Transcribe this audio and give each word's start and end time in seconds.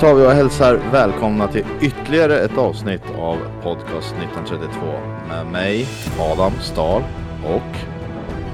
tar 0.00 0.14
vi 0.14 0.26
och 0.26 0.30
hälsar 0.30 0.76
välkomna 0.92 1.48
till 1.48 1.64
ytterligare 1.80 2.38
ett 2.40 2.58
avsnitt 2.58 3.02
av 3.18 3.36
Podcast 3.62 4.14
1932 4.14 4.80
med 5.28 5.46
mig, 5.46 5.86
Adam 6.20 6.52
Stahl 6.60 7.02
och 7.44 7.76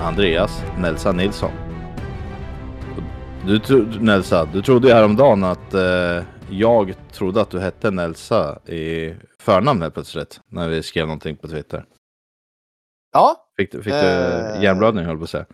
Andreas 0.02 0.62
Nelsa 0.78 1.12
Nilsson. 1.12 1.50
Du, 3.46 3.58
tro- 3.58 3.86
Nelsa, 4.00 4.44
du 4.52 4.62
trodde 4.62 4.88
ju 4.88 4.94
häromdagen 4.94 5.44
att 5.44 5.74
eh, 5.74 6.22
jag 6.50 6.94
trodde 7.12 7.40
att 7.40 7.50
du 7.50 7.60
hette 7.60 7.90
Nelsa 7.90 8.58
i 8.66 9.14
förnamn 9.40 9.82
helt 9.82 9.94
plötsligt 9.94 10.40
när 10.48 10.68
vi 10.68 10.82
skrev 10.82 11.06
någonting 11.06 11.36
på 11.36 11.48
Twitter. 11.48 11.84
Ja, 13.12 13.36
Fick, 13.56 13.72
du- 13.72 13.82
fick 13.82 13.92
Eh. 13.92 13.98
du 14.00 14.62
hjärnblödning 14.64 15.04
höll 15.04 15.18
på 15.18 15.24
att 15.24 15.30
säga. 15.30 15.44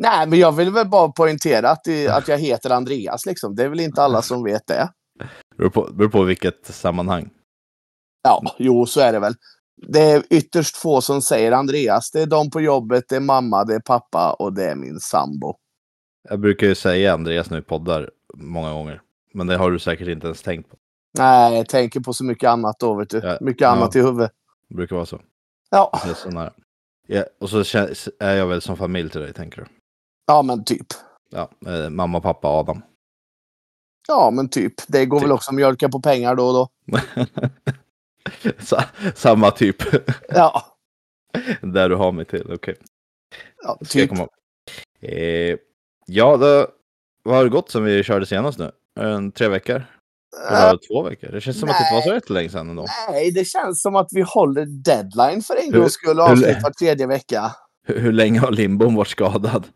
nej, 0.00 0.26
men 0.28 0.38
jag 0.38 0.52
vill 0.52 0.70
väl 0.70 0.88
bara 0.88 1.08
poängtera 1.08 1.70
att, 1.70 1.84
det, 1.84 2.08
att 2.08 2.28
jag 2.28 2.38
heter 2.38 2.70
Andreas. 2.70 3.26
Liksom. 3.26 3.54
Det 3.54 3.64
är 3.64 3.68
väl 3.68 3.80
inte 3.80 4.02
alla 4.02 4.22
som 4.22 4.44
vet 4.44 4.66
det. 4.66 4.88
Beror 5.56 5.70
på, 5.70 5.88
beror 5.92 6.08
på 6.08 6.22
vilket 6.22 6.66
sammanhang. 6.66 7.30
Ja, 8.22 8.42
jo, 8.58 8.86
så 8.86 9.00
är 9.00 9.12
det 9.12 9.18
väl. 9.18 9.34
Det 9.76 10.00
är 10.00 10.22
ytterst 10.30 10.76
få 10.76 11.00
som 11.00 11.22
säger 11.22 11.52
Andreas. 11.52 12.10
Det 12.10 12.22
är 12.22 12.26
de 12.26 12.50
på 12.50 12.60
jobbet, 12.60 13.04
det 13.08 13.16
är 13.16 13.20
mamma, 13.20 13.64
det 13.64 13.74
är 13.74 13.80
pappa 13.80 14.32
och 14.32 14.52
det 14.52 14.64
är 14.70 14.74
min 14.74 15.00
sambo. 15.00 15.54
Jag 16.28 16.40
brukar 16.40 16.66
ju 16.66 16.74
säga 16.74 17.14
Andreas 17.14 17.50
nu 17.50 17.58
i 17.58 17.62
poddar 17.62 18.10
många 18.34 18.72
gånger. 18.72 19.00
Men 19.32 19.46
det 19.46 19.56
har 19.56 19.70
du 19.70 19.78
säkert 19.78 20.08
inte 20.08 20.26
ens 20.26 20.42
tänkt 20.42 20.70
på. 20.70 20.76
Nej, 21.18 21.56
jag 21.56 21.68
tänker 21.68 22.00
på 22.00 22.12
så 22.12 22.24
mycket 22.24 22.48
annat 22.50 22.78
då, 22.78 22.94
vet 22.94 23.10
du. 23.10 23.18
Ja, 23.18 23.38
Mycket 23.40 23.60
ja. 23.60 23.68
annat 23.68 23.96
i 23.96 24.00
huvudet. 24.00 24.32
Det 24.68 24.74
brukar 24.74 24.96
vara 24.96 25.06
så. 25.06 25.20
Ja, 25.70 26.00
Det 26.04 26.10
är 26.10 26.14
så 26.14 26.30
nära. 26.30 26.52
Ja, 27.06 27.24
och 27.40 27.50
så 27.50 27.58
är 28.18 28.34
jag 28.36 28.46
väl 28.46 28.60
som 28.60 28.76
familj 28.76 29.10
till 29.10 29.20
dig, 29.20 29.32
tänker 29.32 29.60
du? 29.60 29.66
ja, 30.26 30.42
men 30.42 30.64
typ. 30.64 30.86
Ja, 31.30 31.50
eh, 31.66 31.90
mamma, 31.90 32.20
pappa, 32.20 32.48
Adam. 32.48 32.82
Ja, 34.08 34.30
men 34.30 34.48
typ. 34.48 34.72
Det 34.88 35.06
går 35.06 35.18
Typ. 35.18 35.24
väl 35.24 35.32
också 35.32 35.50
att 35.50 35.54
mjölka 35.54 35.88
på 35.88 36.00
pengar 36.00 36.34
då 36.34 36.46
och 36.46 36.52
då. 36.54 36.68
Sa, 38.58 38.82
samma 39.14 39.50
typ. 39.50 39.76
Ja, 40.28 40.62
Där 41.60 41.88
du 41.88 41.94
har 41.96 42.12
mig 42.12 42.24
till, 42.24 42.52
okej. 42.52 42.76
ja 43.62 43.78
Ska 43.84 43.98
jag 43.98 44.10
typ. 44.10 44.18
Eh, 45.02 45.56
ja, 46.06 46.36
då, 46.36 46.66
vad 47.22 47.36
har 47.36 47.44
det 47.44 47.50
gått 47.50 47.70
sen 47.70 47.84
vi 47.84 48.02
körde 48.02 48.26
senast 48.26 48.58
nu? 48.58 48.70
En, 49.00 49.32
tre 49.32 49.48
veckor? 49.48 49.84
Det 50.50 50.78
två 50.88 51.02
veckor? 51.02 51.28
Det 51.32 51.40
känns 51.40 51.60
som 51.60 51.68
att 51.68 51.76
det 51.78 51.82
inte 51.84 51.94
var 51.94 52.02
så 52.02 52.08
nej. 52.08 52.16
jättelänge 52.16 52.48
sedan 52.48 52.70
ändå. 52.70 52.86
Nej, 53.10 53.30
det 53.30 53.44
känns 53.44 53.82
som 53.82 53.96
att 53.96 54.08
vi 54.10 54.22
håller 54.22 54.66
deadline 54.66 55.42
för 55.42 55.56
en 55.56 55.70
gångs 55.72 55.92
skull. 55.92 56.16
hur- 56.16 56.22
Avsnitt 56.32 56.62
var 56.62 56.70
tredje 56.70 57.06
vecka. 57.06 57.52
Hur, 57.86 57.98
hur 58.00 58.12
länge 58.12 58.40
har 58.40 58.50
Lindbom 58.50 58.94
varit 58.94 59.08
skadad? 59.08 59.66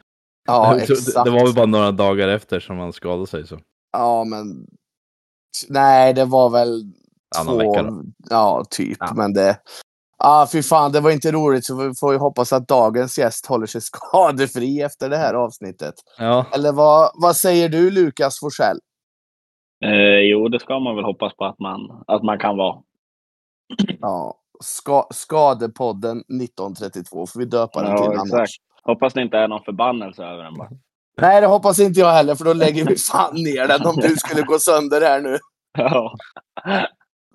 Ja, 0.47 0.77
exakt. 0.81 1.25
Det 1.25 1.31
var 1.31 1.45
väl 1.45 1.55
bara 1.55 1.67
några 1.67 1.93
dagar 1.93 2.29
efter 2.29 2.61
som 2.61 2.79
han 2.79 2.93
skadade 2.93 3.27
sig. 3.27 3.47
Så. 3.47 3.59
Ja, 3.99 4.25
men... 4.25 4.67
Nej, 5.69 6.15
det 6.15 6.25
var 6.25 6.51
väl 6.51 6.85
någon 7.37 7.47
två... 7.47 7.57
vecka 7.57 7.83
då. 7.83 8.03
Ja, 8.31 8.65
typ. 8.71 8.97
Ja. 9.01 9.13
Men 9.15 9.33
det... 9.33 9.59
Ja, 10.19 10.49
fy 10.53 10.63
fan, 10.63 10.93
det 10.93 11.01
var 11.01 11.11
inte 11.11 11.33
roligt. 11.33 11.65
Så 11.65 11.89
vi 11.89 11.95
får 11.95 12.13
ju 12.13 12.19
hoppas 12.19 12.53
att 12.53 12.69
dagens 12.69 13.19
gäst 13.19 13.47
håller 13.47 13.67
sig 13.67 13.81
skadefri 13.93 14.81
efter 14.81 15.09
det 15.11 15.17
här 15.17 15.35
avsnittet. 15.35 15.95
Ja, 16.19 16.47
Eller 16.55 16.73
vad, 16.73 17.11
vad 17.15 17.37
säger 17.37 17.69
du, 17.69 17.91
Lukas 17.91 18.41
Forsell? 18.41 18.79
Eh, 19.85 20.19
jo, 20.21 20.49
det 20.49 20.61
ska 20.61 20.79
man 20.79 20.97
väl 20.97 21.05
hoppas 21.05 21.37
på 21.37 21.45
att 21.45 21.59
man, 21.59 22.05
att 22.07 22.23
man 22.23 22.39
kan 22.39 22.57
vara. 22.57 22.83
Ja, 24.01 24.35
ska, 24.61 25.07
Skadepodden 25.11 26.19
1932 26.19 27.27
får 27.27 27.39
vi 27.41 27.47
döpa 27.47 27.83
den 27.83 27.91
Ja, 27.91 27.99
till 27.99 28.13
exakt. 28.13 28.33
annars. 28.33 28.51
Hoppas 28.83 29.13
det 29.15 29.23
inte 29.23 29.39
är 29.39 29.49
någon 29.49 29.65
förbannelse 29.65 30.25
över 30.25 30.45
den 30.45 30.55
bara. 30.55 30.69
Nej, 31.21 31.41
det 31.41 31.47
hoppas 31.47 31.81
inte 31.81 32.01
jag 32.01 32.13
heller, 32.13 32.35
för 32.35 32.45
då 32.45 32.53
lägger 32.53 32.85
vi 32.85 32.97
fan 32.97 33.35
ner 33.35 33.69
den 33.69 33.87
om 33.87 33.97
du 33.97 34.09
skulle 34.17 34.43
gå 34.43 34.59
sönder 34.59 35.01
här 35.01 35.21
nu. 35.21 35.39
Ja. 35.79 36.17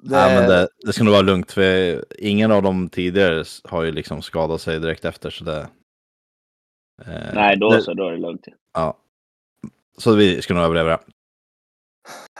Det, 0.02 0.16
Nej, 0.16 0.40
men 0.40 0.50
det, 0.50 0.68
det 0.86 0.94
ska 0.94 1.04
nog 1.04 1.12
vara 1.12 1.22
lugnt. 1.22 1.52
För 1.52 2.06
ingen 2.20 2.52
av 2.52 2.64
dem 2.64 2.90
tidigare 2.90 3.44
har 3.64 3.84
ju 3.84 3.92
liksom 3.92 4.22
skadat 4.22 4.62
sig 4.62 4.80
direkt 4.80 5.06
efter. 5.06 5.30
Så 5.30 5.44
det, 5.44 5.68
eh, 7.06 7.34
Nej, 7.34 7.58
då 7.58 7.70
det, 7.70 7.82
så, 7.82 7.94
då 7.94 8.08
är 8.08 8.12
det 8.12 8.18
lugnt. 8.18 8.46
Ja. 8.74 8.98
Så 9.98 10.16
vi 10.16 10.42
ska 10.42 10.54
nog 10.54 10.64
överleva 10.64 10.90
det. 10.90 11.00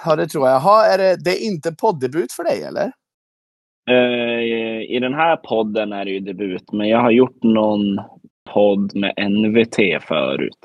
Ja, 0.06 0.16
det 0.16 0.28
tror 0.28 0.48
jag. 0.48 0.60
Ha, 0.60 0.86
är 0.86 0.98
det, 0.98 1.24
det 1.24 1.30
är 1.30 1.46
inte 1.46 1.76
poddebut 1.76 2.32
för 2.32 2.44
dig, 2.44 2.64
eller? 2.64 2.92
Eh, 3.90 4.96
I 4.96 5.00
den 5.02 5.14
här 5.14 5.36
podden 5.38 5.94
är 5.94 6.06
det 6.06 6.12
ju 6.12 6.20
debut, 6.20 6.72
men 6.72 6.90
jag 6.90 7.00
har 7.02 7.12
gjort 7.12 7.44
någon 7.44 8.02
podd 8.54 8.96
med 8.96 9.14
NVT 9.32 10.04
förut. 10.08 10.60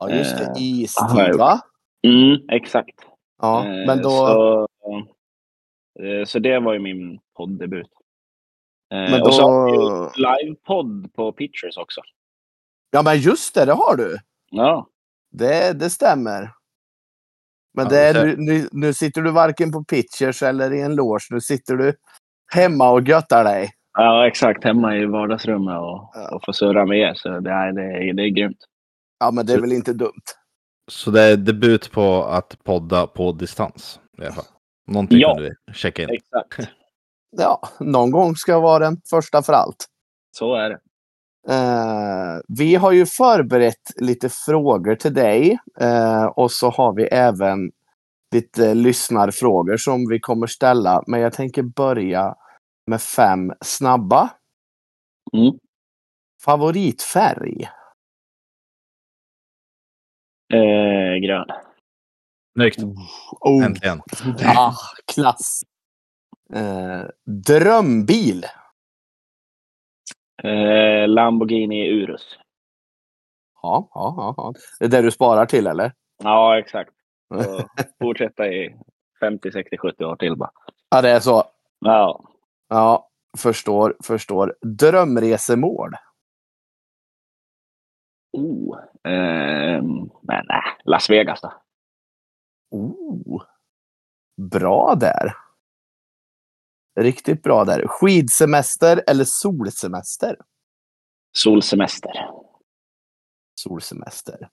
Ja, 0.00 0.10
just 0.10 0.38
det. 0.38 0.44
Eh, 0.44 0.52
Istid, 0.62 1.36
va? 1.38 1.60
Mm, 2.06 2.48
exakt. 2.48 2.94
Ja, 3.42 3.64
Eh, 3.66 3.86
men 3.86 4.02
då... 4.02 4.10
Så, 4.10 4.66
eh, 6.02 6.24
så 6.26 6.38
det 6.38 6.58
var 6.58 6.72
ju 6.72 6.78
min 6.78 7.18
poddebut. 7.36 7.86
Men 8.90 9.22
Och 9.22 9.34
så 9.34 9.40
då- 9.40 9.48
har 9.48 9.74
gjort 9.74 10.12
livepodd 10.18 11.14
på 11.14 11.32
Pictures 11.32 11.76
också. 11.76 12.00
Ja, 12.90 13.02
men 13.02 13.18
just 13.18 13.54
det, 13.54 13.64
det 13.64 13.72
har 13.72 13.96
du. 13.96 14.16
Ja. 14.50 14.86
Det, 15.30 15.72
det 15.78 15.90
stämmer. 15.90 16.50
Men 17.74 17.84
Ja, 17.84 17.90
det 17.90 17.98
är, 17.98 18.36
nu, 18.36 18.68
nu, 18.72 18.92
sitter 18.94 19.22
du 19.22 19.30
varken 19.30 19.72
på 19.72 19.84
pitchers 19.84 20.42
eller 20.42 20.72
i 20.72 20.80
en 20.80 20.94
loge. 20.94 21.26
Nu 21.30 21.40
sitter 21.40 21.74
du 21.76 21.94
hemma 22.54 22.90
och 22.90 23.02
göttar 23.02 23.44
dig. 23.44 23.70
Ja, 23.92 24.26
exakt. 24.26 24.64
Hemma 24.64 24.96
i 24.96 25.06
vardagsrummet 25.06 25.78
och, 25.78 26.10
Ja. 26.14 26.34
och 26.36 26.44
få 26.44 26.52
surra 26.52 26.86
med 26.86 26.98
er. 26.98 27.14
Så 27.14 27.40
det 27.40 27.50
är, 27.50 27.72
det 27.72 27.82
är, 27.82 28.12
det 28.12 28.22
är 28.22 28.28
grymt. 28.28 28.58
Ja, 29.24 29.30
men 29.30 29.46
det 29.46 29.52
är 29.52 29.56
Så- 29.56 29.60
väl 29.62 29.72
inte 29.72 29.92
dumt. 29.92 30.22
Så 30.90 31.10
det 31.10 31.22
är 31.22 31.36
debut 31.36 31.90
på 31.92 32.24
att 32.24 32.64
podda 32.64 33.06
på 33.06 33.32
distans. 33.32 34.00
I 34.18 34.22
alla 34.24 34.32
fall. 34.32 34.44
Någonting 34.86 35.18
Ja. 35.18 35.34
kunde 35.34 35.54
vi 35.66 35.72
checka 35.74 36.02
in. 36.02 36.08
Exakt. 36.10 36.68
Ja, 37.36 37.60
någon 37.80 38.10
gång 38.10 38.36
ska 38.36 38.60
vara 38.60 38.78
den 38.78 39.00
första 39.10 39.42
för 39.42 39.52
allt. 39.52 39.86
Så 40.36 40.54
är 40.54 40.70
det. 40.70 40.78
Eh, 41.54 42.40
vi 42.48 42.74
har 42.74 42.92
ju 42.92 43.06
förberett 43.06 43.90
lite 43.96 44.28
frågor 44.28 44.94
till 44.94 45.14
dig 45.14 45.58
eh, 45.80 46.24
och 46.24 46.50
så 46.52 46.70
har 46.70 46.92
vi 46.94 47.04
även 47.04 47.70
lite 48.34 48.74
lyssnarfrågor 48.74 49.76
som 49.76 50.08
vi 50.08 50.20
kommer 50.20 50.46
ställa. 50.46 51.02
Men 51.06 51.20
jag 51.20 51.32
tänker 51.32 51.62
börja 51.62 52.34
med 52.86 53.02
fem 53.02 53.52
snabba. 53.64 54.30
Mm. 55.32 55.52
Favoritfärg? 56.44 57.68
Eh, 60.54 61.16
grön. 61.20 61.46
Snyggt. 62.56 62.78
Oh, 63.40 63.64
Äntligen. 63.64 64.00
ah, 64.56 64.72
klass! 65.14 65.62
Eh, 66.54 67.02
drömbil? 67.24 68.44
Eh, 70.42 71.08
Lamborghini 71.08 71.88
Urus. 71.88 72.38
Ja, 73.62 73.88
ja, 73.94 74.14
ja, 74.16 74.34
ja. 74.36 74.52
Det 74.78 74.84
är 74.84 74.88
det 74.88 75.02
du 75.02 75.10
sparar 75.10 75.46
till 75.46 75.66
eller? 75.66 75.92
Ja, 76.22 76.58
exakt. 76.58 76.90
Så 77.34 77.68
fortsätta 78.02 78.46
i 78.48 78.76
50, 79.20 79.52
60, 79.52 79.78
70 79.78 80.04
år 80.04 80.16
till 80.16 80.36
bara. 80.36 80.50
Ja, 80.90 81.02
det 81.02 81.10
är 81.10 81.20
så. 81.20 81.44
Ja. 81.80 82.24
Ja, 82.68 83.08
förstår, 83.38 83.96
förstår. 84.04 84.54
Drömresemål? 84.60 85.90
Oh. 88.34 88.78
Eh, 89.12 89.82
men 90.22 90.44
nej, 90.48 90.62
Las 90.84 91.10
Vegas 91.10 91.40
då. 91.40 91.52
Oh. 92.70 93.42
Bra 94.36 94.94
där. 94.94 95.36
Riktigt 97.00 97.42
bra 97.42 97.64
där. 97.64 97.86
Skidsemester 97.86 99.02
eller 99.06 99.24
solsemester? 99.24 100.36
Solsemester. 101.32 102.30
Solsemester. 103.60 104.48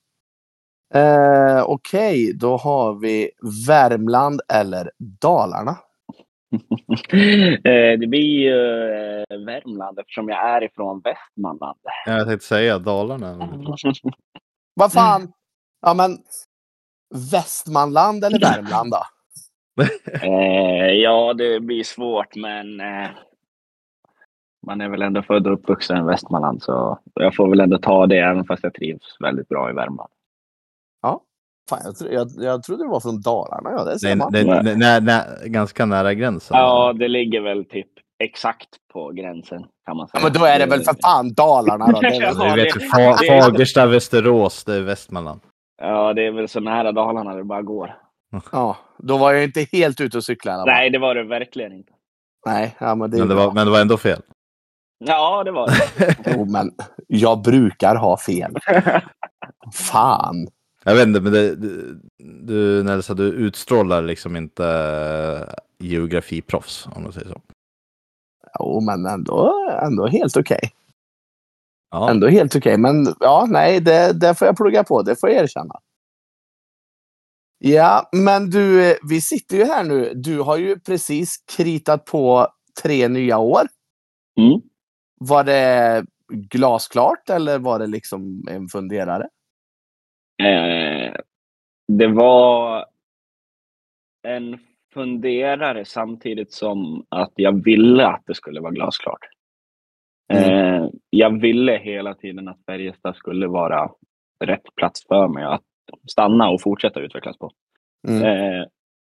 Eh, 0.93 1.63
Okej, 1.63 2.33
då 2.33 2.57
har 2.57 2.93
vi 2.93 3.31
Värmland 3.67 4.41
eller 4.53 4.91
Dalarna. 4.97 5.77
eh, 7.63 7.99
det 7.99 8.07
blir 8.09 8.39
ju 8.39 8.55
eh, 9.29 9.37
Värmland 9.45 9.99
eftersom 9.99 10.29
jag 10.29 10.49
är 10.49 10.63
ifrån 10.63 11.01
Västmanland. 11.03 11.79
Ja, 12.05 12.17
Jag 12.17 12.27
tänkte 12.27 12.47
säga 12.47 12.79
Dalarna. 12.79 13.49
Vad 14.73 14.93
fan? 14.93 15.31
Ja, 15.81 15.93
men 15.93 16.17
Västmanland 17.31 18.23
eller 18.23 18.39
Värmland 18.39 18.91
då? 18.91 19.03
Eh, 20.21 20.91
ja, 20.91 21.33
det 21.33 21.59
blir 21.59 21.83
svårt, 21.83 22.35
men 22.35 22.81
man 24.67 24.81
är 24.81 24.89
väl 24.89 25.01
ändå 25.01 25.21
född 25.21 25.47
och 25.47 25.53
uppvuxen 25.53 25.97
i 25.97 26.01
Västmanland, 26.01 26.63
så 26.63 26.99
jag 27.13 27.35
får 27.35 27.49
väl 27.49 27.59
ändå 27.59 27.77
ta 27.77 28.07
det, 28.07 28.17
även 28.17 28.45
fast 28.45 28.63
jag 28.63 28.73
trivs 28.73 29.17
väldigt 29.19 29.49
bra 29.49 29.69
i 29.69 29.73
Värmland. 29.73 30.09
Fan, 31.69 31.79
jag, 31.83 31.95
tro, 31.97 32.07
jag, 32.11 32.27
jag 32.37 32.63
trodde 32.63 32.83
det 32.83 32.89
var 32.89 32.99
från 32.99 33.21
Dalarna. 33.21 33.69
Ja, 33.71 33.95
det 34.01 34.15
man. 34.15 34.31
det 34.31 34.39
är 34.39 34.75
nä, 34.75 34.99
nä, 34.99 35.23
ganska 35.45 35.85
nära 35.85 36.13
gränsen. 36.13 36.57
Ja, 36.57 36.93
det 36.93 37.07
ligger 37.07 37.41
väl 37.41 37.65
typ 37.65 37.87
exakt 38.23 38.69
på 38.93 39.09
gränsen, 39.11 39.63
kan 39.85 39.97
man 39.97 40.07
Ja, 40.13 40.19
säga. 40.19 40.29
men 40.31 40.39
då 40.41 40.45
är 40.45 40.59
det 40.59 40.65
väl 40.65 40.81
för 40.83 40.95
fan 41.01 41.33
Dalarna 41.33 41.87
då. 41.87 41.99
Det 42.01 42.07
är 42.07 42.11
väl... 42.19 42.27
Alltså, 42.27 42.43
Ja, 42.45 42.55
du 42.55 42.63
vet 42.63 42.73
det- 42.73 42.83
ju, 42.83 42.89
Fa- 42.89 43.17
det 43.19 43.27
är- 43.27 43.41
Fagersta, 43.41 43.85
Västerås, 43.85 44.63
det 44.63 44.75
är 44.75 44.81
Västmanland. 44.81 45.41
Ja, 45.81 46.13
det 46.13 46.25
är 46.27 46.31
väl 46.31 46.47
så 46.47 46.59
nära 46.59 46.91
Dalarna 46.91 47.35
det 47.35 47.43
bara 47.43 47.61
går. 47.61 47.95
Ja, 48.51 48.77
Då 48.97 49.17
var 49.17 49.31
jag 49.33 49.43
inte 49.43 49.65
helt 49.71 50.01
ute 50.01 50.17
och 50.17 50.23
cyklade. 50.23 50.65
Nej, 50.65 50.89
det 50.89 50.99
var 50.99 51.15
det 51.15 51.23
verkligen 51.23 51.71
inte. 51.73 51.91
Nej, 52.45 52.75
ja, 52.79 52.95
men 52.95 53.11
det 53.11 53.17
Men 53.17 53.27
det, 53.27 53.35
var, 53.35 53.51
men 53.51 53.65
det 53.65 53.71
var 53.71 53.81
ändå 53.81 53.97
fel. 53.97 54.21
Ja, 55.05 55.43
det 55.43 55.51
var 55.51 55.67
det. 55.67 56.15
Jo, 56.35 56.45
men 56.45 56.71
jag 57.07 57.41
brukar 57.41 57.95
ha 57.95 58.17
fel. 58.17 58.53
Fan. 59.73 60.47
Jag 60.85 60.95
vet 60.95 61.07
inte, 61.07 61.21
men 61.21 61.33
det, 61.33 61.55
du, 61.55 62.01
du 62.17 62.83
Nelsa, 62.83 63.13
du 63.13 63.23
utstrålar 63.23 64.01
liksom 64.01 64.35
inte 64.35 64.65
eh, 64.65 65.53
geografiproffs 65.87 66.87
om 66.95 67.03
man 67.03 67.13
säger 67.13 67.27
så. 67.27 67.41
Jo, 68.59 68.81
men 68.81 69.05
ändå, 69.05 69.53
ändå 69.83 70.07
helt 70.07 70.37
okej. 70.37 70.71
Ja, 71.91 72.09
Ändå 72.09 72.27
helt 72.27 72.55
okej. 72.55 72.77
Men 72.77 73.15
ja, 73.19 73.47
nej, 73.49 73.79
det, 73.79 74.13
det 74.13 74.35
får 74.35 74.45
jag 74.47 74.57
plugga 74.57 74.83
på. 74.83 75.01
Det 75.01 75.15
får 75.19 75.29
jag 75.29 75.43
erkänna. 75.43 75.75
Ja, 77.57 78.09
men 78.11 78.49
du, 78.49 78.91
eh, 78.91 78.95
vi 79.09 79.21
sitter 79.21 79.57
ju 79.57 79.63
här 79.63 79.83
nu. 79.83 80.13
Du 80.15 80.39
har 80.39 80.57
ju 80.57 80.79
precis 80.79 81.37
kritat 81.57 82.05
på 82.05 82.47
tre 82.83 83.07
nya 83.07 83.37
år. 83.37 83.67
Mm. 84.39 84.61
Var 85.19 85.43
det 85.43 86.05
glasklart 86.29 87.29
eller 87.29 87.59
var 87.59 87.79
det 87.79 87.87
liksom 87.87 88.47
en 88.49 88.67
funderare? 88.67 89.27
Eh, 90.41 91.13
det 91.87 92.07
var 92.07 92.85
en 94.27 94.59
funderare 94.93 95.85
samtidigt 95.85 96.51
som 96.51 97.05
att 97.09 97.31
jag 97.35 97.63
ville 97.63 98.07
att 98.07 98.23
det 98.27 98.35
skulle 98.35 98.61
vara 98.61 98.71
glasklart. 98.71 99.19
Eh, 100.33 100.87
jag 101.09 101.41
ville 101.41 101.77
hela 101.77 102.13
tiden 102.13 102.47
att 102.47 102.65
Färjestad 102.65 103.15
skulle 103.15 103.47
vara 103.47 103.91
rätt 104.43 104.75
plats 104.75 105.07
för 105.07 105.27
mig 105.27 105.43
att 105.43 105.63
stanna 106.11 106.49
och 106.49 106.61
fortsätta 106.61 106.99
utvecklas 106.99 107.37
på. 107.37 107.51
Mm. 108.07 108.23
Eh, 108.23 108.65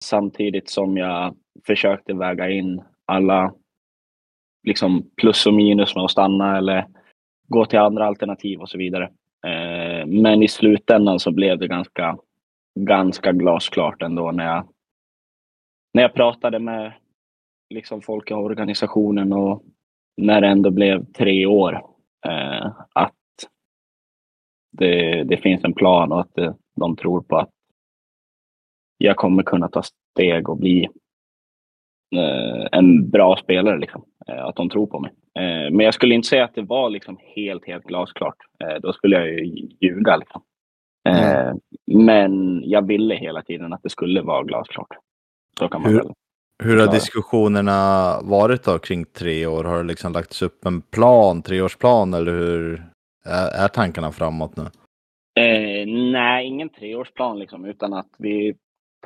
samtidigt 0.04 0.70
som 0.70 0.96
jag 0.96 1.36
försökte 1.66 2.14
väga 2.14 2.50
in 2.50 2.82
alla 3.06 3.54
liksom 4.66 5.10
plus 5.16 5.46
och 5.46 5.54
minus 5.54 5.94
med 5.94 6.04
att 6.04 6.10
stanna 6.10 6.58
eller 6.58 6.86
gå 7.48 7.66
till 7.66 7.78
andra 7.78 8.06
alternativ 8.06 8.60
och 8.60 8.68
så 8.68 8.78
vidare. 8.78 9.04
Eh, 9.46 9.93
men 10.06 10.42
i 10.42 10.48
slutändan 10.48 11.20
så 11.20 11.30
blev 11.32 11.58
det 11.58 11.68
ganska, 11.68 12.18
ganska 12.80 13.32
glasklart 13.32 14.02
ändå 14.02 14.32
när 14.32 14.44
jag, 14.44 14.68
när 15.94 16.02
jag 16.02 16.14
pratade 16.14 16.58
med 16.58 16.92
liksom 17.70 18.02
folk 18.02 18.30
i 18.30 18.34
organisationen 18.34 19.32
och 19.32 19.62
när 20.16 20.40
det 20.40 20.48
ändå 20.48 20.70
blev 20.70 21.04
tre 21.12 21.46
år. 21.46 21.86
Eh, 22.26 22.72
att 22.92 23.14
det, 24.72 25.24
det 25.24 25.36
finns 25.36 25.64
en 25.64 25.74
plan 25.74 26.12
och 26.12 26.20
att 26.20 26.34
det, 26.34 26.54
de 26.76 26.96
tror 26.96 27.20
på 27.20 27.36
att 27.36 27.50
jag 28.98 29.16
kommer 29.16 29.42
kunna 29.42 29.68
ta 29.68 29.82
steg 29.82 30.48
och 30.48 30.56
bli 30.56 30.88
en 32.72 33.10
bra 33.10 33.36
spelare. 33.36 33.78
Liksom. 33.78 34.04
Eh, 34.28 34.44
att 34.44 34.56
de 34.56 34.70
tror 34.70 34.86
på 34.86 35.00
mig. 35.00 35.12
Eh, 35.38 35.70
men 35.70 35.80
jag 35.80 35.94
skulle 35.94 36.14
inte 36.14 36.28
säga 36.28 36.44
att 36.44 36.54
det 36.54 36.62
var 36.62 36.90
liksom 36.90 37.18
helt, 37.36 37.66
helt 37.66 37.84
glasklart. 37.84 38.36
Eh, 38.64 38.80
då 38.82 38.92
skulle 38.92 39.16
jag 39.16 39.28
ju 39.28 39.68
ljuga. 39.80 40.16
Liksom. 40.16 40.42
Eh, 41.08 41.54
Men 41.86 42.62
jag 42.64 42.86
ville 42.86 43.14
hela 43.14 43.42
tiden 43.42 43.72
att 43.72 43.82
det 43.82 43.90
skulle 43.90 44.22
vara 44.22 44.42
glasklart. 44.42 44.96
Så 45.58 45.68
kan 45.68 45.82
man 45.82 45.92
Hur-. 45.92 46.12
Hur 46.62 46.80
har 46.80 46.92
diskussionerna 46.92 48.20
varit 48.22 48.64
då 48.64 48.78
kring 48.78 49.04
tre 49.04 49.46
år? 49.46 49.64
Har 49.64 49.78
det 49.78 49.88
liksom 49.88 50.12
lagts 50.12 50.42
upp 50.42 50.66
en 50.66 50.82
plan, 50.82 51.42
treårsplan 51.42 52.14
eller 52.14 52.32
hur 52.32 52.84
är, 53.26 53.64
är 53.64 53.68
tankarna 53.68 54.12
framåt 54.12 54.56
nu? 54.56 54.62
Eh, 55.40 55.86
nej, 56.12 56.46
ingen 56.46 56.68
treårsplan 56.68 57.38
liksom, 57.38 57.64
utan 57.64 57.92
att 57.92 58.10
vi 58.18 58.54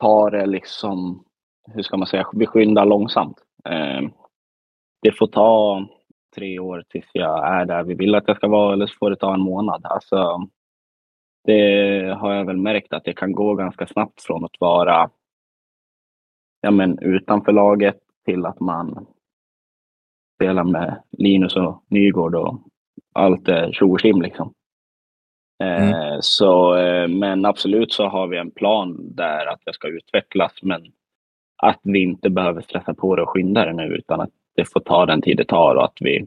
tar 0.00 0.30
det 0.30 0.46
liksom, 0.46 1.24
hur 1.74 1.82
ska 1.82 1.96
man 1.96 2.06
säga, 2.06 2.26
vi 2.32 2.46
skyndar 2.46 2.86
långsamt. 2.86 3.36
Eh, 3.64 4.08
det 5.02 5.12
får 5.12 5.26
ta 5.26 5.86
tre 6.36 6.58
år 6.58 6.84
tills 6.88 7.06
jag 7.12 7.46
är 7.48 7.64
där 7.64 7.82
vi 7.82 7.94
vill 7.94 8.14
att 8.14 8.28
jag 8.28 8.36
ska 8.36 8.48
vara, 8.48 8.72
eller 8.72 8.86
så 8.86 8.94
får 8.98 9.10
det 9.10 9.16
ta 9.16 9.34
en 9.34 9.40
månad. 9.40 9.80
Alltså, 9.84 10.48
det 11.44 12.16
har 12.18 12.34
jag 12.34 12.44
väl 12.44 12.56
märkt 12.56 12.92
att 12.92 13.04
det 13.04 13.12
kan 13.12 13.32
gå 13.32 13.54
ganska 13.54 13.86
snabbt 13.86 14.22
från 14.22 14.44
att 14.44 14.60
vara 14.60 15.10
ja, 16.60 16.70
men, 16.70 16.98
utanför 16.98 17.52
laget 17.52 17.98
till 18.24 18.46
att 18.46 18.60
man 18.60 19.06
spelar 20.34 20.64
med 20.64 21.02
Linus 21.10 21.56
och 21.56 21.84
Nygård 21.88 22.34
och 22.34 22.58
allt 23.14 23.48
är 23.48 23.72
tjo 23.72 23.96
liksom. 23.96 24.54
Eh, 25.62 26.18
så, 26.20 26.76
eh, 26.76 27.08
men 27.08 27.44
absolut 27.44 27.92
så 27.92 28.08
har 28.08 28.26
vi 28.26 28.38
en 28.38 28.50
plan 28.50 29.14
där 29.14 29.46
att 29.46 29.60
jag 29.64 29.74
ska 29.74 29.88
utvecklas, 29.88 30.52
men 30.62 30.92
att 31.58 31.80
vi 31.82 32.02
inte 32.02 32.30
behöver 32.30 32.62
stressa 32.62 32.94
på 32.94 33.16
det 33.16 33.22
och 33.22 33.28
skynda 33.28 33.64
det 33.64 33.72
nu, 33.72 33.82
utan 33.82 34.20
att 34.20 34.30
det 34.56 34.64
får 34.64 34.80
ta 34.80 35.06
den 35.06 35.22
tid 35.22 35.36
det 35.36 35.44
tar 35.44 35.74
och 35.74 35.84
att 35.84 35.96
vi, 36.00 36.26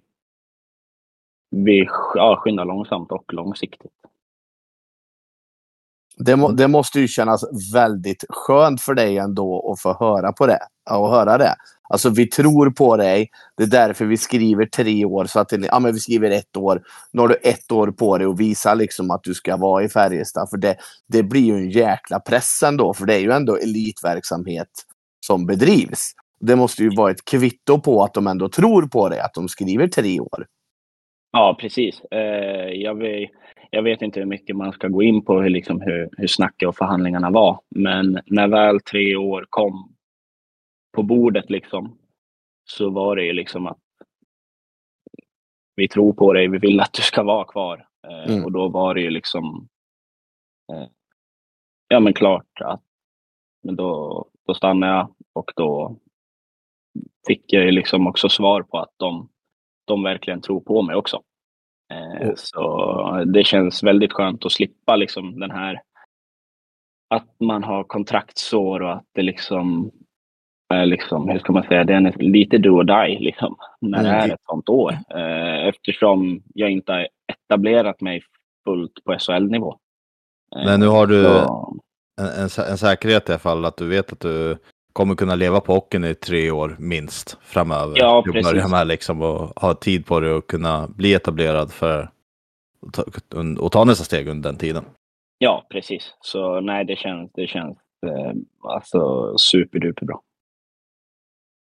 vi 1.50 1.88
ja, 2.16 2.36
skyndar 2.39 2.66
långsamt 2.66 3.12
och 3.12 3.33
långsiktigt. 3.33 3.92
Det, 6.18 6.36
må, 6.36 6.51
det 6.51 6.68
måste 6.68 7.00
ju 7.00 7.07
kännas 7.07 7.44
väldigt 7.74 8.25
skönt 8.30 8.81
för 8.81 8.94
dig 8.94 9.18
ändå 9.18 9.72
att 9.72 9.81
få 9.81 9.98
höra 10.00 10.31
på 10.31 10.48
det. 10.48 10.60
Och 10.89 11.10
höra 11.10 11.38
det. 11.38 11.56
Alltså 11.89 12.10
vi 12.10 12.27
tror 12.27 12.69
på 12.69 12.98
dig. 12.98 13.30
Det 13.57 13.63
är 13.63 13.68
därför 13.68 14.06
vi 14.06 14.18
skriver 14.18 14.66
tre 14.66 15.06
år. 15.06 15.25
Så 15.25 15.39
att 15.39 15.50
det, 15.50 15.66
ja, 15.66 15.80
men 15.80 15.94
vi 15.94 16.00
skriver 16.00 16.31
ett 16.31 16.57
år. 16.57 16.81
Nu 17.12 17.22
har 17.22 17.27
du 17.27 17.36
ett 17.36 17.72
år 17.72 17.88
på 17.88 18.18
dig 18.18 18.27
att 18.27 18.39
visa 18.39 18.74
liksom 18.74 19.12
att 19.12 19.24
du 19.24 19.34
ska 19.34 19.57
vara 19.57 19.84
i 19.84 19.89
Färjestad. 19.89 20.50
För 20.50 20.57
det, 20.57 20.75
det 21.07 21.24
blir 21.24 21.42
ju 21.42 21.54
en 21.54 21.69
jäkla 21.69 22.19
press 22.19 22.63
ändå. 22.63 22.94
För 22.94 23.06
det 23.06 23.16
är 23.16 23.19
ju 23.19 23.31
ändå 23.31 23.57
elitverksamhet 23.57 24.69
som 25.25 25.45
bedrivs. 25.45 26.12
Det 26.39 26.56
måste 26.56 26.83
ju 26.83 26.89
vara 26.95 27.12
ett 27.12 27.25
kvitto 27.25 27.81
på 27.81 28.03
att 28.03 28.13
de 28.13 28.27
ändå 28.27 28.50
tror 28.50 28.88
på 28.88 29.09
dig. 29.09 29.19
Att 29.19 29.33
de 29.33 29.47
skriver 29.47 29.88
tre 29.88 30.19
år. 30.19 30.45
Ja, 31.31 31.57
precis. 31.59 32.01
Eh, 32.01 32.69
jag, 32.73 32.95
vet, 32.95 33.29
jag 33.69 33.83
vet 33.83 34.01
inte 34.01 34.19
hur 34.19 34.27
mycket 34.27 34.56
man 34.56 34.71
ska 34.71 34.88
gå 34.88 35.03
in 35.03 35.25
på 35.25 35.41
hur, 35.41 35.50
liksom, 35.50 35.81
hur, 35.81 36.09
hur 36.18 36.27
snacket 36.27 36.69
och 36.69 36.75
förhandlingarna 36.75 37.29
var. 37.29 37.59
Men 37.75 38.19
när 38.25 38.47
väl 38.47 38.79
tre 38.79 39.15
år 39.15 39.45
kom 39.50 39.95
på 40.95 41.03
bordet 41.03 41.50
liksom, 41.50 41.97
så 42.69 42.89
var 42.89 43.15
det 43.15 43.24
ju 43.24 43.33
liksom 43.33 43.67
att 43.67 43.79
vi 45.75 45.88
tror 45.88 46.13
på 46.13 46.34
dig, 46.34 46.48
vi 46.48 46.57
vill 46.57 46.79
att 46.79 46.93
du 46.93 47.01
ska 47.01 47.24
vara 47.24 47.46
kvar. 47.46 47.88
Eh, 48.07 48.31
Mm. 48.31 48.46
Och 48.46 48.51
då 48.51 48.69
var 48.69 48.93
det 48.93 49.01
ju 49.01 49.10
liksom 49.10 49.67
eh, 50.74 50.88
ja 51.88 52.00
men 52.00 52.13
klart 52.13 52.62
att 52.62 52.81
men 53.63 53.75
då, 53.75 54.25
då 54.48 54.53
stannade 54.53 54.93
jag 54.93 55.13
och 55.33 55.51
då 55.55 55.95
fick 57.27 57.53
jag 57.53 57.63
ju 57.65 57.71
liksom 57.71 58.07
också 58.07 58.29
svar 58.29 58.62
på 58.62 58.77
att 58.79 58.93
de, 58.98 59.29
de 59.88 60.03
verkligen 60.03 60.41
tror 60.41 60.60
på 60.62 60.81
mig 60.81 60.95
också. 60.95 61.21
Eh, 61.93 62.29
Och- 62.29 62.39
Så 62.39 63.24
det 63.25 63.43
känns 63.43 63.83
väldigt 63.83 64.13
skönt 64.13 64.45
att 64.45 64.51
slippa 64.51 64.95
liksom 64.95 65.39
den 65.39 65.51
här 65.51 65.81
att 67.10 67.39
man 67.39 67.63
har 67.63 67.83
kontraktsår 67.83 68.81
och 68.81 68.93
att 68.93 69.05
det 69.13 69.21
liksom 69.21 69.91
är 70.74 70.86
liksom, 70.86 71.29
hur 71.29 71.39
ska 71.39 71.53
man 71.53 71.63
säga, 71.63 71.83
det 71.83 71.93
är 71.93 72.17
lite 72.21 72.57
do 72.57 72.69
or 72.69 72.83
die 72.83 73.19
liksom, 73.19 73.55
när 73.81 74.03
det 74.03 74.10
Mm. 74.10 74.29
är 74.29 74.33
ett 74.33 74.41
sånt 74.50 74.69
år. 74.69 74.91
Eh, 75.10 75.67
Eftersom 75.67 76.43
jag 76.53 76.71
inte 76.71 76.91
har 76.91 77.07
etablerat 77.27 78.01
mig 78.01 78.21
fullt 78.65 79.03
på 79.03 79.13
SHL-nivå. 79.19 79.77
Eh, 80.55 80.65
Men 80.65 80.79
nu 80.79 80.88
har 80.88 81.07
du 81.07 81.24
så- 81.24 81.77
en, 82.22 82.25
en, 82.27 82.48
sä- 82.48 82.72
en 82.72 82.77
säkerhet 82.77 83.30
i 83.30 83.32
alla 83.32 83.39
fall 83.39 83.65
att 83.65 83.77
du 83.77 83.88
vet 83.88 84.12
att 84.13 84.20
du 84.20 84.58
kommer 84.94 85.15
kunna 85.15 85.36
leva 85.36 85.60
på 85.60 85.74
hockeyn 85.74 86.03
i 86.03 86.15
tre 86.15 86.51
år 86.51 86.75
minst 86.80 87.38
framöver. 87.41 87.96
Ja, 88.00 88.24
Du 88.25 88.32
börjar 88.44 88.68
med 88.70 88.88
liksom 88.88 89.22
och 89.22 89.62
ha 89.62 89.74
tid 89.74 90.06
på 90.06 90.20
dig 90.20 90.34
att 90.38 90.48
kunna 90.48 90.88
bli 90.88 91.13
etablerad 91.13 91.72
för 91.72 92.01
att 92.88 92.94
ta, 92.94 93.03
och 93.60 93.72
ta 93.72 93.84
nästa 93.84 94.03
steg 94.03 94.27
under 94.27 94.50
den 94.50 94.60
tiden. 94.60 94.84
Ja, 95.38 95.68
precis. 95.70 96.13
Så 96.22 96.62
nej, 96.62 96.86
det 96.86 96.96
känns, 96.96 97.32
det 97.34 97.48
känns 97.48 97.77
eh, 98.08 98.32
alltså 98.63 99.34
superduper 99.38 100.06
bra. 100.06 100.22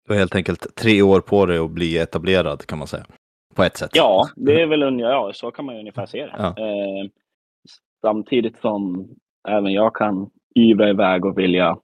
Du 0.08 0.14
har 0.14 0.20
helt 0.20 0.36
enkelt 0.36 0.76
tre 0.76 1.02
år 1.02 1.22
på 1.22 1.46
dig 1.46 1.58
att 1.58 1.72
bli 1.72 1.98
etablerad 1.98 2.66
kan 2.66 2.78
man 2.78 2.88
säga. 2.88 3.06
På 3.56 3.64
ett 3.64 3.78
sätt. 3.78 3.90
Ja, 3.94 4.30
det 4.36 4.62
är 4.62 4.66
väl 4.68 4.84
ungefär, 4.84 5.12
ja, 5.12 5.32
så 5.34 5.52
kan 5.52 5.66
man 5.66 5.76
ju 5.76 5.80
ungefär 5.80 6.06
se 6.06 6.26
det. 6.26 6.36
Ja. 6.38 6.48
Eh, 6.48 7.10
samtidigt 8.02 8.60
som 8.60 9.10
även 9.48 9.74
jag 9.74 9.96
kan 9.96 10.30
ivra 10.56 10.90
iväg 10.90 11.26
och 11.26 11.40
vilja, 11.40 11.78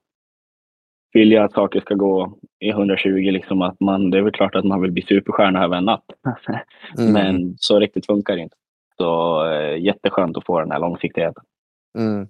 vilja 1.12 1.44
att 1.44 1.52
saker 1.52 1.80
ska 1.80 1.94
gå 1.94 2.38
i 2.60 2.68
120. 2.68 3.30
Liksom 3.30 3.62
att 3.62 3.80
man, 3.80 4.10
det 4.10 4.18
är 4.18 4.22
väl 4.22 4.32
klart 4.32 4.54
att 4.54 4.64
man 4.64 4.80
vill 4.80 4.92
bli 4.92 5.02
superstjärna 5.02 5.64
över 5.64 5.76
en 5.76 5.84
natt. 5.84 6.04
Mm. 6.98 7.12
Men 7.12 7.54
så 7.58 7.80
riktigt 7.80 8.06
funkar 8.06 8.36
det 8.36 8.42
inte. 8.42 8.56
Så 8.96 9.44
eh, 9.46 9.78
jätteskönt 9.82 10.36
att 10.36 10.46
få 10.46 10.60
den 10.60 10.70
här 10.70 10.80
långsiktigheten. 10.80 11.44
Mm. 11.98 12.28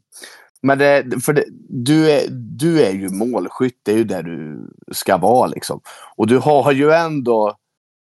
Men 0.62 0.78
det, 0.78 1.22
för 1.24 1.32
det, 1.32 1.44
du, 1.68 2.10
är, 2.10 2.20
du 2.30 2.82
är 2.82 2.92
ju 2.92 3.08
målskytt, 3.08 3.80
det 3.82 3.92
är 3.92 3.96
ju 3.96 4.04
där 4.04 4.22
du 4.22 4.68
ska 4.92 5.16
vara 5.16 5.46
liksom. 5.46 5.80
Och 6.16 6.26
du 6.26 6.38
har 6.38 6.72
ju 6.72 6.90
ändå 6.90 7.56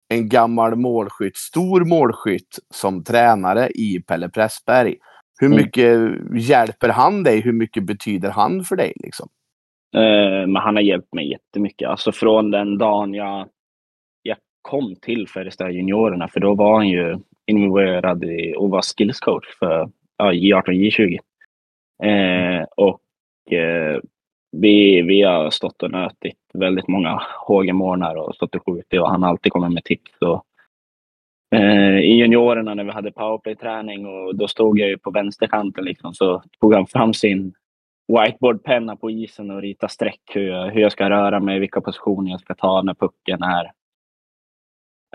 en 0.09 0.29
gammal 0.29 0.75
målskytt, 0.75 1.37
stor 1.37 1.85
målskytt 1.85 2.59
som 2.73 3.03
tränare 3.03 3.69
i 3.69 3.99
Pelle 4.07 4.29
Pressberg. 4.29 4.95
Hur 5.39 5.47
Mm. 5.47 5.57
mycket 5.57 6.11
hjälper 6.49 6.89
han 6.89 7.23
dig? 7.23 7.41
Hur 7.41 7.53
mycket 7.53 7.83
betyder 7.83 8.29
han 8.29 8.63
för 8.63 8.75
dig? 8.75 8.93
Liksom? 8.95 9.29
Eh, 9.95 10.47
men 10.47 10.55
han 10.55 10.75
har 10.75 10.83
hjälpt 10.83 11.13
mig 11.13 11.29
jättemycket. 11.31 11.89
Alltså 11.89 12.11
från 12.11 12.51
den 12.51 12.77
dagen 12.77 13.13
jag, 13.13 13.47
jag 14.21 14.37
kom 14.61 14.95
till 14.95 15.27
Färjestad 15.27 15.71
juniorerna, 15.71 16.27
för 16.27 16.39
då 16.39 16.55
var 16.55 16.75
han 16.75 16.87
ju 16.89 17.17
involverad 17.45 18.23
i 18.23 18.55
och 18.57 18.69
var 18.69 18.81
skillscoach 18.81 19.45
för 19.59 19.89
ja, 20.17 20.31
J18 20.31 20.63
J20. 20.71 21.19
Eh, 22.03 22.65
och 22.77 23.53
eh, 23.53 23.99
vi, 24.51 25.01
vi 25.01 25.21
har 25.21 25.49
stått 25.49 25.83
och 25.83 25.91
nötit 25.91 26.37
väldigt 26.53 26.87
många 26.87 27.21
HG-morgnar 27.47 28.15
och 28.15 28.35
stått 28.35 28.55
och 28.55 28.61
skjutit 28.65 28.99
och 29.01 29.09
han 29.09 29.23
har 29.23 29.29
alltid 29.29 29.51
kommit 29.51 29.73
med 29.73 29.83
tips. 29.83 30.11
Och, 30.21 30.43
eh, 31.55 31.99
I 31.99 32.13
juniorerna 32.17 32.73
när 32.73 32.83
vi 32.83 32.91
hade 32.91 33.11
powerplay-träning 33.11 34.05
och 34.05 34.35
då 34.35 34.47
stod 34.47 34.79
jag 34.79 34.89
ju 34.89 34.97
på 34.97 35.11
vänsterkanten 35.11 35.85
liksom, 35.85 36.13
så 36.13 36.43
tog 36.59 36.73
han 36.73 36.87
fram 36.87 37.13
sin 37.13 37.53
whiteboardpenna 38.07 38.95
på 38.95 39.11
isen 39.11 39.51
och 39.51 39.61
ritade 39.61 39.93
streck 39.93 40.21
hur 40.25 40.49
jag, 40.49 40.71
hur 40.71 40.81
jag 40.81 40.91
ska 40.91 41.09
röra 41.09 41.39
mig, 41.39 41.59
vilka 41.59 41.81
positioner 41.81 42.31
jag 42.31 42.39
ska 42.39 42.55
ta 42.55 42.81
när 42.81 42.93
pucken 42.93 43.43
är, 43.43 43.71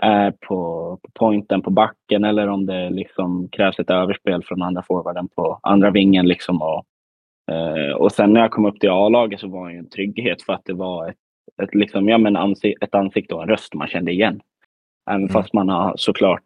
är 0.01 0.31
på, 0.31 0.99
på 1.03 1.11
pointen 1.13 1.61
på 1.61 1.69
backen 1.69 2.23
eller 2.23 2.47
om 2.47 2.65
det 2.65 2.89
liksom 2.89 3.49
krävs 3.49 3.79
ett 3.79 3.89
överspel 3.89 4.43
från 4.43 4.61
andra 4.61 4.83
forwarden 4.83 5.27
på 5.27 5.59
andra 5.63 5.91
vingen. 5.91 6.27
Liksom 6.27 6.61
och, 6.61 6.85
eh, 7.51 7.95
och 7.95 8.11
sen 8.11 8.33
när 8.33 8.41
jag 8.41 8.51
kom 8.51 8.65
upp 8.65 8.79
till 8.79 8.89
A-laget 8.89 9.39
så 9.39 9.47
var 9.47 9.69
det 9.69 9.77
en 9.77 9.89
trygghet 9.89 10.41
för 10.41 10.53
att 10.53 10.65
det 10.65 10.73
var 10.73 11.09
ett, 11.09 11.17
ett, 11.63 11.75
liksom, 11.75 12.09
ja, 12.09 12.17
men 12.17 12.35
ansik 12.35 12.83
ett 12.83 12.95
ansikte 12.95 13.35
och 13.35 13.43
en 13.43 13.49
röst 13.49 13.73
man 13.73 13.87
kände 13.87 14.11
igen. 14.11 14.41
Även 15.09 15.21
mm. 15.21 15.29
fast 15.29 15.53
man 15.53 15.69
har 15.69 15.93
såklart 15.97 16.43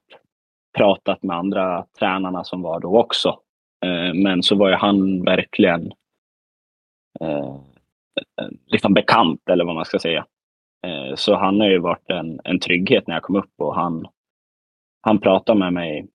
pratat 0.78 1.24
med 1.24 1.38
andra 1.38 1.86
tränarna 2.00 2.44
som 2.44 2.62
var 2.62 2.80
då 2.80 3.00
också. 3.00 3.40
Eh, 3.86 4.14
men 4.14 4.44
så 4.44 4.56
var 4.56 4.70
ju 4.70 4.76
han 4.76 5.24
verkligen 5.24 5.92
eh, 7.20 7.56
liksom 8.66 8.94
bekant 8.94 9.50
eller 9.50 9.66
vad 9.66 9.76
man 9.76 9.86
ska 9.86 10.00
säga. 10.00 10.26
Eh, 10.88 11.16
så 11.16 11.36
han 11.36 11.60
har 11.60 11.68
ju 11.68 11.80
varit 11.80 12.10
en, 12.10 12.40
en 12.44 12.60
trygghet 12.60 13.08
när 13.08 13.16
jag 13.16 13.24
kom 13.24 13.36
upp 13.36 13.54
och 13.58 13.76
han, 13.76 14.08
han 15.02 15.20
pratar 15.20 15.56
med 15.56 15.74
mig 15.74 16.08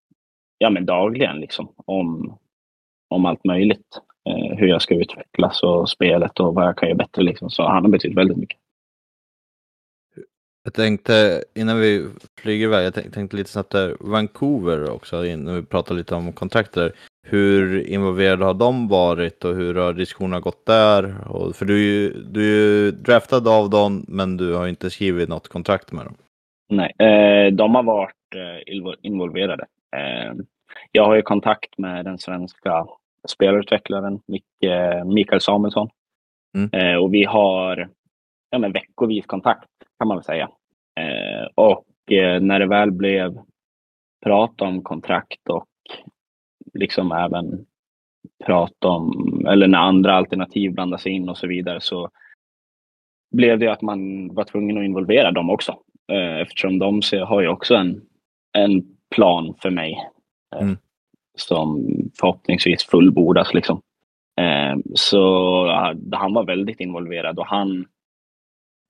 ja, 0.58 0.70
men 0.70 0.87
dagligen 0.87 1.40
liksom, 1.40 1.72
om, 1.76 2.38
om 3.08 3.26
allt 3.26 3.44
möjligt. 3.44 4.00
Eh, 4.28 4.56
hur 4.56 4.66
jag 4.66 4.82
ska 4.82 4.94
utvecklas 4.94 5.62
och 5.62 5.90
spelet 5.90 6.40
och 6.40 6.54
vad 6.54 6.66
jag 6.66 6.78
kan 6.78 6.88
göra 6.88 6.99
bättre. 6.99 7.22
Liksom. 7.22 7.50
Så 7.50 7.62
han 7.62 7.84
har 7.84 7.90
betytt 7.90 8.16
väldigt 8.16 8.37
mycket. 8.37 8.58
Jag 10.64 10.75
tänkte 10.75 11.45
innan 11.54 11.81
vi 11.81 12.09
flyger 12.40 12.66
iväg, 12.66 12.87
jag 12.87 13.12
tänkte, 13.12 13.37
lite 13.37 13.50
snabbt 13.50 13.71
där, 13.71 13.97
Vancouver 14.00 14.90
också, 14.90 15.23
när 15.23 15.54
vi 15.54 15.62
pratar 15.62 15.95
lite 15.95 16.14
om 16.14 16.33
kontrakter. 16.33 16.92
Hur 17.26 17.87
involverade 17.87 18.45
har 18.45 18.54
de 18.54 18.88
varit 18.88 19.45
och 19.45 19.54
hur 19.54 19.75
har 19.75 19.92
diskussionerna 19.92 20.40
gått 20.40 20.66
där? 20.66 21.28
Och, 21.28 21.57
för 21.57 21.66
du 21.66 21.75
är, 21.75 21.85
ju, 21.85 22.12
du 22.12 22.40
är 22.40 22.85
ju 22.85 22.90
draftad 22.90 23.49
av 23.49 23.71
dem, 23.71 24.04
men 24.09 24.37
du 24.37 24.54
har 24.54 24.69
inte 24.69 24.90
skrivit 24.90 25.28
något 25.28 25.49
kontrakt 25.49 25.92
med 25.92 26.07
dem. 26.07 26.14
Nej, 26.69 26.92
eh, 26.99 27.52
de 27.52 27.75
har 27.75 27.83
varit 27.83 28.35
eh, 28.35 28.97
involverade. 29.02 29.66
Eh, 29.97 30.35
jag 30.92 31.04
har 31.04 31.16
ju 31.16 31.23
kontakt 31.23 31.78
med 31.78 32.04
den 32.04 32.19
svenska 32.19 32.87
spelutvecklaren 33.28 34.21
Mikael 35.14 35.40
Samuelsson. 35.40 35.88
Mm. 36.57 36.71
Eh, 36.73 36.97
och 36.97 37.14
vi 37.14 37.25
har 37.25 37.88
ja, 38.52 38.59
men 38.59 38.73
veckovis 38.73 39.26
kontakt 39.26 39.68
kan 39.99 40.09
man 40.09 40.16
väl 40.16 40.25
säga. 40.25 40.50
Eh, 41.00 41.49
och 41.54 42.12
eh, 42.12 42.40
när 42.40 42.59
det 42.59 42.66
väl 42.66 42.90
blev 42.90 43.38
prat 44.25 44.61
om 44.61 44.82
kontrakt 44.82 45.49
och 45.49 45.68
liksom 46.75 47.12
även 47.12 47.66
prat 48.44 48.85
om, 48.85 49.47
eller 49.49 49.66
när 49.66 49.78
andra 49.78 50.14
alternativ 50.14 50.73
blandas 50.73 51.06
in 51.06 51.28
och 51.28 51.38
så 51.38 51.47
vidare 51.47 51.80
så 51.80 52.11
blev 53.30 53.59
det 53.59 53.68
att 53.68 53.82
man 53.82 54.28
var 54.35 54.44
tvungen 54.44 54.78
att 54.78 54.85
involvera 54.85 55.30
dem 55.30 55.50
också. 55.50 55.78
Eh, 56.12 56.40
eftersom 56.40 56.78
de 56.78 57.00
har 57.26 57.40
ju 57.40 57.49
också 57.49 57.75
en, 57.75 58.02
en 58.52 58.97
plan 59.14 59.54
för 59.62 59.71
mig 59.71 59.99
eh, 60.56 60.62
mm. 60.62 60.76
som 61.38 61.87
förhoppningsvis 62.21 62.85
fullbordas. 62.85 63.54
Liksom. 63.54 63.82
Eh, 64.40 64.76
så 64.94 65.66
han 66.12 66.35
var 66.35 66.44
väldigt 66.44 66.80
involverad 66.80 67.38
och 67.38 67.47
han 67.47 67.87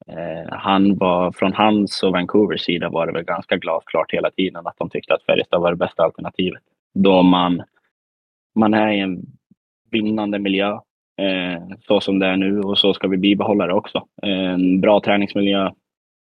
Eh, 0.06 0.52
han 0.52 0.96
var, 0.96 1.32
från 1.32 1.52
hans 1.52 2.02
och 2.02 2.12
Vancouvers 2.12 2.60
sida 2.60 2.88
var 2.88 3.06
det 3.06 3.12
väl 3.12 3.24
ganska 3.24 3.56
glasklart 3.56 4.12
hela 4.12 4.30
tiden 4.30 4.66
att 4.66 4.78
de 4.78 4.90
tyckte 4.90 5.14
att 5.14 5.22
Färjestad 5.22 5.60
var 5.60 5.70
det 5.70 5.76
bästa 5.76 6.02
alternativet. 6.02 6.62
Då 6.94 7.22
man 7.22 7.62
man 8.54 8.74
är 8.74 8.92
i 8.92 9.00
en 9.00 9.26
vinnande 9.90 10.38
miljö 10.38 10.72
eh, 11.20 11.62
så 11.86 12.00
som 12.00 12.18
det 12.18 12.26
är 12.26 12.36
nu 12.36 12.60
och 12.60 12.78
så 12.78 12.94
ska 12.94 13.08
vi 13.08 13.16
bibehålla 13.16 13.66
det 13.66 13.74
också. 13.74 14.06
En 14.22 14.80
bra 14.80 15.00
träningsmiljö 15.00 15.66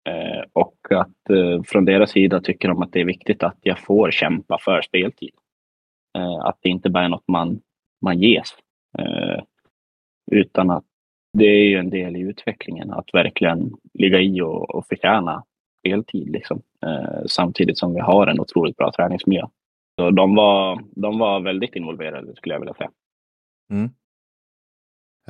eh, 0.09 0.43
och 0.53 0.77
att 0.91 1.29
eh, 1.29 1.63
från 1.65 1.85
deras 1.85 2.11
sida 2.11 2.41
tycker 2.41 2.67
de 2.67 2.81
att 2.81 2.91
det 2.91 3.01
är 3.01 3.05
viktigt 3.05 3.43
att 3.43 3.57
jag 3.61 3.79
får 3.79 4.11
kämpa 4.11 4.57
för 4.61 4.81
speltid. 4.81 5.33
Eh, 6.17 6.45
att 6.45 6.57
det 6.61 6.69
inte 6.69 6.89
bara 6.89 7.03
är 7.03 7.09
något 7.09 7.27
man, 7.27 7.61
man 8.01 8.19
ges. 8.19 8.49
Eh, 8.99 9.43
utan 10.31 10.69
att 10.69 10.85
det 11.33 11.45
är 11.45 11.63
ju 11.63 11.77
en 11.77 11.89
del 11.89 12.15
i 12.15 12.19
utvecklingen 12.19 12.91
att 12.91 13.13
verkligen 13.13 13.71
ligga 13.93 14.19
i 14.19 14.41
och, 14.41 14.75
och 14.75 14.87
förtjäna 14.87 15.43
speltid 15.79 16.29
liksom. 16.29 16.61
Eh, 16.85 17.25
samtidigt 17.25 17.77
som 17.77 17.93
vi 17.93 17.99
har 17.99 18.27
en 18.27 18.39
otroligt 18.39 18.77
bra 18.77 18.91
träningsmiljö. 18.91 19.45
Så 19.99 20.11
de 20.11 20.35
var, 20.35 20.83
de 20.95 21.19
var 21.19 21.39
väldigt 21.39 21.75
involverade 21.75 22.35
skulle 22.35 22.55
jag 22.55 22.59
vilja 22.59 22.73
säga. 22.73 22.91
Mm. 23.71 23.89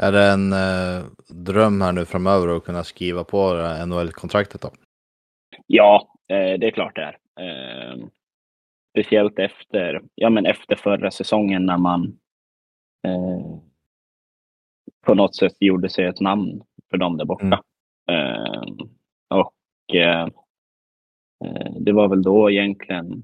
Är 0.01 0.11
det 0.11 0.23
en 0.23 0.53
eh, 0.53 1.05
dröm 1.27 1.81
här 1.81 1.91
nu 1.91 2.05
framöver 2.05 2.57
att 2.57 2.63
kunna 2.63 2.83
skriva 2.83 3.23
på 3.23 3.53
NHL-kontraktet 3.85 4.61
då? 4.61 4.71
Ja, 5.67 6.07
eh, 6.27 6.59
det 6.59 6.67
är 6.67 6.71
klart 6.71 6.95
det 6.95 7.01
är. 7.01 7.17
Eh, 7.39 7.97
speciellt 8.89 9.39
efter, 9.39 10.01
ja, 10.15 10.29
men 10.29 10.45
efter 10.45 10.75
förra 10.75 11.11
säsongen 11.11 11.65
när 11.65 11.77
man 11.77 12.19
eh, 13.07 13.59
på 15.09 15.15
något 15.15 15.35
sätt 15.35 15.53
gjorde 15.59 15.89
sig 15.89 16.05
ett 16.05 16.19
namn 16.19 16.61
för 16.89 16.97
dem 16.97 17.17
där 17.17 17.25
borta. 17.25 17.63
Mm. 18.11 18.35
Eh, 18.35 18.63
och 19.29 19.95
eh, 19.95 20.27
det 21.79 21.91
var 21.91 22.07
väl 22.07 22.21
då 22.21 22.51
egentligen 22.51 23.23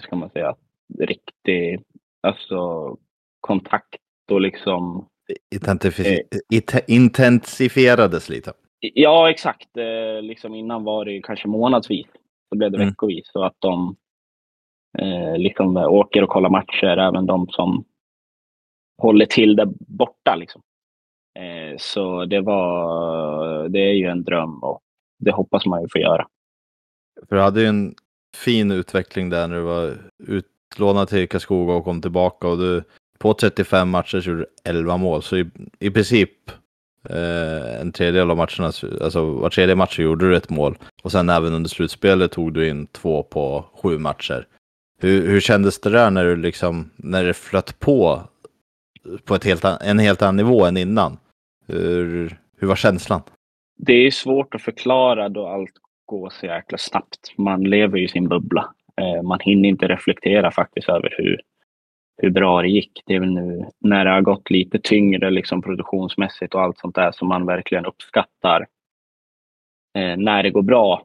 ska 0.00 0.16
man 0.16 0.30
säga, 0.30 0.56
riktig 0.98 1.84
alltså, 2.20 2.96
kontakt 3.40 4.00
och 4.30 4.40
liksom... 4.40 5.08
Identifi 5.54 6.20
eh, 6.72 6.80
intensifierades 6.86 8.28
lite. 8.28 8.52
Ja, 8.80 9.30
exakt. 9.30 9.76
Eh, 9.76 10.22
liksom 10.22 10.54
innan 10.54 10.84
var 10.84 11.04
det 11.04 11.22
kanske 11.22 11.48
månadsvis. 11.48 12.06
Så 12.48 12.58
blev 12.58 12.70
det 12.70 12.76
mm. 12.76 12.88
veckovis. 12.88 13.30
Så 13.32 13.44
att 13.44 13.56
de 13.58 13.96
eh, 14.98 15.38
liksom 15.38 15.76
åker 15.76 16.22
och 16.22 16.28
kollar 16.28 16.50
matcher, 16.50 16.98
även 16.98 17.26
de 17.26 17.46
som 17.48 17.84
håller 18.98 19.26
till 19.26 19.56
där 19.56 19.68
borta. 19.78 20.36
Liksom. 20.36 20.62
Eh, 21.38 21.76
så 21.78 22.24
det 22.24 22.40
var, 22.40 23.68
det 23.68 23.78
är 23.78 23.92
ju 23.92 24.06
en 24.06 24.24
dröm 24.24 24.58
och 24.62 24.80
det 25.18 25.32
hoppas 25.32 25.66
man 25.66 25.82
ju 25.82 25.88
få 25.92 25.98
göra. 25.98 26.26
För 27.28 27.36
du 27.36 27.42
hade 27.42 27.60
ju 27.60 27.66
en 27.66 27.94
fin 28.36 28.70
utveckling 28.70 29.30
där 29.30 29.48
när 29.48 29.56
du 29.56 29.62
var 29.62 29.96
utlånad 30.26 31.08
till 31.08 31.28
Karlskoga 31.28 31.72
och 31.72 31.84
kom 31.84 32.02
tillbaka 32.02 32.48
och 32.48 32.58
du 32.58 32.82
på 33.18 33.34
35 33.34 33.88
matcher 33.88 34.20
så 34.20 34.30
gjorde 34.30 34.40
du 34.42 34.46
11 34.64 34.96
mål. 34.96 35.22
Så 35.22 35.36
i, 35.36 35.50
i 35.78 35.90
princip 35.90 36.50
eh, 37.08 37.80
en 37.80 37.92
tredjedel 37.92 38.30
av 38.30 38.36
matcherna, 38.36 38.72
alltså 39.02 39.24
var 39.24 39.50
tredje 39.50 39.74
match 39.74 39.98
gjorde 39.98 40.28
du 40.28 40.36
ett 40.36 40.50
mål. 40.50 40.78
Och 41.02 41.12
sen 41.12 41.28
även 41.28 41.54
under 41.54 41.70
slutspelet 41.70 42.32
tog 42.32 42.52
du 42.52 42.68
in 42.68 42.86
två 42.86 43.22
på 43.22 43.64
sju 43.82 43.98
matcher. 43.98 44.46
Hur, 45.00 45.28
hur 45.28 45.40
kändes 45.40 45.80
det 45.80 45.90
där 45.90 46.10
när 46.10 46.24
du 46.24 46.36
liksom, 46.36 46.90
när 46.96 47.24
det 47.24 47.34
flöt 47.34 47.78
på 47.78 48.22
på 49.24 49.34
ett 49.34 49.44
helt, 49.44 49.64
en 49.64 49.98
helt 49.98 50.22
annan 50.22 50.36
nivå 50.36 50.64
än 50.64 50.76
innan? 50.76 51.18
Hur, 51.68 52.38
hur 52.56 52.68
var 52.68 52.76
känslan? 52.76 53.20
Det 53.76 53.92
är 53.92 54.10
svårt 54.10 54.54
att 54.54 54.62
förklara 54.62 55.28
då 55.28 55.46
allt 55.46 55.72
går 56.06 56.30
så 56.30 56.46
jäkla 56.46 56.78
snabbt. 56.78 57.38
Man 57.38 57.64
lever 57.64 57.98
i 57.98 58.08
sin 58.08 58.28
bubbla. 58.28 58.74
Eh, 59.00 59.22
man 59.22 59.38
hinner 59.40 59.68
inte 59.68 59.88
reflektera 59.88 60.50
faktiskt 60.50 60.88
över 60.88 61.14
hur, 61.18 61.40
hur 62.22 62.30
bra 62.30 62.62
det 62.62 62.68
gick. 62.68 63.02
Det 63.06 63.14
är 63.14 63.20
väl 63.20 63.34
nu 63.34 63.66
när 63.80 64.04
det 64.04 64.10
har 64.10 64.20
gått 64.20 64.50
lite 64.50 64.78
tyngre 64.78 65.30
liksom 65.30 65.62
produktionsmässigt 65.62 66.54
och 66.54 66.60
allt 66.60 66.78
sånt 66.78 66.94
där 66.94 67.12
som 67.12 67.28
man 67.28 67.46
verkligen 67.46 67.86
uppskattar 67.86 68.66
eh, 69.98 70.16
när 70.16 70.42
det 70.42 70.50
går 70.50 70.62
bra. 70.62 71.02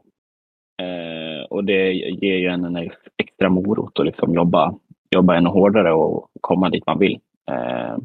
Eh, 0.81 1.45
och 1.49 1.63
det 1.63 1.93
ger 1.93 2.37
ju 2.37 2.47
en 2.47 2.65
en 2.65 2.89
extra 3.17 3.49
morot 3.49 3.99
att 3.99 4.05
liksom 4.05 4.33
jobba, 4.33 4.75
jobba 5.11 5.35
ännu 5.35 5.49
hårdare 5.49 5.93
och 5.93 6.29
komma 6.41 6.69
dit 6.69 6.85
man 6.85 6.99
vill. 6.99 7.19
Eh, 7.51 7.97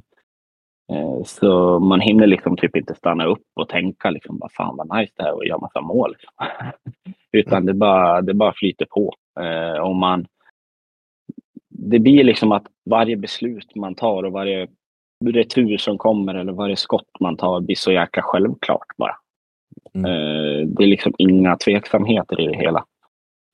så 1.24 1.78
man 1.78 2.00
hinner 2.00 2.26
liksom 2.26 2.56
typ 2.56 2.76
inte 2.76 2.94
stanna 2.94 3.24
upp 3.24 3.46
och 3.54 3.68
tänka 3.68 4.10
liksom, 4.10 4.38
vad 4.38 4.52
fan 4.52 4.76
vad 4.76 4.98
nice 4.98 5.12
det 5.16 5.22
här 5.22 5.34
och 5.34 5.46
göra 5.46 5.58
massa 5.58 5.80
mål. 5.80 6.12
Liksom. 6.12 6.32
Utan 7.32 7.66
det 7.66 7.74
bara, 7.74 8.22
det 8.22 8.34
bara 8.34 8.52
flyter 8.52 8.86
på. 8.90 9.14
Eh, 9.40 9.82
och 9.82 9.96
man, 9.96 10.26
det 11.68 11.98
blir 11.98 12.24
liksom 12.24 12.52
att 12.52 12.66
varje 12.90 13.16
beslut 13.16 13.74
man 13.74 13.94
tar 13.94 14.22
och 14.22 14.32
varje 14.32 14.68
retur 15.24 15.76
som 15.76 15.98
kommer 15.98 16.34
eller 16.34 16.52
varje 16.52 16.76
skott 16.76 17.10
man 17.20 17.36
tar 17.36 17.60
blir 17.60 17.76
så 17.76 17.92
jäkla 17.92 18.22
självklart 18.22 18.96
bara. 18.96 19.16
Mm. 19.94 20.10
Eh, 20.10 20.66
det 20.66 20.82
är 20.82 20.88
liksom 20.88 21.14
inga 21.18 21.56
tveksamheter 21.56 22.40
i 22.40 22.46
det 22.46 22.56
hela. 22.56 22.84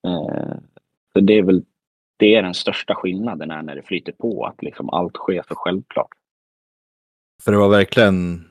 Eh, 0.07 0.55
så 1.13 1.21
det 1.21 1.39
är 1.39 1.43
väl 1.43 1.65
det 2.17 2.35
är 2.35 2.43
den 2.43 2.55
största 2.55 2.95
skillnaden 2.95 3.51
är 3.51 3.63
när 3.63 3.77
det 3.77 3.83
flyter 3.83 4.13
på, 4.13 4.47
att 4.47 4.63
liksom 4.63 4.91
allt 4.91 5.17
sker 5.17 5.43
så 5.49 5.55
självklart. 5.55 6.09
För 7.43 7.53
det 7.53 7.59
var 7.59 7.69
verkligen 7.69 8.45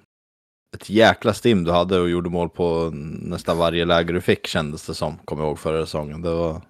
ett 0.76 0.90
jäkla 0.90 1.34
stim 1.34 1.64
du 1.64 1.72
hade 1.72 2.00
och 2.00 2.10
gjorde 2.10 2.30
mål 2.30 2.50
på 2.50 2.90
nästan 3.22 3.58
varje 3.58 3.86
läge 3.86 4.14
du 4.14 4.22
fick 4.22 4.48
kändes 4.48 4.88
det 4.88 4.94
som, 4.94 5.18
kommer 5.18 5.44
jag 5.44 5.50
ihåg 5.50 5.60
förra 5.60 5.86
säsongen. 5.86 6.22
Det 6.22 6.30
var 6.36 6.62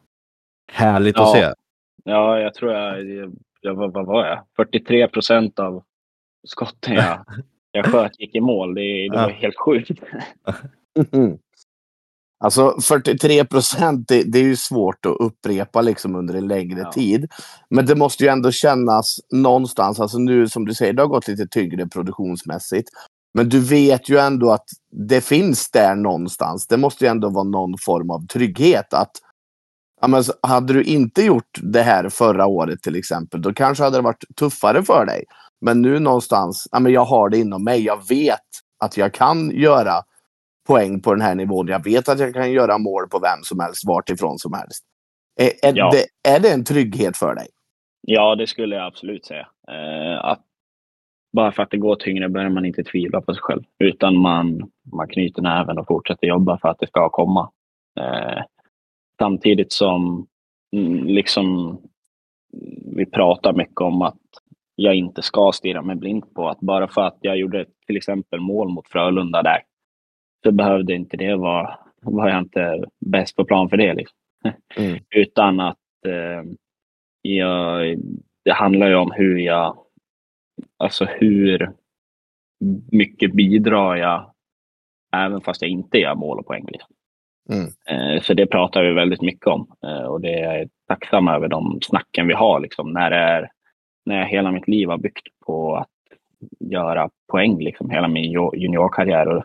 härligt 0.72 1.16
Ja. 1.18 1.24
att 1.24 1.32
se. 1.38 1.54
Ja, 2.04 2.40
jag 2.40 2.54
tror 2.54 2.72
jag, 2.74 3.10
jag, 3.10 3.36
jag 3.62 3.76
vad, 3.76 3.94
vad 3.94 4.06
var 4.06 4.26
jag? 4.26 4.46
43 4.56 5.08
procent 5.08 5.60
av 5.60 5.84
skotten 6.48 6.94
jag, 6.94 7.26
jag 7.72 7.86
sköt 7.86 8.20
gick 8.20 8.36
i 8.36 8.40
mål. 8.42 8.76
Det, 8.76 8.82
det 9.10 9.16
var 9.18 9.30
Ja. 9.30 9.36
helt 9.36 9.60
sjukt. 9.60 9.92
Alltså 12.44 12.82
43 12.82 13.46
procent, 13.46 14.08
det, 14.08 14.24
det 14.24 14.40
är 14.40 14.44
ju 14.44 14.56
svårt 14.56 15.06
att 15.06 15.16
upprepa 15.20 15.82
liksom 15.82 16.16
under 16.16 16.34
en 16.34 16.48
längre 16.48 16.80
Ja. 16.80 16.92
tid. 16.92 17.32
Men 17.70 17.86
det 17.86 17.96
måste 17.96 18.24
ju 18.24 18.30
ändå 18.30 18.52
kännas 18.52 19.20
någonstans, 19.32 20.00
alltså 20.00 20.18
nu 20.18 20.50
som 20.50 20.66
du 20.66 20.74
säger, 20.74 20.94
det 20.94 21.02
har 21.02 21.08
gått 21.10 21.28
lite 21.28 21.48
tyngre 21.48 21.88
produktionsmässigt. 21.88 22.90
Men 23.34 23.50
du 23.50 23.60
vet 23.60 24.10
ju 24.10 24.18
ändå 24.18 24.52
att 24.52 24.66
det 25.10 25.22
finns 25.22 25.72
där 25.72 25.96
någonstans. 25.96 26.68
Det 26.68 26.78
måste 26.78 27.06
ju 27.06 27.12
ändå 27.12 27.30
vara 27.30 27.44
någon 27.44 27.78
form 27.78 28.10
av 28.12 28.28
trygghet. 28.28 28.94
att 28.94 29.12
ja, 30.02 30.08
men, 30.08 30.24
Hade 30.42 30.74
du 30.74 30.84
inte 30.84 31.22
gjort 31.24 31.60
det 31.62 31.82
här 31.82 32.10
förra 32.10 32.46
året 32.46 32.82
till 32.82 32.96
exempel, 32.96 33.42
då 33.42 33.54
kanske 33.54 33.84
hade 33.84 33.98
det 33.98 34.02
varit 34.02 34.24
tuffare 34.40 34.84
för 34.84 35.06
dig. 35.06 35.24
Men 35.62 35.82
nu 35.82 36.00
någonstans, 36.00 36.68
ja, 36.72 36.80
men 36.80 36.92
jag 36.92 37.06
har 37.06 37.30
det 37.30 37.38
inom 37.38 37.64
mig. 37.64 37.84
Jag 37.86 38.08
vet 38.08 38.40
att 38.80 38.98
jag 38.98 39.14
kan 39.14 39.52
göra 39.52 40.02
poäng 40.68 41.02
på 41.02 41.14
den 41.14 41.22
här 41.22 41.36
nivån. 41.36 41.68
Jag 41.68 41.84
vet 41.84 42.10
att 42.10 42.20
jag 42.20 42.34
kan 42.34 42.52
göra 42.52 42.78
mål 42.78 43.08
på 43.10 43.20
vem 43.20 43.44
som 43.44 43.60
helst, 43.60 43.84
vart 43.86 44.10
ifrån 44.10 44.40
som 44.40 44.54
helst. 44.54 44.84
Är, 45.40 45.70
är, 45.70 45.78
Ja. 45.78 45.92
det, 45.92 46.30
är 46.30 46.40
det 46.40 46.54
en 46.54 46.64
trygghet 46.64 47.18
för 47.18 47.36
dig? 47.36 47.48
Ja, 48.02 48.36
det 48.36 48.48
skulle 48.48 48.76
jag 48.76 48.86
absolut 48.86 49.26
säga. 49.26 49.48
Eh, 49.68 50.26
att 50.26 50.42
bara 51.34 51.52
för 51.52 51.64
att 51.64 51.72
det 51.72 51.78
går 51.78 51.96
tyngre 51.96 52.30
börjar 52.30 52.50
man 52.50 52.66
inte 52.66 52.84
tvivla 52.84 53.22
på 53.22 53.34
sig 53.34 53.42
själv. 53.42 53.64
Utan 53.80 54.18
man, 54.18 54.72
man 54.94 55.08
knyter 55.08 55.42
näven 55.42 55.78
och 55.78 55.88
fortsätter 55.88 56.28
jobba 56.28 56.58
för 56.58 56.70
att 56.70 56.80
det 56.80 56.88
ska 56.88 57.10
komma. 57.10 57.52
Eh, 58.00 58.44
samtidigt 59.20 59.72
som 59.72 60.28
mm, 60.76 61.06
liksom 61.06 61.78
vi 62.96 63.06
pratar 63.06 63.54
mycket 63.54 63.82
om 63.82 64.02
att 64.02 64.20
jag 64.76 64.96
inte 64.96 65.22
ska 65.22 65.52
stirra 65.54 65.82
mig 65.82 65.96
blind 65.96 66.34
på 66.34 66.50
att 66.50 66.60
bara 66.60 66.88
för 66.88 67.02
att 67.02 67.18
jag 67.22 67.38
gjorde 67.38 67.66
till 67.88 67.98
exempel 67.98 68.40
mål 68.40 68.70
mot 68.70 68.88
Frölunda 68.88 69.42
där 69.42 69.62
så 70.44 70.52
behövde 70.52 70.94
inte 70.94 71.18
det 71.18 71.36
vara, 71.36 71.80
var 72.02 72.30
jag 72.30 72.40
inte 72.40 72.84
bäst 73.00 73.36
på 73.36 73.46
plan 73.46 73.70
för 73.70 73.78
det. 73.78 73.94
Liksom. 73.94 74.18
Mm. 74.78 75.00
Utan 75.16 75.60
att 75.60 75.78
eh, 76.06 76.44
jag, 77.22 77.98
det 78.46 78.54
handlar 78.54 78.88
ju 78.88 78.96
om 78.96 79.12
hur 79.12 79.38
jag, 79.38 79.78
alltså 80.78 81.06
hur 81.06 81.72
mycket 82.92 83.34
bidrar 83.34 83.96
jag 83.96 84.34
även 85.16 85.42
fast 85.42 85.62
jag 85.62 85.72
inte 85.72 85.98
gör 85.98 86.16
mål 86.16 86.40
och 86.40 86.46
poäng. 86.46 86.66
Liksom. 86.72 86.96
Mm. 87.50 87.66
Eh, 87.90 88.22
så 88.22 88.34
det 88.34 88.46
pratar 88.46 88.84
vi 88.84 88.94
väldigt 88.94 89.22
mycket 89.22 89.48
om 89.48 89.68
eh, 89.84 90.04
och 90.04 90.22
det 90.22 90.34
är 90.40 90.58
jag 90.58 90.70
tacksam 90.88 91.28
över 91.28 91.48
de 91.48 91.80
snacken 91.82 92.28
vi 92.28 92.34
har. 92.34 92.60
Liksom, 92.60 92.92
när, 92.94 93.10
det 93.10 93.18
är, 93.18 93.50
när 94.06 94.18
jag 94.20 94.28
hela 94.28 94.52
mitt 94.52 94.68
liv 94.68 94.90
har 94.90 94.98
byggt 94.98 95.28
på 95.46 95.76
att 95.76 95.90
göra 96.60 97.10
poäng, 97.32 97.60
liksom, 97.60 97.90
hela 97.90 98.08
min 98.08 98.32
ju- 98.32 98.56
juniorkarriär. 98.56 99.28
Och 99.28 99.44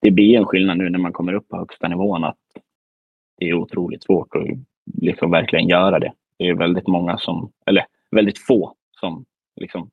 det 0.00 0.10
blir 0.10 0.36
en 0.36 0.46
skillnad 0.46 0.78
nu 0.78 0.90
när 0.90 0.98
man 0.98 1.12
kommer 1.12 1.32
upp 1.32 1.48
på 1.48 1.56
högsta 1.56 1.88
nivån 1.88 2.24
att 2.24 2.38
det 3.38 3.48
är 3.48 3.54
otroligt 3.54 4.02
svårt 4.02 4.34
att 4.34 4.46
liksom 5.02 5.30
verkligen 5.30 5.68
göra 5.68 5.98
det. 5.98 6.12
Det 6.38 6.48
är 6.48 6.54
väldigt 6.54 6.86
många 6.86 7.18
som, 7.18 7.52
eller 7.66 7.84
väldigt 8.10 8.38
få 8.38 8.74
som 9.00 9.24
liksom 9.56 9.90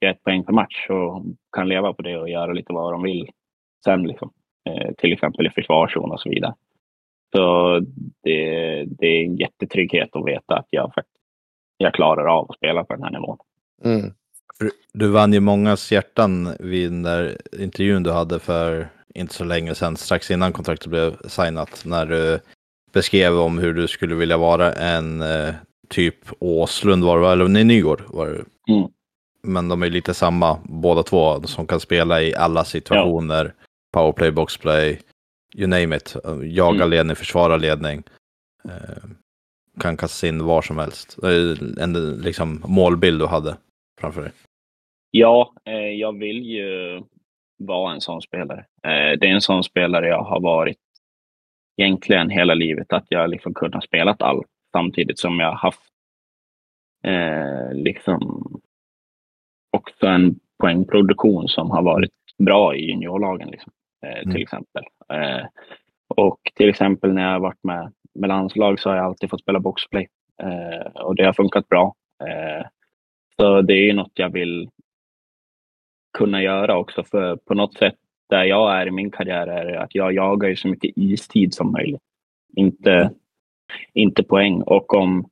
gör 0.00 0.10
ett 0.10 0.22
poäng 0.22 0.44
per 0.44 0.52
match 0.52 0.86
och 0.90 1.22
kan 1.56 1.68
leva 1.68 1.92
på 1.92 2.02
det 2.02 2.18
och 2.18 2.28
göra 2.28 2.52
lite 2.52 2.72
vad 2.72 2.92
de 2.92 3.02
vill 3.02 3.30
sen. 3.84 4.02
Liksom. 4.02 4.32
Eh, 4.68 4.94
till 4.98 5.12
exempel 5.12 5.46
i 5.46 5.50
försvarszon 5.50 6.10
och 6.10 6.20
så 6.20 6.28
vidare. 6.28 6.54
Så 7.36 7.80
det, 8.22 8.84
det 8.84 9.06
är 9.06 9.24
en 9.24 9.36
jättetrygghet 9.36 10.16
att 10.16 10.26
veta 10.26 10.56
att 10.56 10.66
jag, 10.70 10.92
jag 11.76 11.94
klarar 11.94 12.26
av 12.26 12.50
att 12.50 12.56
spela 12.56 12.84
på 12.84 12.94
den 12.94 13.02
här 13.02 13.10
nivån. 13.10 13.38
Mm. 13.84 14.14
Du 14.92 15.08
vann 15.08 15.32
ju 15.32 15.40
mångas 15.40 15.92
hjärtan 15.92 16.56
vid 16.60 16.90
den 16.90 17.02
där 17.02 17.36
intervjun 17.58 18.02
du 18.02 18.10
hade 18.10 18.38
för 18.38 18.88
inte 19.14 19.34
så 19.34 19.44
länge 19.44 19.74
sedan, 19.74 19.96
strax 19.96 20.30
innan 20.30 20.52
kontraktet 20.52 20.86
blev 20.86 21.28
signat, 21.28 21.82
när 21.84 22.06
du 22.06 22.40
beskrev 22.92 23.38
om 23.38 23.58
hur 23.58 23.74
du 23.74 23.88
skulle 23.88 24.14
vilja 24.14 24.36
vara 24.36 24.72
en 24.72 25.22
eh, 25.22 25.54
typ 25.88 26.16
Åslund 26.38 27.04
var 27.04 27.20
det, 27.20 27.28
eller 27.28 27.48
nej, 27.48 27.64
Nygård 27.64 28.02
var 28.08 28.26
det. 28.26 28.44
Mm. 28.72 28.88
Men 29.42 29.68
de 29.68 29.82
är 29.82 29.90
lite 29.90 30.14
samma, 30.14 30.58
båda 30.64 31.02
två, 31.02 31.42
som 31.42 31.66
kan 31.66 31.80
spela 31.80 32.22
i 32.22 32.34
alla 32.34 32.64
situationer. 32.64 33.54
Powerplay, 33.92 34.30
boxplay, 34.30 35.00
you 35.54 35.66
name 35.66 35.96
it. 35.96 36.16
Jaga 36.42 36.76
Mm. 36.76 36.90
ledning, 36.90 37.16
försvara 37.16 37.56
ledning. 37.56 38.02
Eh, 38.68 39.04
kan 39.80 39.96
kasta 39.96 40.26
in 40.26 40.44
var 40.44 40.62
som 40.62 40.78
helst. 40.78 41.18
Är 41.22 41.78
En 41.80 42.16
liksom, 42.20 42.62
målbild 42.66 43.20
du 43.20 43.26
hade 43.26 43.56
framför 44.04 44.22
dig. 44.22 44.32
Ja, 45.10 45.52
eh, 45.64 45.74
jag 45.90 46.18
vill 46.18 46.42
ju 46.44 47.02
vara 47.58 47.92
en 47.94 48.00
sån 48.00 48.22
spelare. 48.22 48.58
Eh, 48.82 49.18
det 49.18 49.26
är 49.26 49.34
en 49.34 49.40
sån 49.40 49.64
spelare 49.64 50.08
jag 50.08 50.22
har 50.22 50.40
varit 50.40 50.78
egentligen 51.76 52.30
hela 52.30 52.54
livet. 52.54 52.92
Att 52.92 53.06
jag 53.08 53.30
liksom 53.30 53.54
kunnat 53.54 53.84
spela 53.84 54.16
allt 54.18 54.46
samtidigt 54.72 55.18
som 55.18 55.40
jag 55.40 55.52
haft 55.52 55.80
eh, 57.06 57.72
liksom 57.74 58.20
också 59.76 60.06
en 60.06 60.40
poängproduktion 60.58 61.48
som 61.48 61.70
har 61.70 61.82
varit 61.82 62.10
bra 62.38 62.76
i 62.76 62.84
juniorlagen. 62.86 63.48
Liksom, 63.48 63.72
eh, 64.06 64.20
till 64.20 64.30
Mm. 64.30 64.42
exempel. 64.42 64.84
Eh, 65.12 65.46
och 66.16 66.40
till 66.54 66.68
exempel 66.68 67.12
när 67.12 67.22
jag 67.22 67.30
har 67.32 67.40
varit 67.40 67.64
med, 67.64 67.92
med 68.14 68.28
landslag 68.28 68.80
så 68.80 68.90
har 68.90 68.96
jag 68.96 69.04
alltid 69.06 69.30
fått 69.30 69.40
spela 69.40 69.60
boxplay. 69.60 70.08
Eh, 70.42 71.02
och 71.02 71.14
det 71.16 71.24
har 71.24 71.32
funkat 71.32 71.68
bra. 71.68 71.94
Så 73.40 73.62
det 73.62 73.72
är 73.74 73.84
ju 73.86 73.92
något 73.92 74.12
jag 74.14 74.30
vill 74.32 74.68
kunna 76.18 76.42
göra 76.42 76.76
också. 76.76 77.04
För 77.04 77.36
på 77.36 77.54
något 77.54 77.74
sätt 77.74 77.94
där 78.30 78.44
jag 78.44 78.80
är 78.80 78.86
i 78.86 78.90
min 78.90 79.10
karriär 79.10 79.46
är 79.46 79.74
att 79.76 79.94
jag 79.94 80.12
jagar 80.12 80.48
ju 80.48 80.56
så 80.56 80.68
mycket 80.68 80.92
istid 80.96 81.54
som 81.54 81.72
möjligt. 81.72 82.00
Inte, 82.56 83.10
inte 83.92 84.22
poäng. 84.22 84.62
Och 84.62 84.94
om 84.94 85.28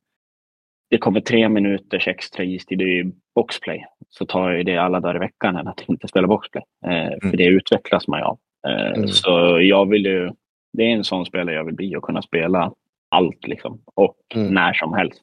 det 0.89 0.97
kommer 0.97 1.19
tre 1.21 1.49
minuters 1.49 2.07
extra 2.07 2.43
istid 2.43 2.81
i 2.81 3.11
boxplay 3.35 3.85
så 4.09 4.25
tar 4.25 4.51
jag 4.51 4.65
det 4.65 4.77
alla 4.77 4.99
dagar 4.99 5.15
i 5.15 5.19
veckan 5.19 5.55
än 5.55 5.67
att 5.67 5.81
inte 5.89 6.07
spela 6.07 6.27
boxplay. 6.27 6.63
Eh, 6.85 7.09
För 7.21 7.25
Mm. 7.25 7.37
det 7.37 7.45
utvecklas 7.45 8.07
man 8.07 8.19
ju 8.19 8.25
av. 8.25 8.39
Eh, 8.67 8.91
Mm. 8.93 9.07
Så 9.07 9.59
jag 9.61 9.89
vill 9.89 10.05
ju, 10.05 10.31
det 10.73 10.83
är 10.83 10.89
en 10.89 11.03
sån 11.03 11.25
spelare 11.25 11.55
jag 11.55 11.63
vill 11.65 11.75
bli 11.75 11.95
och 11.95 12.03
kunna 12.03 12.21
spela 12.21 12.73
allt 13.09 13.47
liksom. 13.47 13.81
Och 13.95 14.17
Mm. 14.35 14.53
när 14.53 14.73
som 14.73 14.93
helst. 14.93 15.21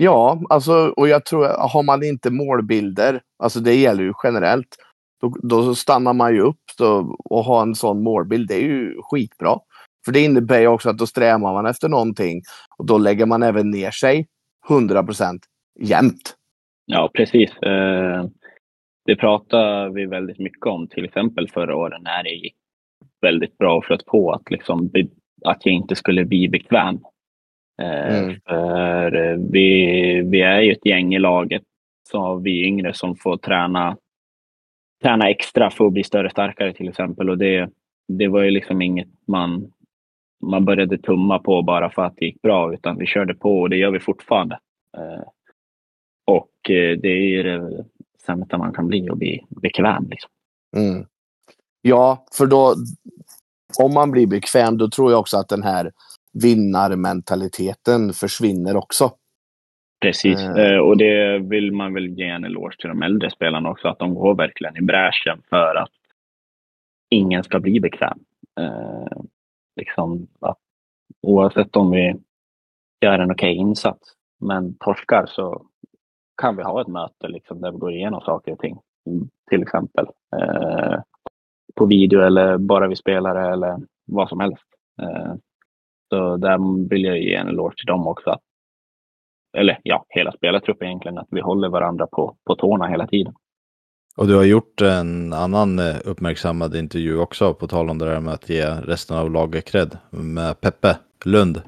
Ja, 0.00 0.42
alltså, 0.48 0.72
och 0.96 1.08
jag 1.08 1.24
tror 1.24 1.46
har 1.46 1.82
man 1.82 2.04
inte 2.04 2.30
målbilder, 2.30 3.20
alltså 3.38 3.60
det 3.60 3.74
gäller 3.74 4.02
ju 4.02 4.12
generellt, 4.24 4.76
då, 5.20 5.34
då 5.42 5.74
stannar 5.74 6.12
man 6.12 6.34
ju 6.34 6.40
upp 6.40 6.64
då, 6.78 7.16
och 7.24 7.44
har 7.44 7.62
en 7.62 7.74
sån 7.74 8.02
målbild. 8.02 8.48
Det 8.48 8.54
är 8.54 8.60
ju 8.60 8.94
skitbra. 9.02 9.58
För 10.04 10.12
det 10.12 10.20
innebär 10.20 10.60
ju 10.60 10.66
också 10.66 10.90
att 10.90 10.98
då 10.98 11.06
strävar 11.06 11.52
man 11.52 11.66
efter 11.66 11.88
någonting 11.88 12.42
och 12.78 12.86
då 12.86 12.98
lägger 12.98 13.26
man 13.26 13.42
även 13.42 13.70
ner 13.70 13.90
sig 13.90 14.26
100% 14.68 15.38
jämt. 15.80 16.34
Ja, 16.86 17.10
precis. 17.14 17.50
Eh, 17.56 18.26
det 19.04 19.16
pratade 19.16 19.90
vi 19.94 20.06
väldigt 20.06 20.38
mycket 20.38 20.66
om, 20.66 20.88
till 20.88 21.04
exempel 21.04 21.48
förra 21.48 21.76
året 21.76 22.02
när 22.02 22.22
det 22.22 22.30
gick 22.30 22.56
väldigt 23.20 23.58
bra 23.58 23.76
och 23.76 23.84
flöt 23.84 24.06
på 24.06 24.32
att, 24.32 24.50
liksom, 24.50 24.90
att 25.44 25.66
jag 25.66 25.74
inte 25.74 25.96
skulle 25.96 26.24
bli 26.24 26.48
bekväm. 26.48 27.00
Eh, 27.82 28.18
Mm. 28.18 28.40
För 28.46 29.16
eh, 29.16 29.36
vi, 29.50 30.22
vi 30.22 30.40
är 30.42 30.60
ju 30.60 30.72
ett 30.72 30.86
gäng 30.86 31.14
i 31.14 31.18
laget, 31.18 31.62
så 32.10 32.36
vi 32.36 32.64
yngre 32.64 32.94
som 32.94 33.16
får 33.16 33.36
träna, 33.36 33.96
träna 35.02 35.28
extra 35.30 35.70
för 35.70 35.86
att 35.86 35.92
bli 35.92 36.04
större 36.04 36.24
och 36.26 36.30
starkare 36.30 36.72
till 36.72 36.88
exempel. 36.88 37.30
Och 37.30 37.38
det, 37.38 37.70
det 38.08 38.28
var 38.28 38.42
ju 38.42 38.50
liksom 38.50 38.82
inget 38.82 39.08
man, 39.26 39.72
man 40.42 40.64
började 40.64 40.98
tumma 40.98 41.38
på 41.38 41.62
bara 41.62 41.90
för 41.90 42.02
att 42.02 42.16
det 42.16 42.24
gick 42.26 42.42
bra, 42.42 42.74
utan 42.74 42.98
vi 42.98 43.06
körde 43.06 43.34
på 43.34 43.60
och 43.60 43.70
det 43.70 43.76
gör 43.76 43.90
vi 43.90 44.00
fortfarande. 44.00 44.58
Eh, 44.96 45.22
Och 46.24 46.50
det 46.68 47.08
är 47.08 47.28
ju 47.28 47.42
det 47.42 47.84
sämsta 48.26 48.58
man 48.58 48.72
kan 48.72 48.86
bli 48.88 49.10
och 49.10 49.16
bli 49.16 49.44
bekväm. 49.48 50.08
Liksom. 50.10 50.30
Mm. 50.76 51.06
Ja, 51.82 52.26
för 52.32 52.46
då 52.46 52.74
om 53.78 53.94
man 53.94 54.10
blir 54.10 54.26
bekväm 54.26 54.78
då 54.78 54.88
tror 54.88 55.10
jag 55.10 55.20
också 55.20 55.36
att 55.36 55.48
den 55.48 55.62
här 55.62 55.92
vinnarmentaliteten 56.42 58.12
försvinner 58.12 58.76
också. 58.76 59.10
Precis, 60.00 60.40
Eh. 60.40 60.56
eh, 60.72 60.78
och 60.78 60.96
det 60.96 61.38
vill 61.38 61.72
man 61.72 61.94
väl 61.94 62.06
ge 62.08 62.24
en 62.28 62.44
eloge 62.44 62.76
till 62.78 62.88
de 62.88 63.02
äldre 63.02 63.30
spelarna 63.30 63.70
också, 63.70 63.88
att 63.88 63.98
de 63.98 64.14
går 64.14 64.34
verkligen 64.34 64.76
i 64.76 64.80
bräschen 64.82 65.42
för 65.50 65.74
att 65.74 65.90
ingen 67.10 67.44
ska 67.44 67.60
bli 67.60 67.80
bekväm. 67.80 68.18
Eh, 68.60 69.20
liksom 69.76 70.26
att 70.40 70.58
oavsett 71.22 71.76
om 71.76 71.90
vi 71.90 72.14
gör 73.00 73.18
en 73.18 73.30
okej 73.32 73.54
insats, 73.54 74.08
men 74.40 74.74
torskar 74.78 75.26
så 75.26 75.66
kan 76.42 76.56
vi 76.56 76.62
ha 76.62 76.80
ett 76.80 76.88
möte 76.88 77.28
liksom, 77.28 77.60
där 77.60 77.72
vi 77.72 77.78
går 77.78 77.92
igenom 77.92 78.20
saker 78.20 78.52
och 78.52 78.58
ting. 78.58 78.78
Mm, 79.06 79.28
Till 79.50 79.62
exempel 79.62 80.06
eh, 80.36 81.00
på 81.76 81.86
video 81.86 82.20
eller 82.20 82.58
bara 82.58 82.88
vi 82.88 82.96
spelare 82.96 83.52
eller 83.52 83.76
vad 84.06 84.28
som 84.28 84.40
helst. 84.40 84.64
Eh, 85.02 85.34
så 86.08 86.36
där 86.36 86.88
vill 86.88 87.04
jag 87.04 87.18
ge 87.18 87.34
en 87.34 87.48
eloge 87.48 87.76
till 87.76 87.86
dem 87.86 88.06
också. 88.06 88.30
Att, 88.30 88.40
eller 89.56 89.80
ja, 89.82 90.04
hela 90.08 90.32
spelartruppen 90.32 90.88
egentligen, 90.88 91.18
att 91.18 91.28
vi 91.30 91.40
håller 91.40 91.68
varandra 91.68 92.06
på, 92.06 92.36
på 92.44 92.54
tårna 92.54 92.86
hela 92.86 93.06
tiden. 93.06 93.34
Och 94.16 94.26
du 94.26 94.34
har 94.34 94.44
gjort 94.44 94.80
en 94.80 95.32
annan 95.32 95.78
eh, 95.78 95.96
uppmärksammad 96.04 96.76
intervju 96.76 97.18
också, 97.18 97.54
på 97.54 97.66
tal 97.66 97.90
om 97.90 97.98
det 97.98 98.04
där 98.04 98.20
med 98.20 98.34
att 98.34 98.48
ge 98.48 98.66
resten 98.66 99.16
av 99.16 99.30
laget 99.30 99.64
cred, 99.64 99.98
med 100.10 100.60
Peppe 100.60 100.96
Lund. 101.24 101.62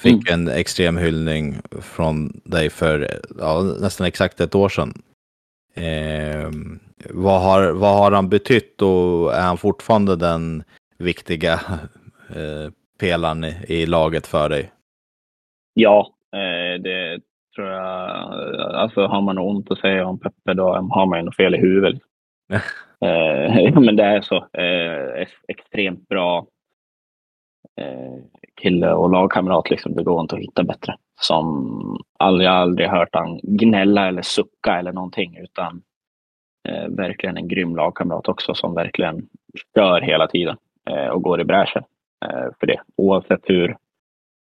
Fick 0.00 0.30
en 0.30 0.48
extrem 0.48 0.96
hyllning 0.96 1.56
från 1.80 2.40
dig 2.44 2.70
för 2.70 3.08
ja, 3.38 3.62
nästan 3.80 4.06
exakt 4.06 4.40
ett 4.40 4.54
år 4.54 4.68
sedan. 4.68 5.02
Eh, 5.74 6.50
vad, 7.10 7.42
har, 7.42 7.70
vad 7.70 7.98
har 7.98 8.12
han 8.12 8.28
betytt 8.28 8.82
och 8.82 9.34
är 9.34 9.42
han 9.42 9.58
fortfarande 9.58 10.16
den 10.16 10.64
viktiga 10.98 11.52
eh, 12.28 12.70
pelaren 12.98 13.44
i, 13.44 13.56
i 13.68 13.86
laget 13.86 14.26
för 14.26 14.48
dig? 14.48 14.72
Ja, 15.74 16.14
eh, 16.32 16.82
det 16.82 17.20
tror 17.56 17.68
jag. 17.68 17.80
Alltså 18.74 19.06
har 19.06 19.22
man 19.22 19.38
ont 19.38 19.70
att 19.70 19.78
säga 19.78 20.06
om 20.06 20.18
Peppe 20.18 20.54
då 20.54 20.72
har 20.74 21.06
man 21.06 21.18
ju 21.18 21.24
något 21.24 21.36
fel 21.36 21.54
i 21.54 21.58
huvudet. 21.58 22.02
eh, 23.04 23.80
men 23.80 23.96
det 23.96 24.04
är 24.04 24.20
så. 24.20 24.36
Eh, 24.36 25.22
ex- 25.22 25.44
extremt 25.48 26.08
bra 26.08 26.46
eh, 27.80 28.22
kille 28.62 28.92
och 28.92 29.10
lagkamrat. 29.10 29.70
Liksom. 29.70 29.94
Det 29.94 30.02
går 30.02 30.20
inte 30.20 30.34
att 30.34 30.42
hitta 30.42 30.64
bättre. 30.64 30.96
Som 31.20 31.98
aldrig, 32.18 32.48
aldrig 32.48 32.88
hört 32.88 33.14
han 33.14 33.40
gnälla 33.42 34.08
eller 34.08 34.22
sucka 34.22 34.78
eller 34.78 34.92
någonting. 34.92 35.36
Utan 35.36 35.82
eh, 36.68 36.88
verkligen 36.88 37.36
en 37.36 37.48
grym 37.48 37.76
lagkamrat 37.76 38.28
också 38.28 38.54
som 38.54 38.74
verkligen 38.74 39.28
kör 39.74 40.00
hela 40.00 40.26
tiden 40.26 40.56
eh, 40.90 41.06
och 41.06 41.22
går 41.22 41.40
i 41.40 41.44
bräschen 41.44 41.82
Eh, 42.30 42.48
för 42.60 42.66
det. 42.66 42.80
Oavsett 42.96 43.40
hur, 43.44 43.76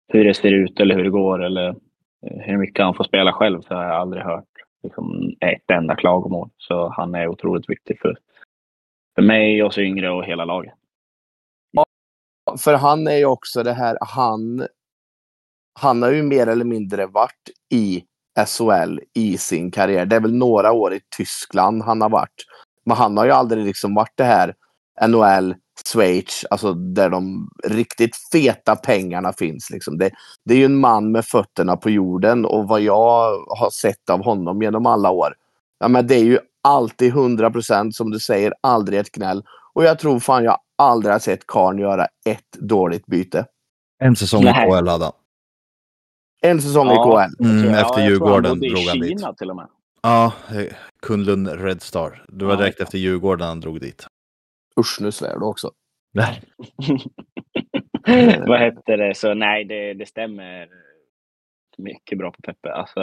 hur 0.08 0.24
det 0.24 0.34
ser 0.34 0.52
ut 0.52 0.80
eller 0.80 0.94
hur 0.94 1.04
det 1.04 1.10
går 1.10 1.44
eller 1.44 1.68
eh, 1.68 1.76
hur 2.20 2.58
mycket 2.58 2.84
han 2.84 2.94
får 2.94 3.04
spela 3.04 3.32
själv 3.32 3.62
så 3.62 3.74
har 3.74 3.84
jag 3.84 3.92
aldrig 3.92 4.22
hört 4.22 4.44
liksom, 4.82 5.32
ett 5.40 5.70
enda 5.70 5.96
klagomål. 5.96 6.50
Så 6.56 6.88
han 6.88 7.14
är 7.14 7.28
otroligt 7.28 7.70
viktig 7.70 8.00
för, 8.00 8.18
för 9.14 9.22
mig, 9.22 9.62
oss 9.62 9.78
yngre 9.78 10.10
och 10.10 10.24
hela 10.24 10.44
laget. 10.44 10.74
Ja, 11.70 11.84
För 12.58 12.74
han 12.74 13.06
är 13.06 13.16
ju 13.16 13.26
också 13.26 13.62
det 13.62 13.72
här, 13.72 13.98
han, 14.00 14.66
han 15.80 16.02
har 16.02 16.10
ju 16.10 16.22
mer 16.22 16.46
eller 16.46 16.64
mindre 16.64 17.06
varit 17.06 17.50
i 17.74 18.04
SHL 18.46 19.00
i 19.14 19.38
sin 19.38 19.70
karriär. 19.70 20.06
Det 20.06 20.16
är 20.16 20.20
väl 20.20 20.34
några 20.34 20.72
år 20.72 20.94
i 20.94 21.00
Tyskland 21.16 21.82
han 21.82 22.02
har 22.02 22.08
varit. 22.08 22.44
Men 22.84 22.96
han 22.96 23.16
har 23.16 23.24
ju 23.24 23.30
aldrig 23.30 23.64
liksom 23.64 23.94
varit 23.94 24.16
det 24.16 24.24
här 24.24 24.54
NHL, 25.08 25.54
Schweiz, 25.92 26.44
alltså 26.50 26.72
där 26.72 27.10
de 27.10 27.48
riktigt 27.64 28.16
feta 28.32 28.76
pengarna 28.76 29.32
finns. 29.32 29.70
Liksom. 29.70 29.98
Det, 29.98 30.10
det 30.44 30.54
är 30.54 30.58
ju 30.58 30.64
en 30.64 30.76
man 30.80 31.12
med 31.12 31.24
fötterna 31.24 31.76
på 31.76 31.90
jorden 31.90 32.44
och 32.44 32.68
vad 32.68 32.80
jag 32.80 33.44
har 33.48 33.70
sett 33.70 34.10
av 34.10 34.24
honom 34.24 34.62
genom 34.62 34.86
alla 34.86 35.10
år. 35.10 35.34
Ja, 35.78 35.88
men 35.88 36.06
det 36.06 36.14
är 36.14 36.24
ju 36.24 36.38
alltid 36.62 37.08
100 37.08 37.50
procent 37.50 37.94
som 37.96 38.10
du 38.10 38.18
säger, 38.18 38.52
aldrig 38.60 38.98
ett 38.98 39.12
gnäll. 39.12 39.44
Och 39.72 39.84
jag 39.84 39.98
tror 39.98 40.18
fan 40.20 40.44
jag 40.44 40.58
aldrig 40.78 41.12
har 41.12 41.18
sett 41.18 41.46
Karn 41.46 41.78
göra 41.78 42.06
ett 42.26 42.52
dåligt 42.58 43.06
byte. 43.06 43.46
En 43.98 44.16
säsong 44.16 44.42
i. 44.42 44.52
KL 44.52 44.88
hade 44.88 45.04
han. 45.04 45.12
En 46.42 46.62
säsong 46.62 46.86
Ja. 46.86 47.26
i 47.26 47.28
KL. 47.38 47.44
Mm, 47.44 47.74
efter 47.74 47.94
han 47.94 48.04
Djurgården 48.04 48.60
drog 48.60 48.78
han 48.88 49.00
dit. 49.00 49.20
Kina 49.20 49.32
till 49.34 49.50
och 49.50 49.56
med. 49.56 49.66
Ja, 50.02 50.32
eh, 50.50 50.64
Kunlund 51.02 51.48
Red 51.48 51.82
Star. 51.82 52.24
Det 52.28 52.44
var 52.44 52.52
Ja, 52.52 52.58
direkt 52.58 52.76
ja. 52.78 52.82
efter 52.84 52.98
Djurgården 52.98 53.48
han 53.48 53.60
drog 53.60 53.80
dit. 53.80 54.06
Usch, 54.80 54.98
nu 55.00 55.12
svär 55.12 55.38
du 55.38 55.44
också. 55.44 55.70
Nej. 56.14 56.42
Vad 58.46 58.58
hette 58.58 58.96
det? 58.96 59.14
Så 59.14 59.34
nej, 59.34 59.64
det, 59.64 59.94
det 59.94 60.06
stämmer 60.06 60.68
mycket 61.78 62.18
bra 62.18 62.30
på 62.30 62.42
Peppe. 62.42 62.72
Alltså, 62.72 63.00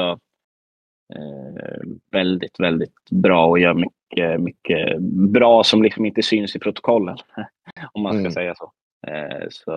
eh, 1.15 1.81
väldigt, 2.11 2.59
väldigt 2.59 3.09
bra 3.11 3.45
och 3.47 3.59
gör 3.59 3.73
mycket, 3.73 4.41
mycket 4.41 5.01
bra 5.31 5.63
som 5.63 5.83
liksom 5.83 6.05
inte 6.05 6.21
syns 6.23 6.55
i 6.55 6.59
protokollen. 6.59 7.17
Om 7.93 8.03
man 8.03 8.11
ska 8.13 8.19
Mm. 8.19 8.31
säga 8.31 8.55
så. 8.55 8.71
Eh, 9.07 9.47
så. 9.49 9.73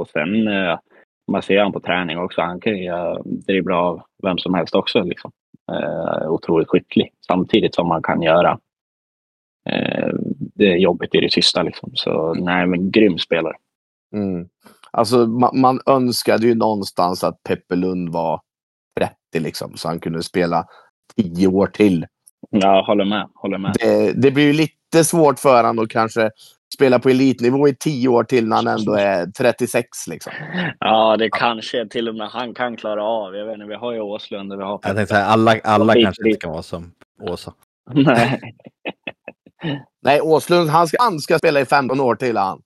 Och 0.00 0.08
sen, 0.08 0.48
eh, 0.48 0.78
man 1.30 1.42
ser 1.42 1.60
han 1.62 1.72
på 1.72 1.80
träning 1.80 2.18
också. 2.18 2.40
Han 2.40 2.60
kan 2.60 2.78
ju 2.78 2.92
dribbla 3.24 3.76
av 3.76 4.02
vem 4.22 4.38
som 4.38 4.54
helst 4.54 4.74
också. 4.74 5.02
Liksom. 5.02 5.32
Eh, 5.72 6.30
otroligt 6.30 6.68
skicklig. 6.68 7.10
Samtidigt 7.26 7.74
som 7.74 7.88
man 7.88 8.02
kan 8.02 8.22
göra 8.22 8.58
eh, 9.70 10.08
det 10.58 10.76
jobbet 10.76 11.14
i 11.14 11.20
det 11.20 11.30
tysta. 11.30 11.62
Liksom. 11.62 11.90
Så 11.94 12.34
nej, 12.34 12.66
men 12.66 12.90
grym 12.90 13.18
spelare. 13.18 13.54
Mm. 14.14 14.48
Alltså, 14.90 15.26
man, 15.26 15.60
man 15.60 15.80
önskade 15.86 16.46
ju 16.46 16.54
någonstans 16.54 17.24
att 17.24 17.42
Peppe 17.42 17.76
Lund 17.76 18.08
var 18.08 18.40
30 19.00 19.14
liksom, 19.32 19.76
så 19.76 19.88
han 19.88 20.00
kunde 20.00 20.22
spela 20.22 20.64
10 21.16 21.46
år 21.46 21.66
till. 21.66 22.06
Ja, 22.50 22.84
håller 22.86 23.04
med. 23.04 23.28
Håller 23.34 23.58
med. 23.58 23.76
Det, 23.80 24.12
det 24.12 24.30
blir 24.30 24.44
ju 24.44 24.52
lite 24.52 25.04
svårt 25.04 25.38
för 25.38 25.64
honom 25.64 25.84
att 25.84 25.90
kanske 25.90 26.30
spela 26.74 26.98
på 26.98 27.08
elitnivå 27.08 27.68
i 27.68 27.74
10 27.74 28.08
år 28.08 28.24
till 28.24 28.48
när 28.48 28.56
han 28.56 28.66
ändå 28.66 28.92
är 28.92 29.26
36. 29.26 30.06
Liksom. 30.06 30.32
Ja, 30.78 31.16
det 31.16 31.30
kanske 31.30 31.88
till 31.88 32.08
och 32.08 32.14
med 32.14 32.28
han 32.28 32.54
kan 32.54 32.76
klara 32.76 33.04
av. 33.04 33.34
Jag 33.34 33.46
vet 33.46 33.54
inte, 33.54 33.66
vi 33.66 33.74
har 33.74 33.92
ju 33.92 34.00
Åslund 34.00 34.52
och 34.52 34.58
vi 34.58 34.64
har 34.64 34.80
Jag 34.82 34.96
tänkte 34.96 35.14
säga, 35.14 35.24
alla, 35.24 35.56
alla 35.64 35.94
kanske 35.94 36.28
inte 36.28 36.40
kan 36.40 36.50
vara 36.50 36.62
som 36.62 36.92
Åsa. 37.22 37.54
Nej. 37.94 38.40
Nej, 40.02 40.20
Åslund, 40.20 40.70
han 40.70 40.86
ska, 40.88 40.96
han 41.00 41.18
ska 41.18 41.38
spela 41.38 41.60
i 41.60 41.64
15 41.64 42.00
år 42.00 42.14
till 42.14 42.36
han. 42.36 42.62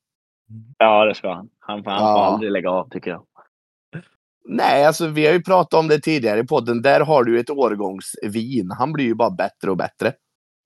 Ja, 0.78 1.04
det 1.04 1.14
ska 1.14 1.32
han. 1.32 1.48
Han 1.58 1.84
får, 1.84 1.90
han 1.90 2.00
får 2.00 2.08
Ja. 2.08 2.24
aldrig 2.24 2.52
lägga 2.52 2.70
av 2.70 2.88
tycker 2.88 3.10
jag. 3.10 3.22
Nej, 4.48 4.84
alltså 4.86 5.06
vi 5.06 5.26
har 5.26 5.32
ju 5.32 5.42
pratat 5.42 5.80
om 5.80 5.88
det 5.88 5.98
tidigare 6.00 6.40
i 6.40 6.46
podden. 6.46 6.82
Där 6.82 7.00
har 7.00 7.24
du 7.24 7.40
ett 7.40 7.50
årgångsvin. 7.50 8.70
Han 8.78 8.92
blir 8.92 9.04
ju 9.04 9.14
bara 9.14 9.30
bättre 9.30 9.70
och 9.70 9.76
bättre. 9.76 10.12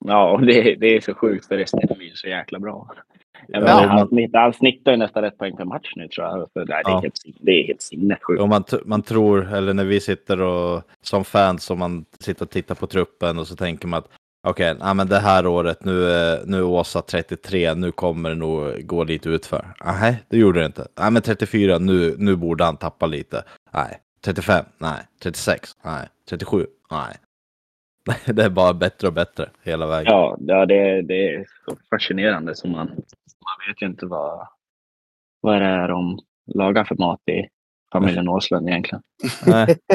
Ja, 0.05 0.37
det, 0.47 0.75
det 0.75 0.87
är 0.95 1.01
så 1.01 1.13
sjukt 1.13 1.47
för 1.47 1.57
resten 1.57 1.79
är 1.89 2.01
ju 2.01 2.11
så 2.15 2.27
jäkla 2.27 2.59
bra. 2.59 2.89
Ja, 3.47 3.59
man- 3.59 4.07
han, 4.33 4.53
snittar, 4.53 4.91
ju 4.91 4.97
nästan 4.97 5.23
ett 5.23 5.37
poäng 5.37 5.57
per 5.57 5.65
match 5.65 5.91
nu 5.95 6.07
tror 6.07 6.27
jag. 6.27 6.39
Så, 6.39 6.49
nej, 6.55 6.65
det, 6.65 6.73
är 6.73 6.81
Ja. 6.91 6.99
helt, 6.99 7.19
det 7.39 7.51
är 7.51 7.67
helt 7.67 7.81
sinnessjukt. 7.81 8.41
Och 8.41 8.49
man, 8.49 8.63
man 8.85 9.01
tror, 9.01 9.53
eller 9.53 9.73
när 9.73 9.85
vi 9.85 9.99
sitter 9.99 10.41
och 10.41 10.83
som 11.01 11.23
fans 11.25 11.71
och 11.71 11.77
man 11.77 12.05
sitter 12.19 12.45
och 12.45 12.49
tittar 12.49 12.75
på 12.75 12.87
truppen 12.87 13.39
och 13.39 13.47
så 13.47 13.55
tänker 13.55 13.87
man 13.87 13.97
att 13.99 14.09
okej, 14.43 14.71
okay, 14.71 14.93
men 14.93 15.07
det 15.07 15.19
här 15.19 15.47
året, 15.47 15.85
nu 15.85 16.11
är, 16.11 16.45
nu 16.45 16.57
är 16.57 16.63
Åsa 16.63 17.01
33, 17.01 17.73
nu 17.73 17.91
kommer 17.91 18.29
det 18.29 18.35
nog 18.35 18.87
gå 18.87 19.03
lite 19.03 19.29
utför. 19.29 19.73
Ah, 19.79 19.99
nej, 20.01 20.23
det 20.29 20.37
gjorde 20.37 20.59
det 20.59 20.65
inte. 20.65 20.87
Nej, 20.99 21.11
men 21.11 21.21
34, 21.21 21.77
nu, 21.77 22.15
nu 22.17 22.35
borde 22.35 22.63
han 22.63 22.77
tappa 22.77 23.05
lite. 23.05 23.43
Nej, 23.73 23.99
35, 24.25 24.65
nej, 24.77 24.99
36, 25.23 25.69
nej, 25.85 26.07
37, 26.29 26.67
nej. 26.91 27.15
Det 28.25 28.43
är 28.43 28.49
bara 28.49 28.73
bättre 28.73 29.07
och 29.07 29.13
bättre 29.13 29.49
hela 29.63 29.87
vägen. 29.87 30.13
Ja, 30.13 30.37
ja 30.39 30.65
det, 30.65 31.01
det 31.01 31.33
är 31.33 31.45
så 31.65 31.77
fascinerande. 31.89 32.55
som 32.55 32.71
man, 32.71 32.87
man 32.87 33.67
vet 33.67 33.81
ju 33.81 33.85
inte 33.85 34.05
vad, 34.05 34.47
vad 35.41 35.61
det 35.61 35.67
är 35.67 35.87
de 35.87 36.19
lagar 36.53 36.83
för 36.83 36.95
mat 36.95 37.21
i 37.29 37.47
familjen 37.93 38.29
Åslund 38.29 38.69
egentligen. 38.69 39.01
Nej. 39.45 39.77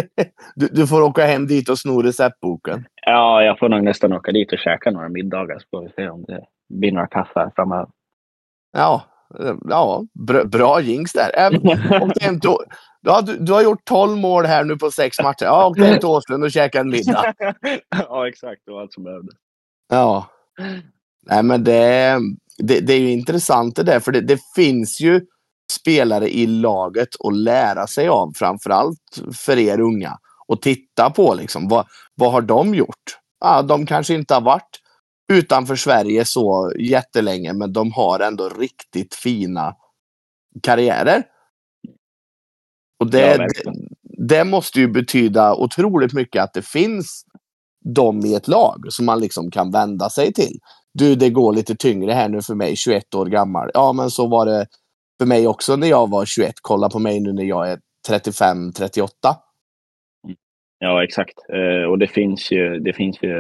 Du, 0.55 0.69
du 0.69 0.87
får 0.87 1.03
åka 1.03 1.27
hem 1.27 1.47
dit 1.47 1.69
och 1.69 1.79
sno 1.79 2.03
receptboken. 2.03 2.85
Ja, 3.07 3.43
jag 3.43 3.59
får 3.59 3.69
nog 3.69 3.83
nästan 3.83 4.13
åka 4.13 4.33
dit 4.33 4.53
och 4.53 4.59
käka 4.59 4.91
några 4.91 5.09
middagar 5.09 5.59
så 5.59 5.67
får 5.71 5.83
vi 5.83 5.93
se 5.97 6.09
om 6.09 6.25
det 6.29 6.45
blir 6.75 6.93
några 6.93 7.07
kassar 7.07 7.53
framöver. 7.57 7.89
Ja, 8.73 9.03
ja 9.69 10.05
bra, 10.27 10.45
bra 10.45 10.81
jinx 10.81 11.13
där. 11.13 11.31
Även 11.35 11.61
om 12.03 12.13
det 12.15 12.29
inte, 12.29 12.49
ja, 13.01 13.21
du, 13.21 13.37
du 13.39 13.53
har 13.53 13.63
gjort 13.63 13.85
12 13.85 14.19
mål 14.19 14.47
här 14.47 14.65
nu 14.65 14.77
på 14.77 14.91
sex 14.91 15.21
matcher. 15.23 15.45
Ja, 15.45 15.67
åk 15.67 15.79
hem 15.79 15.99
till 15.99 16.09
Åslund 16.09 16.45
och 16.45 16.53
käka 16.53 16.81
en 16.81 16.89
middag. 16.89 17.35
ja, 18.09 18.29
exakt. 18.29 18.63
Det 18.67 18.73
var 18.73 18.81
allt 18.81 18.93
som 18.93 19.05
behövdes. 19.05 19.35
Ja. 19.89 20.27
Nej, 21.31 21.43
men 21.43 21.65
det, 21.65 22.19
det, 22.59 22.81
det 22.81 22.93
är 22.93 23.01
ju 23.01 23.11
intressant 23.11 23.77
det 23.77 23.83
där, 23.83 24.01
för 24.01 24.13
det, 24.13 24.21
det 24.21 24.41
finns 24.57 25.01
ju 25.01 25.21
spelare 25.73 26.29
i 26.35 26.47
laget 26.47 27.09
att 27.25 27.37
lära 27.37 27.87
sig 27.87 28.09
av, 28.09 28.33
framförallt 28.35 29.21
för 29.35 29.59
er 29.59 29.81
unga. 29.81 30.19
Och 30.47 30.63
titta 30.63 31.11
på 31.11 31.35
liksom, 31.35 31.69
vad, 31.69 31.87
vad 32.15 32.33
har 32.33 32.43
de 32.43 32.75
gjort? 32.75 33.19
Ja, 33.41 33.63
de 33.63 33.87
kanske 33.87 34.15
inte 34.15 34.35
har 34.35 34.41
varit 34.41 34.79
utanför 35.33 35.77
Sverige 35.77 36.25
så 36.25 36.73
jättelänge, 36.79 37.53
men 37.53 37.73
de 37.73 37.93
har 37.93 38.21
ändå 38.21 38.49
riktigt 38.49 39.15
fina 39.15 39.75
karriärer. 40.63 41.23
Och 43.01 43.07
Ja, 43.07 43.11
det, 43.11 43.39
verkligen. 43.39 43.75
det 44.03 44.45
måste 44.45 44.81
ju 44.81 44.89
betyda 44.89 45.55
otroligt 45.55 46.13
mycket 46.13 46.43
att 46.43 46.53
det 46.55 46.63
finns 46.63 47.25
de 47.85 48.27
i 48.27 48.35
ett 48.35 48.49
lag 48.49 48.87
som 48.89 49.07
man 49.07 49.21
liksom 49.21 49.51
kan 49.51 49.71
vända 49.71 50.11
sig 50.11 50.33
till. 50.33 50.59
Du, 50.95 51.15
det 51.15 51.31
går 51.31 51.53
lite 51.53 51.75
tyngre 51.77 52.13
här 52.13 52.29
nu 52.29 52.43
för 52.43 52.55
mig, 52.55 52.77
21 52.77 53.15
år 53.15 53.27
gammal. 53.27 53.71
Ja, 53.75 53.93
men 53.93 54.11
så 54.11 54.27
var 54.27 54.47
det 54.47 54.67
för 55.23 55.29
mig 55.29 55.49
också 55.49 55.77
när 55.77 55.87
jag 55.87 56.11
var 56.11 56.25
21. 56.25 56.55
Kolla 56.63 56.89
på 56.89 56.99
mig 56.99 57.21
nu 57.21 57.33
när 57.33 57.45
jag 57.45 57.71
är 57.71 57.79
35, 58.09 58.73
38. 58.73 59.11
Mm. 60.25 60.37
Ja, 60.79 61.05
exakt. 61.05 61.39
Eh, 61.49 61.91
och 61.91 61.99
det 61.99 62.07
finns 62.07 62.53
ju, 62.53 62.79
det 62.79 62.93
finns 62.93 63.23
ju 63.23 63.33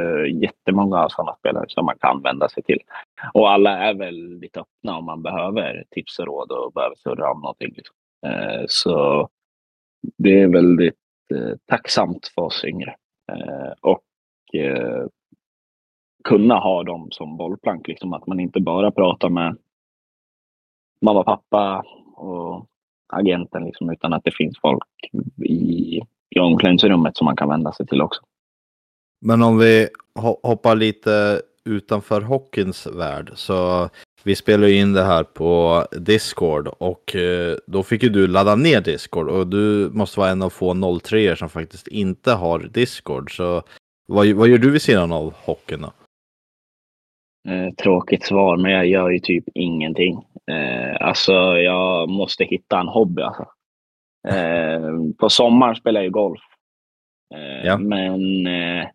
jättemånga 0.42 1.09
sådana 1.09 1.35
spelare 1.35 1.64
som 1.68 1.85
man 1.85 1.99
kan 1.99 2.23
vända 2.23 2.49
sig 2.49 2.62
till. 2.62 2.79
Och 3.35 3.51
alla 3.51 3.79
är 3.79 3.95
väldigt 3.95 4.57
öppna 4.57 4.97
om 4.97 5.05
man 5.05 5.23
behöver 5.23 5.85
tips 5.90 6.18
och 6.18 6.27
råd 6.27 6.53
och 6.53 6.73
behöver 6.73 6.97
surra 6.97 7.33
om 7.33 7.40
någonting. 7.40 7.75
Liksom. 7.77 7.97
Eh, 8.27 8.64
så 8.68 9.29
det 10.18 10.40
är 10.40 10.49
väldigt 10.49 10.95
eh, 11.35 11.57
tacksamt 11.66 12.33
för 12.35 12.42
oss 12.42 12.64
yngre. 12.64 12.95
Eh, 13.33 13.73
och 13.81 14.05
eh, 14.61 15.07
kunna 16.25 16.55
ha 16.55 16.83
dem 16.83 17.09
som 17.11 17.37
bollplank. 17.37 17.88
Liksom, 17.88 18.12
att 18.12 18.27
man 18.27 18.40
inte 18.40 18.61
bara 18.61 18.90
pratar 18.90 19.29
med 19.29 19.57
mamma, 21.03 21.23
pappa 21.23 21.85
och 22.17 22.67
agenten, 23.12 23.65
liksom, 23.65 23.91
utan 23.91 24.12
att 24.12 24.25
det 24.25 24.35
finns 24.35 24.59
folk 24.61 24.85
i, 25.45 26.01
i 26.31 26.38
omklädningsrummet 26.41 27.17
som 27.17 27.25
man 27.25 27.37
kan 27.37 27.49
vända 27.49 27.73
sig 27.73 27.87
till 27.87 28.03
också. 28.03 28.23
Men 29.21 29.43
om 29.43 29.59
vi 29.59 29.88
hoppar 30.43 30.77
lite 30.77 31.43
utanför 31.65 32.21
hockeyns 32.21 32.87
värld 32.87 33.33
så 33.35 33.88
vi 34.25 34.37
spelar 34.37 34.67
ju 34.69 34.77
in 34.77 34.93
det 34.93 35.03
här 35.03 35.25
på 35.25 35.85
Discord 35.93 36.69
och 36.79 37.17
eh, 37.17 37.57
då 37.67 37.83
fick 37.83 38.03
ju 38.03 38.09
du 38.09 38.27
ladda 38.27 38.55
ner 38.55 38.81
Discord 38.81 39.29
och 39.29 39.47
du 39.47 39.91
måste 39.93 40.21
vara 40.21 40.31
en 40.31 40.43
av 40.43 40.51
få 40.51 40.99
03 41.01 41.37
som 41.37 41.49
faktiskt 41.49 41.88
inte 41.88 42.33
har 42.33 42.59
Discord. 42.59 43.37
Så 43.37 43.62
vad, 44.07 44.29
vad 44.29 44.49
gör 44.49 44.59
du 44.59 44.71
vid 44.71 44.83
sidan 44.83 45.12
av 45.12 45.35
hockeyn 45.45 45.83
då? 45.83 45.93
Eh, 47.48 47.74
tråkigt 47.74 48.24
svar, 48.24 48.57
men 48.57 48.72
jag 48.72 48.87
gör 48.87 49.11
ju 49.11 49.18
typ 49.18 49.44
ingenting. 49.55 50.24
Eh, 50.50 50.96
alltså, 51.07 51.33
jag 51.57 52.09
måste 52.09 52.44
hitta 52.44 52.81
en 52.81 52.88
hobby. 52.88 53.22
Alltså. 53.22 53.46
Eh, 54.28 54.90
på 55.18 55.28
sommaren 55.28 55.74
spelar 55.74 56.00
jag 56.00 56.05
ju 56.05 56.11
golf. 56.11 56.40
Eh, 57.35 57.66
ja. 57.66 57.78
Men 57.78 58.46
eh, 58.46 58.87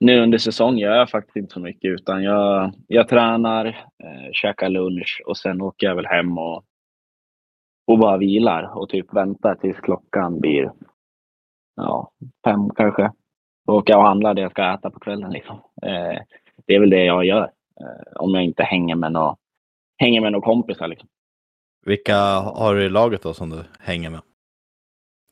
nu 0.00 0.20
under 0.20 0.38
säsong 0.38 0.78
gör 0.78 0.96
jag 0.96 1.10
faktiskt 1.10 1.36
inte 1.36 1.52
så 1.52 1.60
mycket, 1.60 1.90
utan 1.90 2.22
jag, 2.22 2.72
jag 2.88 3.08
tränar, 3.08 3.66
eh, 3.66 4.32
käkar 4.32 4.68
lunch 4.68 5.22
och 5.26 5.36
sen 5.36 5.60
åker 5.60 5.86
jag 5.86 5.96
väl 5.96 6.06
hem 6.06 6.38
och, 6.38 6.64
och 7.86 7.98
bara 7.98 8.16
vilar 8.16 8.78
och 8.78 8.88
typ 8.88 9.14
väntar 9.14 9.54
tills 9.54 9.80
klockan 9.80 10.40
blir 10.40 10.72
ja, 11.76 12.10
fem 12.44 12.70
kanske. 12.76 13.12
Då 13.66 13.72
åker 13.72 13.92
jag 13.92 14.00
och 14.00 14.06
handlar 14.06 14.34
det 14.34 14.40
jag 14.40 14.50
ska 14.50 14.74
äta 14.74 14.90
på 14.90 15.00
kvällen. 15.00 15.32
Liksom. 15.32 15.56
Eh, 15.82 16.18
det 16.66 16.74
är 16.74 16.80
väl 16.80 16.90
det 16.90 17.04
jag 17.04 17.24
gör. 17.24 17.50
Eh, 17.80 18.22
om 18.22 18.34
jag 18.34 18.44
inte 18.44 18.62
hänger 18.62 18.94
med 18.94 19.12
några 19.12 19.36
hänger 19.96 20.20
med 20.20 20.32
några 20.32 20.44
kompisar. 20.44 20.88
Liksom. 20.88 21.08
Vilka 21.86 22.16
har 22.38 22.74
du 22.74 22.84
i 22.84 22.88
laget 22.88 23.22
då 23.22 23.34
som 23.34 23.50
du 23.50 23.64
hänger 23.80 24.10
med? 24.10 24.20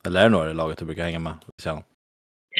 Eller 0.07 0.19
är 0.19 0.23
det 0.23 0.29
några 0.29 0.51
i 0.51 0.53
laget 0.53 0.77
du 0.77 0.85
brukar 0.85 1.03
hänga 1.03 1.19
med? 1.19 1.33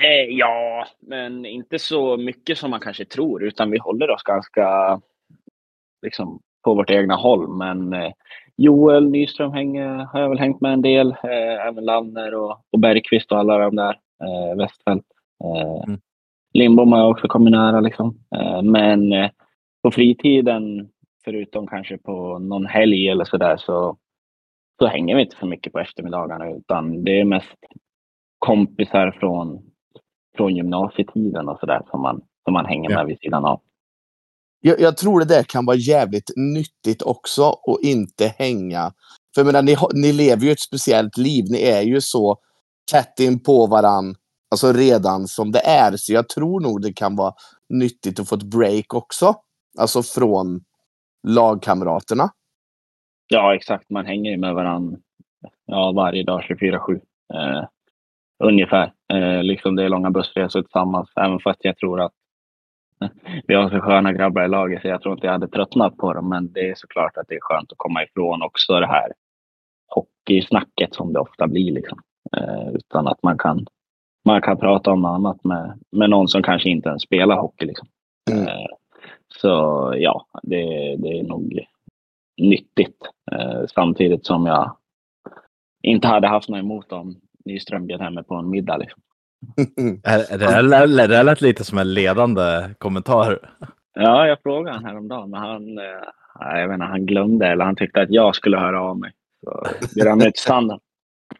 Eh, 0.04 0.30
ja, 0.30 0.86
men 1.00 1.46
inte 1.46 1.80
så 1.80 2.17
mycket 2.17 2.58
som 2.58 2.72
man 2.72 2.80
kanske 2.80 3.06
tror, 3.06 3.43
utan 3.43 3.72
vi 3.72 3.78
håller 3.78 4.10
oss 4.10 4.24
ganska 4.24 5.02
liksom, 6.02 6.39
på 6.63 6.74
vårt 6.74 6.89
egna 6.89 7.15
håll. 7.15 7.48
Men 7.48 7.93
eh, 7.93 8.12
Joel 8.58 9.10
Nyström 9.10 9.54
hänger, 9.54 9.88
har 9.88 10.19
jag 10.19 10.30
väl 10.30 10.39
hängt 10.39 10.62
med 10.62 10.74
en 10.74 10.82
del, 10.82 11.12
eh, 11.12 11.67
även 11.67 11.86
Lanner 11.86 12.36
och, 12.36 12.62
och 12.72 12.80
Bergqvist 12.80 13.32
och 13.32 13.39
alla 13.39 13.58
de 13.58 13.76
där, 13.76 14.00
eh, 14.24 14.58
Westfält. 14.58 15.06
Eh, 15.43 15.84
mm. 15.88 16.00
Lindbom 16.54 16.91
har 16.91 17.00
jag 17.00 17.10
också 17.10 17.28
kommit 17.28 17.52
nära. 17.52 17.80
Liksom. 17.80 18.19
Eh, 18.36 18.62
men 18.62 19.13
på 19.84 19.91
fritiden, 19.91 20.89
förutom 21.26 21.67
kanske 21.67 21.98
på 21.98 22.39
någon 22.39 22.65
helg 22.65 23.10
eller 23.10 23.26
sådär, 23.26 23.58
så, 23.58 23.98
så 24.80 24.88
hänger 24.88 25.15
vi 25.15 25.22
inte 25.22 25.36
för 25.36 25.48
mycket 25.48 25.74
på 25.74 25.80
eftermiddagarna. 25.80 26.50
Utan 26.50 27.04
det 27.04 27.19
är 27.19 27.26
mest 27.26 27.58
kompisar 28.39 29.17
från, 29.19 29.62
från 30.38 30.56
gymnasietiden 30.56 31.50
och 31.50 31.60
sådär 31.60 31.82
som 31.91 32.02
man, 32.02 32.22
som 32.43 32.54
man 32.54 32.65
hänger 32.65 32.89
ja. 32.89 32.98
med 32.98 33.06
vid 33.08 33.19
sidan 33.19 33.46
av. 33.46 33.62
Jag, 34.65 34.80
jag, 34.80 34.98
tror 34.98 35.19
det 35.19 35.26
där 35.26 35.43
kan 35.43 35.65
vara 35.65 35.78
jävligt 35.78 36.32
nyttigt 36.36 37.02
också 37.02 37.43
att 37.50 37.82
inte 37.82 38.28
hänga. 38.28 38.93
För 39.36 39.41
jag 39.41 39.46
menar, 39.46 39.62
ni, 39.62 39.76
ni 39.93 40.13
lever 40.13 40.46
ju 40.46 40.52
ett 40.52 40.60
speciellt 40.60 41.17
liv. 41.17 41.46
Ni 41.50 41.62
är 41.62 41.82
ju 41.82 42.02
så 42.02 42.38
tätt 42.91 43.19
in 43.19 43.39
på 43.39 43.67
varandra 43.67 44.19
Alltså 44.54 44.74
redan 44.74 45.28
som 45.28 45.52
det 45.52 45.60
är. 45.60 45.98
Så 45.98 46.13
jag 46.13 46.30
tror 46.30 46.60
nog 46.60 46.82
det 46.82 46.93
kan 46.93 47.15
vara 47.15 47.34
nyttigt 47.69 48.19
att 48.19 48.30
få 48.30 48.36
ett 48.36 48.43
break 48.43 48.93
också. 48.93 49.36
Alltså 49.80 50.04
från 50.04 50.62
lagkamraterna. 51.28 52.30
Ja, 53.28 53.56
exakt. 53.56 53.90
Man 53.90 54.06
hänger 54.06 54.32
ju 54.32 54.38
med 54.38 54.54
varandra 54.54 54.98
ja, 55.66 55.92
varje 55.92 56.24
dag 56.24 56.42
24-7. 56.42 57.02
Eh, 57.34 57.66
ungefär. 58.44 58.94
Eh, 59.14 59.44
liksom 59.44 59.76
det 59.76 59.84
är 59.84 59.90
långa 59.90 60.12
bussresor 60.12 60.62
tillsammans. 60.62 61.10
Även 61.16 61.40
fast 61.40 61.60
jag 61.64 61.78
tror 61.78 62.02
att 62.02 62.14
vi 63.48 63.56
har 63.56 63.70
så 63.70 63.80
sköna 63.80 64.14
grabbar 64.14 64.46
i 64.46 64.48
laget 64.48 64.82
så 64.82 64.88
jag 64.88 65.02
tror 65.02 65.14
inte 65.14 65.28
jag 65.28 65.34
hade 65.34 65.48
tröttnat 65.48 65.98
på 65.98 66.14
dem. 66.14 66.30
Men 66.30 66.52
det 66.52 66.70
är 66.70 66.76
såklart 66.76 67.18
att 67.18 67.28
det 67.28 67.36
är 67.36 67.42
skönt 67.42 67.72
att 67.72 67.78
komma 67.78 68.04
ifrån 68.04 68.42
också 68.42 68.80
det 68.80 68.88
här 68.88 69.14
hockeysnacket 69.88 70.94
som 70.94 71.14
det 71.14 71.20
ofta 71.20 71.48
blir. 71.48 71.72
Liksom. 71.72 72.00
Eh, 72.38 72.70
utan 72.74 73.08
att 73.08 73.24
man 73.24 73.38
kan 73.38 73.66
man 74.26 74.42
kan 74.42 74.58
prata 74.58 74.92
om 74.92 75.06
annat 75.06 75.44
med, 75.44 75.80
med 75.92 76.10
någon 76.10 76.28
som 76.28 76.44
kanske 76.44 76.70
inte 76.70 76.90
ens 76.90 77.02
spelar 77.02 77.38
hockey. 77.38 77.66
Liksom. 77.66 77.88
Mm. 78.32 78.48
Eh, 78.48 78.66
så 79.38 79.93
ja, 79.98 80.28
det, 80.43 80.96
det 80.96 81.19
är 81.19 81.24
nog 81.24 81.60
nyttigt. 82.38 82.98
Eh, 83.32 83.65
samtidigt 83.76 84.26
som 84.26 84.46
jag 84.46 84.76
inte 85.84 86.08
hade 86.08 86.28
haft 86.28 86.50
något 86.50 86.60
emot 86.60 86.91
om 86.91 87.15
Nyström 87.46 87.88
bjöd 87.88 88.02
hem 88.02 88.13
mig 88.13 88.24
på 88.24 88.36
en 88.36 88.50
middag. 88.50 88.78
Liksom. 88.78 89.02
är, 90.04 90.38
det, 90.38 90.88
det, 90.88 91.08
det 91.08 91.24
lät 91.24 91.41
lite 91.41 91.63
som 91.63 91.78
en 91.78 91.93
ledande 91.93 92.69
kommentar. 92.78 93.39
Ja, 93.93 94.28
jag 94.28 94.41
frågade 94.41 94.78
honom 94.78 94.86
häromdagen, 94.86 95.30
men 95.30 95.39
han, 95.39 95.78
eh, 95.78 95.84
jag 96.39 96.67
vet 96.67 96.74
inte, 96.74 96.86
han 96.86 97.06
glömde 97.06 97.48
eller 97.48 97.65
han 97.65 97.76
tyckte 97.76 98.02
att 98.02 98.10
jag 98.10 98.36
skulle 98.36 98.58
höra 98.58 98.82
av 98.82 99.00
mig. 99.00 99.12
Så 99.43 99.65
det 99.96 100.06
rann 100.06 100.28
ut 100.28 100.38
sanden 100.38 100.80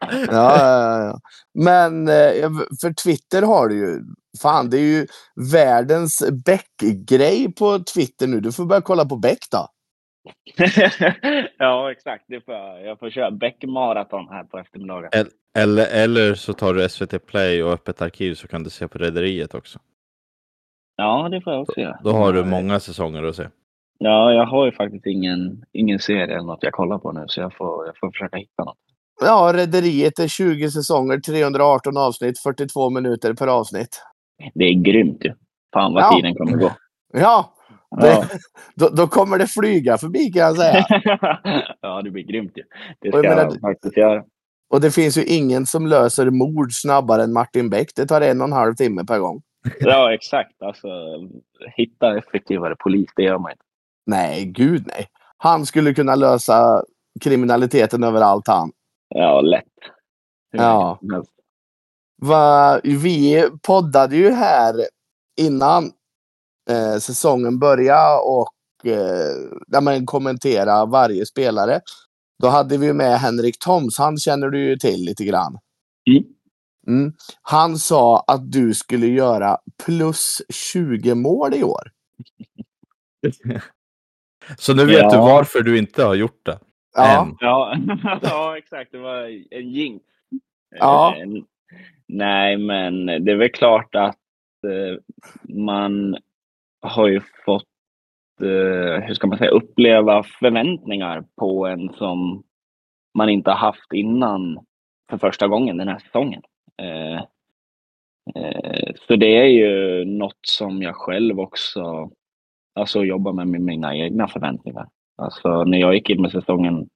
ja, 0.00 0.58
ja, 0.58 1.04
ja. 1.04 1.20
Men 1.54 2.08
eh, 2.08 2.50
för 2.80 2.92
Twitter 2.92 3.42
har 3.42 3.68
du 3.68 3.74
ju... 3.74 4.00
Fan, 4.42 4.70
det 4.70 4.76
är 4.76 4.98
ju 4.98 5.06
världens 5.52 6.30
Beck-grej 6.46 7.54
på 7.54 7.78
Twitter 7.78 8.26
nu. 8.26 8.40
Du 8.40 8.52
får 8.52 8.64
börja 8.64 8.82
kolla 8.82 9.04
på 9.04 9.16
Beck 9.16 9.38
då. 9.50 9.68
ja, 11.58 11.92
exakt. 11.92 12.24
Det 12.28 12.40
får 12.44 12.54
jag. 12.54 12.84
jag 12.86 12.98
får 12.98 13.10
köra 13.10 13.30
Beck-maraton 13.30 14.28
här 14.28 14.44
på 14.44 14.58
eftermiddagen. 14.58 15.10
Eller, 15.58 15.86
eller 15.86 16.34
så 16.34 16.52
tar 16.52 16.74
du 16.74 16.88
SVT 16.88 17.26
Play 17.26 17.62
och 17.62 17.72
öppet 17.72 18.02
arkiv 18.02 18.34
så 18.34 18.48
kan 18.48 18.62
du 18.62 18.70
se 18.70 18.88
på 18.88 18.98
Rederiet 18.98 19.54
också. 19.54 19.78
Ja, 20.96 21.28
det 21.28 21.40
får 21.40 21.52
jag 21.52 21.62
också 21.62 21.80
göra. 21.80 22.00
Då 22.04 22.10
har 22.10 22.32
du 22.32 22.44
många 22.44 22.80
säsonger 22.80 23.22
att 23.22 23.36
se. 23.36 23.48
Ja, 23.98 24.32
jag 24.32 24.46
har 24.46 24.66
ju 24.66 24.72
faktiskt 24.72 25.06
ingen, 25.06 25.64
ingen 25.72 25.98
serie 25.98 26.24
eller 26.24 26.46
något 26.46 26.62
jag 26.62 26.72
kollar 26.72 26.98
på 26.98 27.12
nu, 27.12 27.24
så 27.26 27.40
jag 27.40 27.56
får, 27.56 27.86
jag 27.86 27.98
får 27.98 28.10
försöka 28.10 28.36
hitta 28.36 28.64
något. 28.64 28.78
Ja, 29.20 29.52
Rederiet 29.54 30.18
är 30.18 30.28
20 30.28 30.70
säsonger, 30.70 31.18
318 31.18 31.96
avsnitt, 31.96 32.38
42 32.38 32.90
minuter 32.90 33.34
per 33.34 33.46
avsnitt. 33.46 34.02
Det 34.54 34.64
är 34.64 34.82
grymt 34.82 35.24
ju. 35.24 35.34
Fan 35.74 35.94
vad 35.94 36.02
ja. 36.02 36.16
tiden 36.16 36.34
kommer 36.34 36.56
gå. 36.56 36.70
Ja, 37.12 37.54
det, 38.00 38.08
ja. 38.08 38.24
Då, 38.74 38.88
då, 38.88 39.06
kommer 39.06 39.38
det 39.38 39.46
flyga 39.46 39.98
förbi 39.98 40.32
kan 40.32 40.42
jag 40.42 40.56
säga. 40.56 40.86
ja, 41.80 42.02
det 42.02 42.10
blir 42.10 42.22
grymt 42.22 42.52
ju. 42.54 42.62
Det 43.00 43.08
ska 43.08 43.24
jag, 43.24 43.38
jag 43.38 43.60
faktiskt 43.60 43.96
göra. 43.96 44.24
Och 44.70 44.80
det 44.80 44.90
finns 44.90 45.18
ju 45.18 45.24
ingen 45.24 45.66
som 45.66 45.86
löser 45.86 46.30
mord 46.30 46.72
snabbare 46.72 47.22
än 47.22 47.32
Martin 47.32 47.70
Beck. 47.70 47.88
Det 47.96 48.06
tar 48.06 48.20
en 48.20 48.40
och 48.40 48.46
en 48.46 48.52
halv 48.52 48.74
timme 48.74 49.04
per 49.04 49.18
gång. 49.18 49.42
ja, 49.80 50.14
exakt. 50.14 50.62
Alltså, 50.62 50.88
hitta 51.76 52.18
effektivare 52.18 52.76
polis, 52.78 53.10
det 53.16 53.22
gör 53.22 53.38
man 53.38 53.50
inte. 53.50 53.64
Nej, 54.06 54.44
gud 54.44 54.84
nej. 54.86 55.06
Han 55.36 55.66
skulle 55.66 55.94
kunna 55.94 56.14
lösa 56.14 56.82
kriminaliteten 57.20 58.04
överallt 58.04 58.48
han. 58.48 58.72
Ja, 59.08 59.40
lätt. 59.40 59.64
Ja. 60.50 60.98
Va, 62.22 62.80
vi 62.84 63.48
poddade 63.62 64.16
ju 64.16 64.30
här 64.30 64.74
innan 65.40 65.92
eh, 66.70 66.98
säsongen 66.98 67.58
började 67.58 68.18
och 68.18 68.54
eh, 68.86 69.34
där 69.66 69.80
man 69.80 70.06
kommentera 70.06 70.86
varje 70.86 71.26
spelare. 71.26 71.80
Då 72.42 72.48
hade 72.48 72.78
vi 72.78 72.92
med 72.92 73.20
Henrik 73.20 73.58
Toms. 73.58 73.98
Han 73.98 74.16
känner 74.16 74.48
du 74.48 74.64
ju 74.64 74.76
till 74.76 75.04
lite 75.04 75.24
grann. 75.24 75.58
Mm. 76.10 76.24
Mm. 76.86 77.12
Han 77.42 77.78
sa 77.78 78.24
att 78.26 78.52
du 78.52 78.74
skulle 78.74 79.06
göra 79.06 79.58
plus 79.84 80.42
20 80.72 81.14
mål 81.14 81.54
i 81.54 81.62
år. 81.62 81.90
Så 84.58 84.74
nu 84.74 84.86
vet 84.86 84.98
ja. 84.98 85.10
du 85.10 85.16
varför 85.16 85.62
du 85.62 85.78
inte 85.78 86.04
har 86.04 86.14
gjort 86.14 86.46
det? 86.46 86.58
Ja, 86.94 87.36
ja. 87.40 87.76
ja 88.22 88.58
exakt. 88.58 88.92
Det 88.92 88.98
var 88.98 89.24
en 89.50 89.70
jinx. 89.70 90.04
Ja. 90.78 91.14
Nej, 92.08 92.56
men 92.56 93.06
det 93.06 93.32
är 93.32 93.36
väl 93.36 93.50
klart 93.50 93.94
att 93.94 94.18
eh, 94.66 94.98
man 95.54 96.16
har 96.80 97.08
ju 97.08 97.20
fått, 97.44 97.68
eh, 98.40 99.04
hur 99.04 99.14
ska 99.14 99.26
man 99.26 99.38
säga, 99.38 99.50
uppleva 99.50 100.22
förväntningar 100.22 101.24
på 101.36 101.66
en 101.66 101.92
som 101.92 102.44
man 103.18 103.28
inte 103.28 103.50
har 103.50 103.58
haft 103.58 103.92
innan 103.92 104.66
för 105.10 105.18
första 105.18 105.48
gången 105.48 105.76
den 105.76 105.88
här 105.88 105.98
säsongen. 105.98 106.42
Eh, 106.82 107.22
eh, 108.36 108.94
så 109.08 109.16
det 109.16 109.36
är 109.36 109.46
ju 109.46 110.04
något 110.04 110.38
som 110.46 110.82
jag 110.82 110.96
själv 110.96 111.40
också 111.40 112.10
alltså, 112.74 113.04
jobbar 113.04 113.32
med, 113.32 113.48
med 113.48 113.60
mina 113.60 113.96
egna 113.96 114.28
förväntningar. 114.28 114.88
Alltså 115.16 115.64
när 115.64 115.78
jag 115.78 115.94
gick 115.94 116.10
in 116.10 116.22
med 116.22 116.30
säsongen 116.30 116.88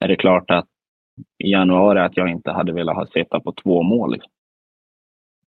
är 0.00 0.08
det 0.08 0.16
klart 0.16 0.50
att 0.50 0.68
i 1.44 1.50
januari 1.50 2.00
att 2.00 2.16
jag 2.16 2.30
inte 2.30 2.50
hade 2.50 2.72
velat 2.72 2.96
ha 2.96 3.06
sett 3.06 3.28
på 3.28 3.52
två 3.52 3.82
mål. 3.82 4.12
Liksom. 4.12 4.32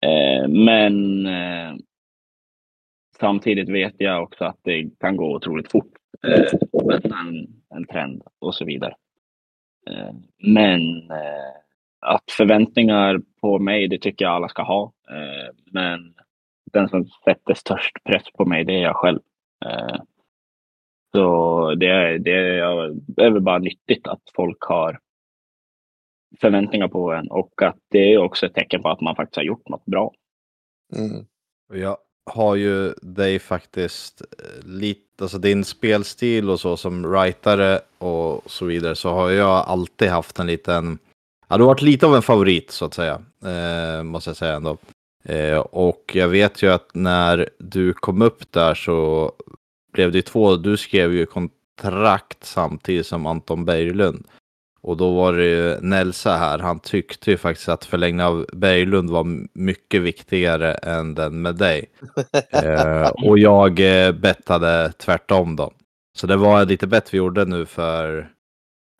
Eh, 0.01 0.47
men 0.47 1.25
eh, 1.25 1.75
samtidigt 3.19 3.69
vet 3.69 3.95
jag 3.97 4.23
också 4.23 4.45
att 4.45 4.60
det 4.63 4.89
kan 4.99 5.17
gå 5.17 5.36
otroligt 5.36 5.71
fort. 5.71 5.93
Eh, 6.27 6.53
en, 7.03 7.47
en 7.75 7.88
trend 7.88 8.23
och 8.39 8.55
så 8.55 8.65
vidare. 8.65 8.95
Eh, 9.89 10.13
men 10.38 11.12
eh, 11.12 11.57
att 11.99 12.31
förväntningar 12.31 13.21
på 13.41 13.60
mig, 13.60 13.88
det 13.88 14.01
tycker 14.01 14.25
jag 14.25 14.33
alla 14.33 14.49
ska 14.49 14.63
ha. 14.63 14.93
Eh, 15.10 15.55
men 15.71 16.13
den 16.73 16.89
som 16.89 17.05
sätter 17.05 17.53
störst 17.53 18.03
press 18.03 18.23
på 18.38 18.45
mig, 18.45 18.63
det 18.63 18.73
är 18.73 18.81
jag 18.81 18.95
själv. 18.95 19.19
Eh, 19.65 20.01
så 21.15 21.75
det 21.75 21.88
är, 21.88 22.19
det 22.19 22.60
är 23.23 23.31
väl 23.31 23.41
bara 23.41 23.60
nyttigt 23.60 24.07
att 24.07 24.21
folk 24.36 24.57
har 24.62 24.99
förväntningar 26.41 26.88
på 26.88 27.13
en 27.13 27.28
och 27.28 27.62
att 27.62 27.78
det 27.91 28.13
är 28.13 28.17
också 28.17 28.45
ett 28.45 28.54
tecken 28.54 28.82
på 28.82 28.89
att 28.89 29.02
man 29.02 29.15
faktiskt 29.15 29.36
har 29.36 29.43
gjort 29.43 29.69
något 29.69 29.86
bra. 29.86 30.13
Mm. 30.95 31.26
Jag 31.73 31.97
har 32.26 32.56
ju 32.56 32.93
dig 33.02 33.39
faktiskt 33.39 34.21
eh, 34.21 34.67
lite, 34.67 35.02
alltså 35.21 35.38
din 35.38 35.65
spelstil 35.65 36.50
och 36.50 36.60
så 36.60 36.78
som 36.78 37.12
writare 37.12 37.80
och 37.97 38.52
så 38.52 38.65
vidare 38.65 38.95
så 38.95 39.10
har 39.10 39.30
jag 39.30 39.65
alltid 39.67 40.10
haft 40.10 40.39
en 40.39 40.47
liten, 40.47 41.00
ja 41.47 41.58
du 41.58 41.63
har 41.63 41.67
varit 41.67 41.82
lite 41.82 42.06
av 42.06 42.15
en 42.15 42.21
favorit 42.21 42.71
så 42.71 42.86
att 42.86 42.93
säga, 42.93 43.21
eh, 43.45 44.04
måste 44.04 44.30
jag 44.30 44.38
säga 44.38 44.56
ändå. 44.56 44.78
Eh, 45.23 45.58
och 45.58 46.12
jag 46.13 46.28
vet 46.28 46.63
ju 46.63 46.71
att 46.71 46.89
när 46.93 47.50
du 47.58 47.93
kom 47.93 48.21
upp 48.21 48.52
där 48.52 48.76
så 48.76 49.32
blev 49.93 50.12
det 50.12 50.21
två, 50.21 50.56
du 50.56 50.78
skrev 50.78 51.13
ju 51.13 51.26
kontrakt 51.26 52.43
samtidigt 52.43 53.08
som 53.08 53.26
Anton 53.26 53.65
Berglund. 53.65 54.28
Och 54.88 54.97
då 54.97 55.15
var 55.15 55.34
det 55.34 55.45
ju 55.45 55.80
Nelsa 55.82 56.36
här, 56.36 56.60
han 56.60 56.80
tyckte 56.80 57.32
ju 57.32 57.38
faktiskt 57.38 57.69
att 57.69 57.86
förlängningen 57.86 58.26
av 58.26 58.45
Berglund 58.54 59.10
var 59.10 59.47
mycket 59.54 60.02
viktigare 60.02 60.73
än 60.73 61.15
den 61.15 61.41
med 61.41 61.56
dig. 61.56 61.86
eh, 62.50 63.08
och 63.08 63.39
jag 63.39 63.80
eh, 63.80 64.12
bettade 64.12 64.93
tvärtom 64.97 65.56
då. 65.56 65.71
Så 66.17 66.28
det 66.28 66.36
var 66.36 66.65
lite 66.65 66.88
bett 66.88 67.13
vi 67.13 67.17
gjorde 67.17 67.45
nu 67.45 67.65
för, 67.65 68.30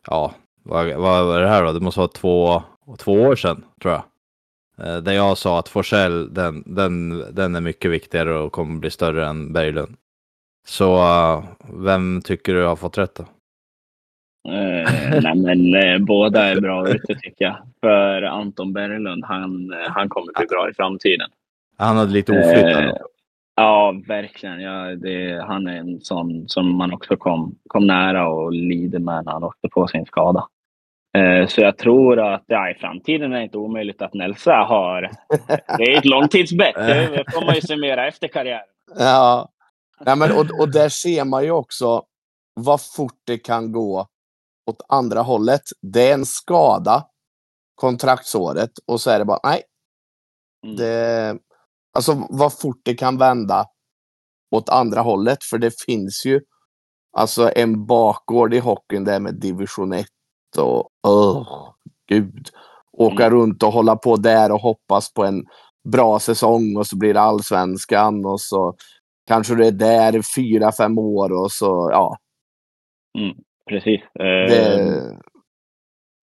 ja, 0.06 0.34
vad, 0.62 0.86
vad 0.86 1.26
var 1.26 1.40
det 1.40 1.48
här 1.48 1.64
då? 1.64 1.72
Det 1.72 1.80
måste 1.80 2.00
vara 2.00 2.08
två, 2.08 2.62
två 2.98 3.12
år 3.12 3.36
sedan 3.36 3.64
tror 3.82 3.94
jag. 3.94 4.02
Eh, 4.86 4.96
där 4.96 5.12
jag 5.12 5.38
sa 5.38 5.58
att 5.58 5.68
Forsell, 5.68 6.34
den, 6.34 6.62
den, 6.66 7.24
den 7.34 7.54
är 7.54 7.60
mycket 7.60 7.90
viktigare 7.90 8.38
och 8.38 8.52
kommer 8.52 8.78
bli 8.80 8.90
större 8.90 9.26
än 9.26 9.52
Berglund. 9.52 9.96
Så 10.66 10.96
uh, 10.96 11.44
vem 11.72 12.22
tycker 12.22 12.54
du 12.54 12.64
har 12.64 12.76
fått 12.76 12.98
rätt 12.98 13.14
då? 13.14 13.24
Eh, 14.48 15.20
nej, 15.22 15.34
men 15.36 15.74
eh, 15.74 15.98
båda 15.98 16.44
är 16.44 16.60
bra 16.60 16.88
ute 16.88 17.14
tycker 17.14 17.44
jag. 17.44 17.56
För 17.80 18.22
Anton 18.22 18.72
Berglund, 18.72 19.24
han, 19.24 19.72
eh, 19.72 19.90
han 19.90 20.08
kommer 20.08 20.32
bli 20.38 20.46
bra 20.46 20.70
i 20.70 20.74
framtiden. 20.74 21.30
Han 21.76 21.96
hade 21.96 22.12
lite 22.12 22.32
oflyt 22.32 22.76
eh, 22.76 22.92
Ja, 23.56 23.94
verkligen. 24.08 24.60
Ja, 24.60 24.96
det, 24.96 25.44
han 25.46 25.66
är 25.66 25.76
en 25.76 26.00
sån 26.00 26.48
som 26.48 26.76
man 26.76 26.92
också 26.92 27.16
kom, 27.16 27.54
kom 27.66 27.86
nära 27.86 28.28
och 28.28 28.52
lider 28.52 28.98
med 28.98 29.24
när 29.24 29.32
han 29.32 29.44
åkte 29.44 29.68
på 29.68 29.88
sin 29.88 30.06
skada. 30.06 30.46
Eh, 31.16 31.46
så 31.46 31.60
jag 31.60 31.78
tror 31.78 32.20
att 32.20 32.44
ja, 32.46 32.70
i 32.70 32.74
framtiden 32.74 33.32
är 33.32 33.36
det 33.36 33.42
inte 33.42 33.58
omöjligt 33.58 34.02
att 34.02 34.14
Nelsa 34.14 34.54
har... 34.54 35.10
Det 35.78 35.92
är 35.92 35.98
ett 35.98 36.04
långtidsbett. 36.04 36.74
Det 36.74 37.24
får 37.32 37.44
man 37.44 37.54
ju 37.54 37.60
summera 37.60 38.08
efter 38.08 38.28
karriären. 38.28 38.66
Ja, 38.98 39.48
Nej, 40.00 40.16
men, 40.16 40.32
och, 40.32 40.60
och 40.60 40.72
där 40.72 40.88
ser 40.88 41.24
man 41.24 41.44
ju 41.44 41.50
också 41.50 42.02
vad 42.54 42.80
fort 42.96 43.20
det 43.26 43.38
kan 43.38 43.72
gå 43.72 44.06
åt 44.68 44.82
andra 44.88 45.22
hållet. 45.22 45.62
Det 45.82 46.10
är 46.10 46.14
en 46.14 46.26
skada 46.26 47.06
kontraktsåret 47.74 48.70
och 48.86 49.00
så 49.00 49.10
är 49.10 49.18
det 49.18 49.24
bara 49.24 49.40
nej. 49.42 49.62
Mm. 50.64 50.76
Det, 50.76 51.38
alltså 51.92 52.26
vad 52.30 52.58
fort 52.58 52.80
det 52.82 52.94
kan 52.94 53.18
vända 53.18 53.66
åt 54.50 54.68
andra 54.68 55.00
hållet. 55.00 55.44
För 55.44 55.58
det 55.58 55.82
finns 55.82 56.26
ju 56.26 56.40
alltså 57.12 57.50
en 57.56 57.86
bakgård 57.86 58.54
i 58.54 58.58
hockeyn 58.58 59.04
där 59.04 59.20
med 59.20 59.34
division 59.34 59.92
1 59.92 60.06
och 60.58 60.90
oh, 61.02 61.72
gud. 62.08 62.48
Åka 62.92 63.26
mm. 63.26 63.38
runt 63.38 63.62
och 63.62 63.72
hålla 63.72 63.96
på 63.96 64.16
där 64.16 64.52
och 64.52 64.60
hoppas 64.60 65.12
på 65.12 65.24
en 65.24 65.46
bra 65.88 66.18
säsong 66.18 66.76
och 66.76 66.86
så 66.86 66.96
blir 66.96 67.14
det 67.14 67.20
allsvenskan 67.20 68.26
och 68.26 68.40
så 68.40 68.76
kanske 69.26 69.54
det 69.54 69.66
är 69.66 69.72
där 69.72 70.22
fyra, 70.36 70.72
fem 70.72 70.98
år 70.98 71.32
och 71.32 71.52
så 71.52 71.88
ja. 71.92 72.16
Mm 73.18 73.34
precis. 73.68 74.00
Det... 74.14 74.74
Eh, 74.78 75.18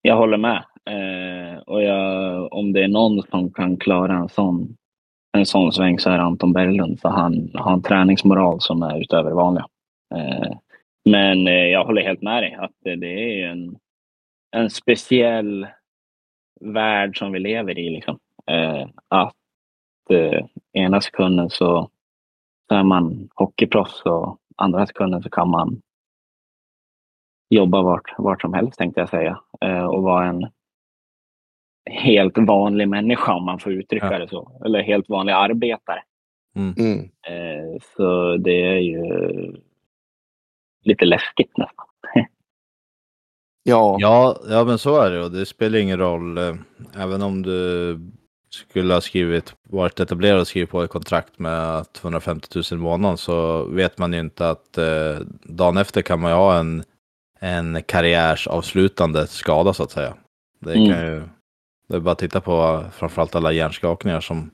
jag 0.01 0.15
håller 0.15 0.37
med. 0.37 0.63
Eh, 0.89 1.59
och 1.59 1.83
jag, 1.83 2.53
om 2.53 2.73
det 2.73 2.83
är 2.83 2.87
någon 2.87 3.23
som 3.23 3.53
kan 3.53 3.77
klara 3.77 4.13
en 4.13 4.29
sån, 4.29 4.77
en 5.37 5.45
sån 5.45 5.71
sväng 5.71 5.99
så 5.99 6.09
är 6.09 6.17
det 6.17 6.23
Anton 6.23 6.53
Berglund. 6.53 6.99
För 6.99 7.09
han 7.09 7.51
har 7.53 7.73
en 7.73 7.81
träningsmoral 7.81 8.61
som 8.61 8.83
är 8.83 9.01
utöver 9.01 9.31
vanliga. 9.31 9.65
Eh, 10.15 10.51
men 11.09 11.45
jag 11.45 11.85
håller 11.85 12.01
helt 12.01 12.21
med 12.21 12.43
dig 12.43 12.53
att 12.53 12.71
det 12.81 13.41
är 13.41 13.47
en, 13.47 13.75
en 14.55 14.69
speciell 14.69 15.67
värld 16.61 17.19
som 17.19 17.31
vi 17.31 17.39
lever 17.39 17.79
i. 17.79 17.89
Liksom. 17.89 18.19
Att 19.09 19.35
ena 20.73 21.01
sekunden 21.01 21.49
så, 21.49 21.89
så 22.69 22.75
är 22.75 22.83
man 22.83 23.29
hockeyproffs 23.35 24.01
och 24.01 24.37
andra 24.55 24.87
sekunden 24.87 25.23
så 25.23 25.29
kan 25.29 25.49
man 25.49 25.81
jobba 27.55 27.81
vart, 27.81 28.13
vart 28.17 28.41
som 28.41 28.53
helst 28.53 28.77
tänkte 28.77 28.99
jag 28.99 29.09
säga. 29.09 29.39
Eh, 29.61 29.85
och 29.85 30.03
vara 30.03 30.25
en 30.25 30.47
helt 31.89 32.37
vanlig 32.37 32.87
människa 32.87 33.33
om 33.33 33.45
man 33.45 33.59
får 33.59 33.71
uttrycka 33.71 34.11
ja. 34.11 34.19
det 34.19 34.27
så. 34.27 34.61
Eller 34.65 34.81
helt 34.81 35.09
vanlig 35.09 35.33
arbetare. 35.33 36.03
Mm. 36.55 36.73
mm. 36.77 36.99
Eh, 37.27 37.81
så 37.97 38.37
det 38.37 38.61
är 38.61 38.79
ju 38.79 39.03
lite 40.83 41.05
läskigt 41.05 41.57
nästan. 41.57 41.85
ja. 43.63 43.97
ja, 43.99 44.37
ja 44.49 44.63
men 44.63 44.77
så 44.77 45.01
är 45.01 45.11
det 45.11 45.23
och 45.23 45.31
det 45.31 45.45
spelar 45.45 45.79
ingen 45.79 45.99
roll. 45.99 46.37
Eh, 46.37 46.55
även 46.97 47.21
om 47.21 47.41
du 47.41 47.99
skulle 48.49 48.93
ha 48.93 49.01
skrivit, 49.01 49.55
varit 49.63 49.99
etablerad 49.99 50.39
och 50.39 50.47
skrivit 50.47 50.69
på 50.69 50.83
ett 50.83 50.89
kontrakt 50.89 51.39
med 51.39 51.93
250 51.93 52.47
000 52.55 52.63
i 52.71 52.75
månaden 52.75 53.17
så 53.17 53.63
vet 53.63 53.97
man 53.97 54.13
ju 54.13 54.19
inte 54.19 54.49
att 54.49 54.77
eh, 54.77 55.19
dagen 55.43 55.77
efter 55.77 56.01
kan 56.01 56.19
man 56.19 56.31
ju 56.31 56.37
ha 56.37 56.57
en 56.57 56.83
en 57.39 57.83
karriärsavslutande 57.83 59.27
skada 59.27 59.73
så 59.73 59.83
att 59.83 59.91
säga. 59.91 60.13
Det 60.59 60.73
mm. 60.73 60.89
kan 60.89 61.05
ju, 61.05 61.23
det 61.87 61.95
är 61.95 61.99
bara 61.99 62.11
att 62.11 62.19
titta 62.19 62.41
på 62.41 62.83
framförallt 62.91 63.35
alla 63.35 63.51
hjärnskakningar 63.51 64.19
som 64.19 64.51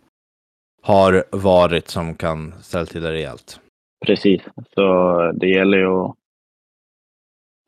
har 0.81 1.23
varit 1.31 1.87
som 1.87 2.15
kan 2.15 2.53
ställa 2.61 2.85
till 2.85 3.01
det 3.01 3.11
rejält. 3.11 3.59
Precis, 4.05 4.41
så 4.75 5.32
det 5.32 5.47
gäller 5.47 5.77
ju 5.77 5.88
att, 5.88 6.15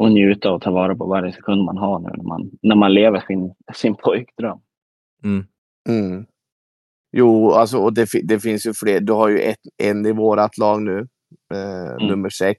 att 0.03 0.11
njuta 0.11 0.51
och 0.51 0.61
ta 0.61 0.72
vara 0.72 0.95
på 0.95 1.05
varje 1.05 1.34
sekund 1.34 1.64
man 1.64 1.78
har 1.78 1.99
nu 1.99 2.09
när 2.18 2.24
man, 2.24 2.51
när 2.61 2.76
man 2.76 2.93
lever 2.93 3.24
sin, 3.28 3.53
sin 3.74 3.95
pojkdröm. 3.95 4.59
Mm. 5.24 5.45
Mm. 5.89 6.26
Jo, 7.18 7.51
alltså, 7.51 7.78
och 7.78 7.93
det, 7.93 8.07
det, 8.24 8.39
finns 8.39 8.66
ju 8.66 8.74
fler. 8.74 8.99
Du 8.99 9.14
har 9.14 9.30
ju 9.30 9.39
ett, 9.39 9.59
en 9.78 10.05
i 10.05 10.11
vårat 10.11 10.57
lag 10.57 10.82
nu, 10.82 11.07
eh, 11.53 11.91
mm. 11.91 12.07
nummer 12.07 12.30
sex. 12.30 12.57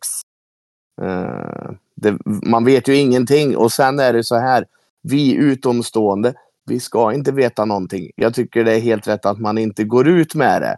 Eh, 1.02 1.70
det, 2.04 2.18
man 2.24 2.64
vet 2.64 2.88
ju 2.88 2.96
ingenting 2.96 3.56
och 3.56 3.72
sen 3.72 3.98
är 3.98 4.12
det 4.12 4.24
så 4.24 4.36
här. 4.36 4.66
Vi 5.02 5.34
utomstående, 5.34 6.34
vi 6.66 6.80
ska 6.80 7.12
inte 7.12 7.32
veta 7.32 7.64
någonting. 7.64 8.10
Jag 8.16 8.34
tycker 8.34 8.64
det 8.64 8.72
är 8.72 8.80
helt 8.80 9.08
rätt 9.08 9.26
att 9.26 9.38
man 9.38 9.58
inte 9.58 9.84
går 9.84 10.08
ut 10.08 10.34
med 10.34 10.62
det. 10.62 10.76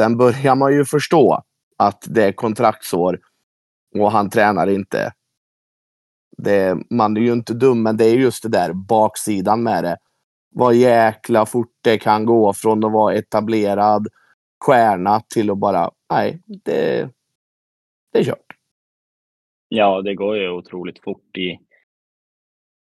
Sen 0.00 0.16
börjar 0.16 0.54
man 0.54 0.72
ju 0.72 0.84
förstå 0.84 1.42
att 1.76 2.04
det 2.06 2.24
är 2.24 2.32
kontraktsår 2.32 3.18
och 3.98 4.12
han 4.12 4.30
tränar 4.30 4.66
inte. 4.66 5.12
Det, 6.38 6.78
man 6.90 7.16
är 7.16 7.20
ju 7.20 7.32
inte 7.32 7.54
dum, 7.54 7.82
men 7.82 7.96
det 7.96 8.04
är 8.04 8.14
just 8.14 8.42
det 8.42 8.48
där 8.48 8.72
baksidan 8.72 9.62
med 9.62 9.84
det. 9.84 9.96
Vad 10.54 10.74
jäkla 10.74 11.46
fort 11.46 11.72
det 11.80 11.98
kan 11.98 12.24
gå 12.24 12.52
från 12.52 12.84
att 12.84 12.92
vara 12.92 13.14
etablerad 13.14 14.08
stjärna 14.64 15.20
till 15.20 15.50
att 15.50 15.58
bara, 15.58 15.90
nej, 16.12 16.42
det, 16.46 17.10
det 18.12 18.18
är 18.18 18.24
kört. 18.24 18.45
Ja, 19.68 20.02
det 20.02 20.14
går 20.14 20.36
ju 20.36 20.50
otroligt 20.50 21.02
fort 21.02 21.36
i, 21.36 21.58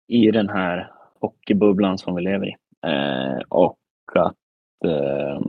i 0.09 0.31
den 0.31 0.49
här 0.49 0.93
hockeybubblan 1.21 1.99
som 1.99 2.15
vi 2.15 2.23
lever 2.23 2.47
i. 2.47 2.57
Eh, 2.87 3.39
och 3.49 3.79
att 4.15 4.37
eh, 4.85 5.41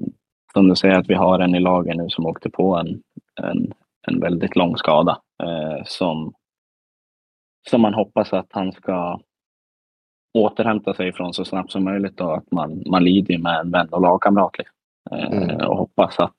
som 0.54 0.68
du 0.68 0.76
säger 0.76 1.00
att 1.00 1.10
vi 1.10 1.14
har 1.14 1.40
en 1.40 1.56
i 1.56 1.60
lagen 1.60 1.98
nu 1.98 2.10
som 2.10 2.26
åkte 2.26 2.50
på 2.50 2.76
en, 2.76 3.04
en, 3.42 3.74
en 4.08 4.20
väldigt 4.20 4.56
lång 4.56 4.78
skada 4.78 5.22
eh, 5.44 5.84
som, 5.86 6.34
som 7.70 7.82
man 7.82 7.94
hoppas 7.94 8.34
att 8.34 8.48
han 8.50 8.72
ska 8.72 9.20
återhämta 10.34 10.94
sig 10.94 11.14
från 11.14 11.34
så 11.34 11.46
snabbt 11.46 11.72
som 11.72 11.84
möjligt 11.84 12.22
och 12.22 12.38
att 12.38 12.52
man, 12.52 12.84
man 12.86 13.04
lider 13.04 13.38
med 13.38 13.60
en 13.60 13.72
vän 13.72 13.90
och 13.90 14.02
lagkamrat. 14.02 14.58
Liksom. 14.58 14.76
Eh, 15.12 15.44
mm. 15.44 15.68
Och 15.68 15.78
hoppas 15.78 16.20
att, 16.20 16.36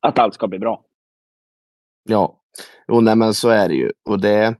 att 0.00 0.18
allt 0.18 0.34
ska 0.34 0.48
bli 0.48 0.58
bra. 0.58 0.82
Ja, 2.08 2.36
jo, 2.88 3.00
nej, 3.00 3.16
men 3.16 3.34
så 3.34 3.48
är 3.48 3.68
det 3.68 3.74
ju. 3.74 3.92
Och 4.08 4.20
det, 4.20 4.54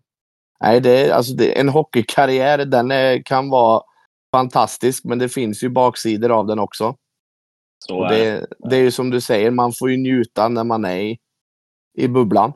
nej, 0.60 0.80
det, 0.80 1.10
alltså 1.10 1.34
det, 1.34 1.60
en 1.60 1.68
hockeykarriär 1.68 2.58
den 2.58 2.90
är, 2.90 3.22
kan 3.22 3.50
vara 3.50 3.82
fantastisk, 4.36 5.04
men 5.04 5.18
det 5.18 5.28
finns 5.28 5.64
ju 5.64 5.68
baksidor 5.68 6.30
av 6.30 6.46
den 6.46 6.58
också. 6.58 6.94
Så 7.78 7.98
och 7.98 8.08
det, 8.08 8.46
det 8.58 8.76
är 8.76 8.80
ju 8.80 8.90
som 8.90 9.10
du 9.10 9.20
säger, 9.20 9.50
man 9.50 9.72
får 9.72 9.90
ju 9.90 9.96
njuta 9.96 10.48
när 10.48 10.64
man 10.64 10.84
är 10.84 10.96
i, 10.96 11.18
i 11.98 12.08
bubblan. 12.08 12.52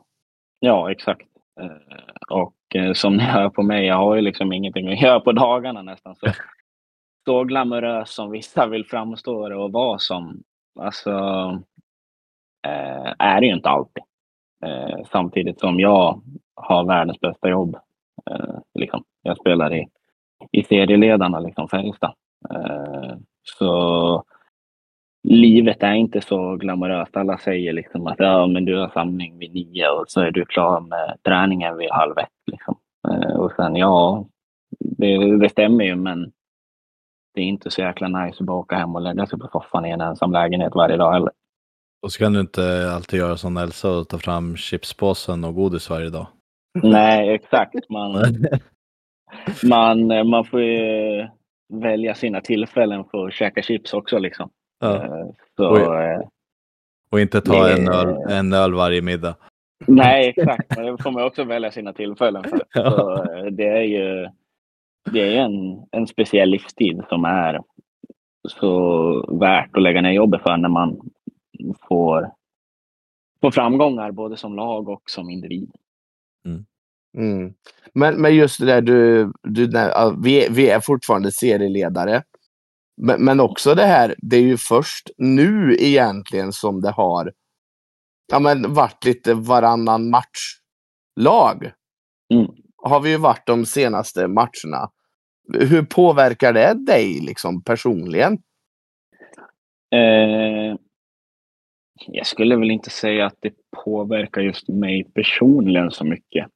Ja, 0.59 0.91
exakt. 0.91 1.27
Eh, 1.61 2.37
och 2.37 2.55
eh, 2.75 2.93
som 2.93 3.17
ni 3.17 3.23
hör 3.23 3.49
på 3.49 3.63
mig, 3.63 3.85
jag 3.85 3.95
har 3.95 4.15
ju 4.15 4.21
liksom 4.21 4.53
ingenting 4.53 4.91
att 4.91 5.01
göra 5.01 5.19
på 5.19 5.31
dagarna 5.31 5.81
nästan. 5.81 6.15
Så, 6.15 6.27
så 7.25 7.43
glamorös 7.43 8.09
som 8.09 8.31
vissa 8.31 8.67
vill 8.67 8.85
framstå 8.85 9.63
och 9.63 9.71
vara 9.71 9.99
som, 9.99 10.43
alltså, 10.79 11.11
eh, 12.67 13.13
är 13.19 13.41
det 13.41 13.47
ju 13.47 13.53
inte 13.53 13.69
alltid. 13.69 14.03
Eh, 14.63 15.05
samtidigt 15.11 15.59
som 15.59 15.79
jag 15.79 16.21
har 16.55 16.85
världens 16.85 17.19
bästa 17.19 17.49
jobb. 17.49 17.75
Eh, 18.31 18.55
liksom. 18.73 19.03
Jag 19.21 19.37
spelar 19.37 19.73
i, 19.73 19.87
i 20.51 20.63
serieledarna, 20.63 21.39
liksom 21.39 21.67
Färjestad. 21.67 22.13
Eh, 22.49 23.15
så 23.43 24.23
livet 25.23 25.83
är 25.83 25.93
inte 25.93 26.21
så 26.21 26.55
glamoröst. 26.55 27.17
Alla 27.17 27.37
säger 27.37 27.73
liksom 27.73 28.07
att 28.07 28.19
ja, 28.19 28.47
men 28.47 28.65
du 28.65 28.77
har 28.77 28.89
samling 28.89 29.37
vid 29.37 29.53
nio 29.53 29.89
och 29.89 30.05
så 30.07 30.21
är 30.21 30.31
du 30.31 30.45
klar 30.45 30.79
med 30.79 31.17
träningen 31.23 31.77
vid 31.77 31.91
halv 31.91 32.17
ett. 32.17 32.51
Liksom. 32.51 32.75
Eh, 33.07 33.35
och 33.35 33.51
sen 33.51 33.75
ja, 33.75 34.25
det, 34.79 35.37
det 35.37 35.49
stämmer 35.49 35.83
ju 35.83 35.95
men 35.95 36.31
det 37.33 37.41
är 37.41 37.45
inte 37.45 37.71
så 37.71 37.81
jäkla 37.81 38.07
nice 38.07 38.37
att 38.39 38.45
bara 38.45 38.57
åka 38.57 38.75
hem 38.75 38.95
och 38.95 39.01
lägga 39.01 39.25
sig 39.25 39.39
på 39.39 39.47
soffan 39.47 39.85
i 39.85 39.89
en 39.89 40.01
ensam 40.01 40.31
lägenhet 40.31 40.75
varje 40.75 40.97
dag 40.97 41.11
heller. 41.13 41.31
Och 42.03 42.11
så 42.11 42.19
kan 42.19 42.33
du 42.33 42.39
inte 42.39 42.91
alltid 42.91 43.19
göra 43.19 43.37
som 43.37 43.57
Elsa 43.57 43.89
och 43.89 44.09
ta 44.09 44.17
fram 44.17 44.55
chipspåsen 44.55 45.43
och 45.43 45.55
godis 45.55 45.89
varje 45.89 46.09
dag. 46.09 46.27
Nej, 46.83 47.29
exakt. 47.29 47.89
Man, 47.89 48.23
man, 49.63 50.29
man 50.29 50.45
får 50.45 50.61
ju 50.61 51.27
välja 51.73 52.15
sina 52.15 52.41
tillfällen 52.41 53.03
för 53.11 53.27
att 53.27 53.33
käka 53.33 53.61
chips 53.61 53.93
också. 53.93 54.19
Liksom. 54.19 54.49
Ja. 54.79 54.95
Eh, 54.95 55.25
så, 55.57 55.67
och, 55.67 56.01
eh, 56.01 56.21
och, 57.11 57.19
inte 57.19 57.41
ta 57.41 57.63
det, 57.63 57.73
en, 57.73 57.87
öl, 57.87 58.15
en 58.29 58.53
öl 58.53 58.73
varje 58.73 59.01
middag. 59.01 59.35
Nej, 59.87 60.29
exakt. 60.29 60.77
Men 60.77 60.85
det 60.85 61.03
får 61.03 61.11
man 61.11 61.23
också 61.23 61.43
välja 61.43 61.71
sina 61.71 61.93
tillfällen 61.93 62.43
för. 62.43 62.61
Ja. 62.73 62.91
Så, 62.91 63.33
eh, 63.33 63.45
det 63.45 63.67
är 63.67 63.83
ju 63.83 64.29
det 65.11 65.35
är 65.35 65.41
en, 65.41 65.85
en 65.91 66.07
speciell 66.07 66.49
livstid 66.49 67.01
som 67.09 67.25
är 67.25 67.61
så 68.49 69.37
värt 69.39 69.77
att 69.77 69.83
lägga 69.83 70.01
ner 70.01 70.11
jobbet 70.11 70.41
för 70.41 70.57
när 70.57 70.69
man 70.69 70.99
får, 71.87 72.31
får 73.41 73.51
framgångar 73.51 74.11
både 74.11 74.37
som 74.37 74.55
lag 74.55 74.89
och 74.89 75.03
som 75.05 75.29
individ. 75.29 75.71
Mm. 76.45 76.65
Mm. 77.17 77.53
Men, 77.93 78.21
men 78.21 78.35
just 78.35 78.59
det 78.59 78.65
där, 78.65 78.81
du, 78.81 79.31
du, 79.43 79.71
vi, 80.17 80.47
vi 80.49 80.69
är 80.69 80.79
fortfarande 80.79 81.31
serieledare. 81.31 82.23
Men, 82.97 83.25
men 83.25 83.39
också 83.39 83.75
det 83.75 83.85
här, 83.85 84.15
det 84.17 84.37
är 84.37 84.41
ju 84.41 84.57
först 84.57 85.09
nu 85.17 85.77
egentligen 85.79 86.53
som 86.53 86.81
det 86.81 86.91
har 86.91 87.31
ja, 88.27 88.39
men 88.39 88.73
varit 88.73 89.05
lite 89.05 89.33
varannan 89.33 90.09
match-lag. 90.09 91.71
Mm. 92.33 92.47
Har 92.77 92.99
vi 92.99 93.09
ju 93.09 93.17
varit 93.17 93.47
de 93.47 93.65
senaste 93.65 94.27
matcherna. 94.27 94.91
Hur 95.53 95.83
påverkar 95.83 96.53
det 96.53 96.73
dig 96.73 97.19
liksom 97.21 97.63
personligen? 97.63 98.33
Eh, 99.91 100.77
jag 102.07 102.25
skulle 102.25 102.55
väl 102.55 102.71
inte 102.71 102.89
säga 102.89 103.25
att 103.25 103.37
det 103.39 103.53
påverkar 103.85 104.41
just 104.41 104.69
mig 104.69 105.03
personligen 105.03 105.91
så 105.91 106.05
mycket. 106.05 106.47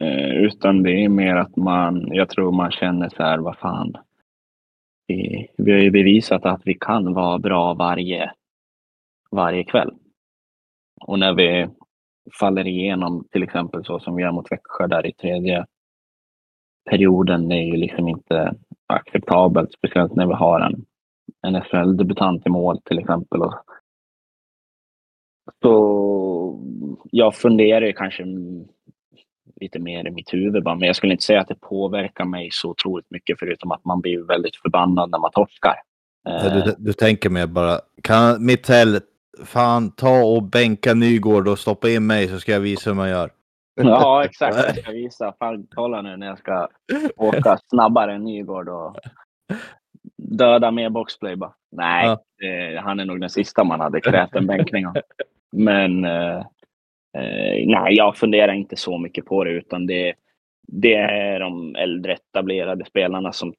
Eh, 0.00 0.30
utan 0.30 0.82
det 0.82 1.04
är 1.04 1.08
mer 1.08 1.36
att 1.36 1.56
man, 1.56 2.08
jag 2.12 2.28
tror 2.28 2.52
man 2.52 2.70
känner 2.70 3.08
så 3.08 3.22
här, 3.22 3.38
vad 3.38 3.58
fan, 3.58 3.94
vi, 5.06 5.48
vi 5.58 5.72
har 5.72 5.78
ju 5.78 5.90
bevisat 5.90 6.46
att 6.46 6.62
vi 6.64 6.74
kan 6.74 7.14
vara 7.14 7.38
bra 7.38 7.74
varje, 7.74 8.32
varje 9.30 9.64
kväll. 9.64 9.94
Och 11.00 11.18
när 11.18 11.32
vi 11.32 11.68
faller 12.40 12.66
igenom, 12.66 13.24
till 13.30 13.42
exempel 13.42 13.84
så 13.84 14.00
som 14.00 14.16
vi 14.16 14.22
gör 14.22 14.32
mot 14.32 14.52
Växjö 14.52 14.86
där 14.86 15.06
i 15.06 15.12
tredje 15.12 15.66
perioden, 16.90 17.48
det 17.48 17.54
är 17.54 17.64
ju 17.64 17.76
liksom 17.76 18.08
inte 18.08 18.54
acceptabelt, 18.86 19.72
speciellt 19.72 20.14
när 20.14 20.26
vi 20.26 20.34
har 20.34 20.60
en, 20.60 20.84
en 21.42 21.62
SHL-debutant 21.62 22.46
i 22.46 22.50
mål 22.50 22.80
till 22.84 22.98
exempel. 22.98 23.40
Så 25.62 26.60
jag 27.10 27.34
funderar 27.34 27.86
ju 27.86 27.92
kanske 27.92 28.24
lite 29.60 29.78
mer 29.78 30.08
i 30.08 30.10
mitt 30.10 30.34
huvud 30.34 30.62
bara. 30.62 30.74
Men 30.74 30.86
jag 30.86 30.96
skulle 30.96 31.12
inte 31.12 31.24
säga 31.24 31.40
att 31.40 31.48
det 31.48 31.60
påverkar 31.60 32.24
mig 32.24 32.48
så 32.52 32.70
otroligt 32.70 33.10
mycket 33.10 33.38
förutom 33.38 33.72
att 33.72 33.84
man 33.84 34.00
blir 34.00 34.22
väldigt 34.22 34.56
förbannad 34.56 35.10
när 35.10 35.18
man 35.18 35.30
torskar. 35.30 35.74
Du, 36.24 36.60
du, 36.60 36.74
du 36.78 36.92
tänker 36.92 37.30
mer 37.30 37.46
bara, 37.46 37.80
kan 38.02 38.46
Mittell 38.46 39.00
fan 39.44 39.90
ta 39.90 40.24
och 40.24 40.42
bänka 40.42 40.94
Nygård 40.94 41.48
och 41.48 41.58
stoppa 41.58 41.88
in 41.88 42.06
mig 42.06 42.28
så 42.28 42.40
ska 42.40 42.52
jag 42.52 42.60
visa 42.60 42.90
hur 42.90 42.94
man 42.94 43.08
gör. 43.08 43.30
Ja, 43.74 44.24
exakt. 44.24 44.56
Jag 44.56 44.76
ska 44.78 44.90
visa. 44.92 45.34
Fan, 45.38 45.66
kolla 45.74 46.02
nu 46.02 46.16
när 46.16 46.26
jag 46.26 46.38
ska 46.38 46.68
åka 47.16 47.58
snabbare 47.70 48.14
än 48.14 48.24
Nygård 48.24 48.68
och 48.68 48.96
döda 50.16 50.70
med 50.70 50.92
boxplay 50.92 51.36
bara. 51.36 51.52
Nej, 51.70 52.06
ja. 52.06 52.22
det, 52.38 52.80
han 52.80 53.00
är 53.00 53.04
nog 53.04 53.20
den 53.20 53.30
sista 53.30 53.64
man 53.64 53.80
hade 53.80 54.00
krävt 54.00 54.34
en 54.34 54.46
bänkning 54.46 54.86
av. 54.86 54.96
Men 55.52 56.04
eh, 56.04 56.42
Eh, 57.14 57.66
nej, 57.66 57.94
jag 57.94 58.16
funderar 58.16 58.52
inte 58.52 58.76
så 58.76 58.98
mycket 58.98 59.24
på 59.24 59.44
det 59.44 59.50
utan 59.50 59.86
det, 59.86 60.14
det 60.62 60.94
är 60.94 61.40
de 61.40 61.76
äldre 61.76 62.12
etablerade 62.12 62.84
spelarna 62.84 63.32
som 63.32 63.54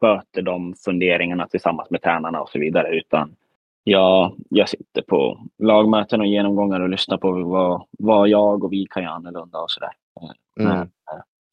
sköter 0.00 0.42
de 0.42 0.74
funderingarna 0.84 1.46
tillsammans 1.46 1.90
med 1.90 2.02
tränarna 2.02 2.40
och 2.40 2.48
så 2.48 2.58
vidare. 2.58 2.88
Utan 2.88 3.36
jag, 3.84 4.34
jag 4.48 4.68
sitter 4.68 5.02
på 5.02 5.40
lagmöten 5.58 6.20
och 6.20 6.26
genomgångar 6.26 6.80
och 6.80 6.88
lyssnar 6.88 7.16
på 7.18 7.32
vad, 7.32 7.86
vad 7.98 8.28
jag 8.28 8.64
och 8.64 8.72
vi 8.72 8.86
kan 8.90 9.02
göra 9.02 9.12
annorlunda 9.12 9.58
och 9.58 9.70
sådär. 9.70 9.92
Eh, 10.20 10.66
mm. 10.66 10.80
Eh, 10.80 10.88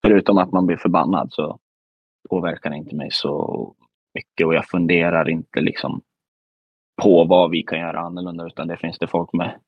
förutom 0.06 0.38
att 0.38 0.52
man 0.52 0.66
blir 0.66 0.78
förbannad 0.78 1.28
så 1.32 1.60
påverkar 2.30 2.70
det 2.70 2.78
inte 2.78 2.96
mig 2.96 3.10
så 3.12 3.74
mycket 4.18 4.48
och 4.48 4.56
jag 4.56 4.68
funderar 4.68 5.30
inte 5.30 5.62
liksom 5.62 6.02
på 7.02 7.24
vad 7.24 7.52
vi 7.52 7.64
kan 7.64 7.80
göra 7.80 8.00
annorlunda 8.00 8.46
utan 8.46 8.68
det 8.68 8.78
finns 8.78 9.00
det 9.00 9.08
folk 9.08 9.34
med 9.34 9.60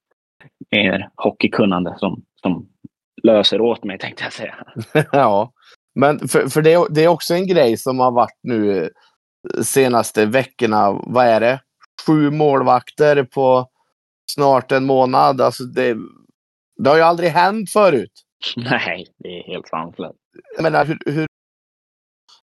mer 0.72 1.10
hockeykunnande 1.16 1.96
som, 1.98 2.24
som 2.42 2.70
löser 3.24 3.62
åt 3.62 3.84
mig 3.84 4.00
tänkte 4.00 4.24
jag 4.24 4.34
säga. 4.34 4.56
ja, 5.12 5.52
men 5.96 6.28
för, 6.28 6.48
för 6.48 6.62
det, 6.62 6.88
det, 6.90 7.04
är 7.04 7.08
också 7.08 7.34
en 7.34 7.48
grej 7.48 7.78
som 7.78 8.00
har 8.00 8.12
varit 8.12 8.40
nu 8.44 8.90
senaste 9.64 10.26
veckorna. 10.26 10.92
Vad 10.92 11.26
är 11.26 11.40
det? 11.40 11.62
Sju 12.08 12.32
målvakter 12.32 13.24
på 13.24 13.70
snart 14.32 14.72
en 14.72 14.86
månad. 14.86 15.42
Alltså 15.42 15.64
det, 15.64 15.98
det 16.84 16.90
har 16.90 16.98
ju 16.98 17.04
aldrig 17.04 17.30
hänt 17.30 17.72
förut. 17.72 18.24
Nej, 18.56 19.08
det 19.18 19.40
är 19.40 19.44
helt 19.44 19.68
sanslöst. 19.68 20.20
Jag 20.56 20.64
menar, 20.64 20.86
hur, 20.86 21.00
hur, 21.06 21.28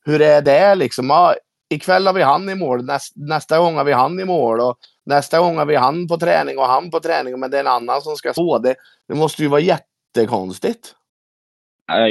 hur 0.04 0.22
är 0.22 0.42
det 0.42 0.74
liksom? 0.74 1.10
Ja, 1.10 1.34
ikväll 1.70 2.06
har 2.06 2.14
vi 2.14 2.22
han 2.22 2.48
i 2.48 2.54
mål, 2.54 2.84
näst, 2.84 3.12
nästa 3.16 3.58
gång 3.58 3.76
har 3.76 3.84
vi 3.84 3.92
han 3.92 4.20
i 4.20 4.24
mål 4.24 4.60
och 4.60 4.78
nästa 5.06 5.38
gång 5.38 5.56
har 5.56 5.66
vi 5.66 5.76
han 5.76 6.08
på 6.08 6.16
träning 6.16 6.58
och 6.58 6.64
han 6.64 6.90
på 6.90 7.00
träning, 7.00 7.40
men 7.40 7.50
det 7.50 7.56
är 7.56 7.60
en 7.60 7.66
annan 7.66 8.02
som 8.02 8.16
ska 8.16 8.34
få 8.34 8.58
det. 8.58 8.74
Det 9.08 9.14
måste 9.14 9.42
ju 9.42 9.48
vara 9.48 9.60
jättekonstigt. 9.60 10.94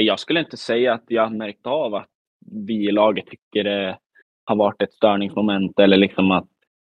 Jag 0.00 0.20
skulle 0.20 0.40
inte 0.40 0.56
säga 0.56 0.94
att 0.94 1.04
jag 1.06 1.22
har 1.22 1.30
märkt 1.30 1.66
av 1.66 1.94
att 1.94 2.08
vi 2.46 2.88
i 2.88 2.92
laget 2.92 3.26
tycker 3.26 3.64
det 3.64 3.98
har 4.44 4.56
varit 4.56 4.82
ett 4.82 4.92
störningsmoment 4.92 5.78
eller 5.78 5.96
liksom 5.96 6.30
att 6.30 6.48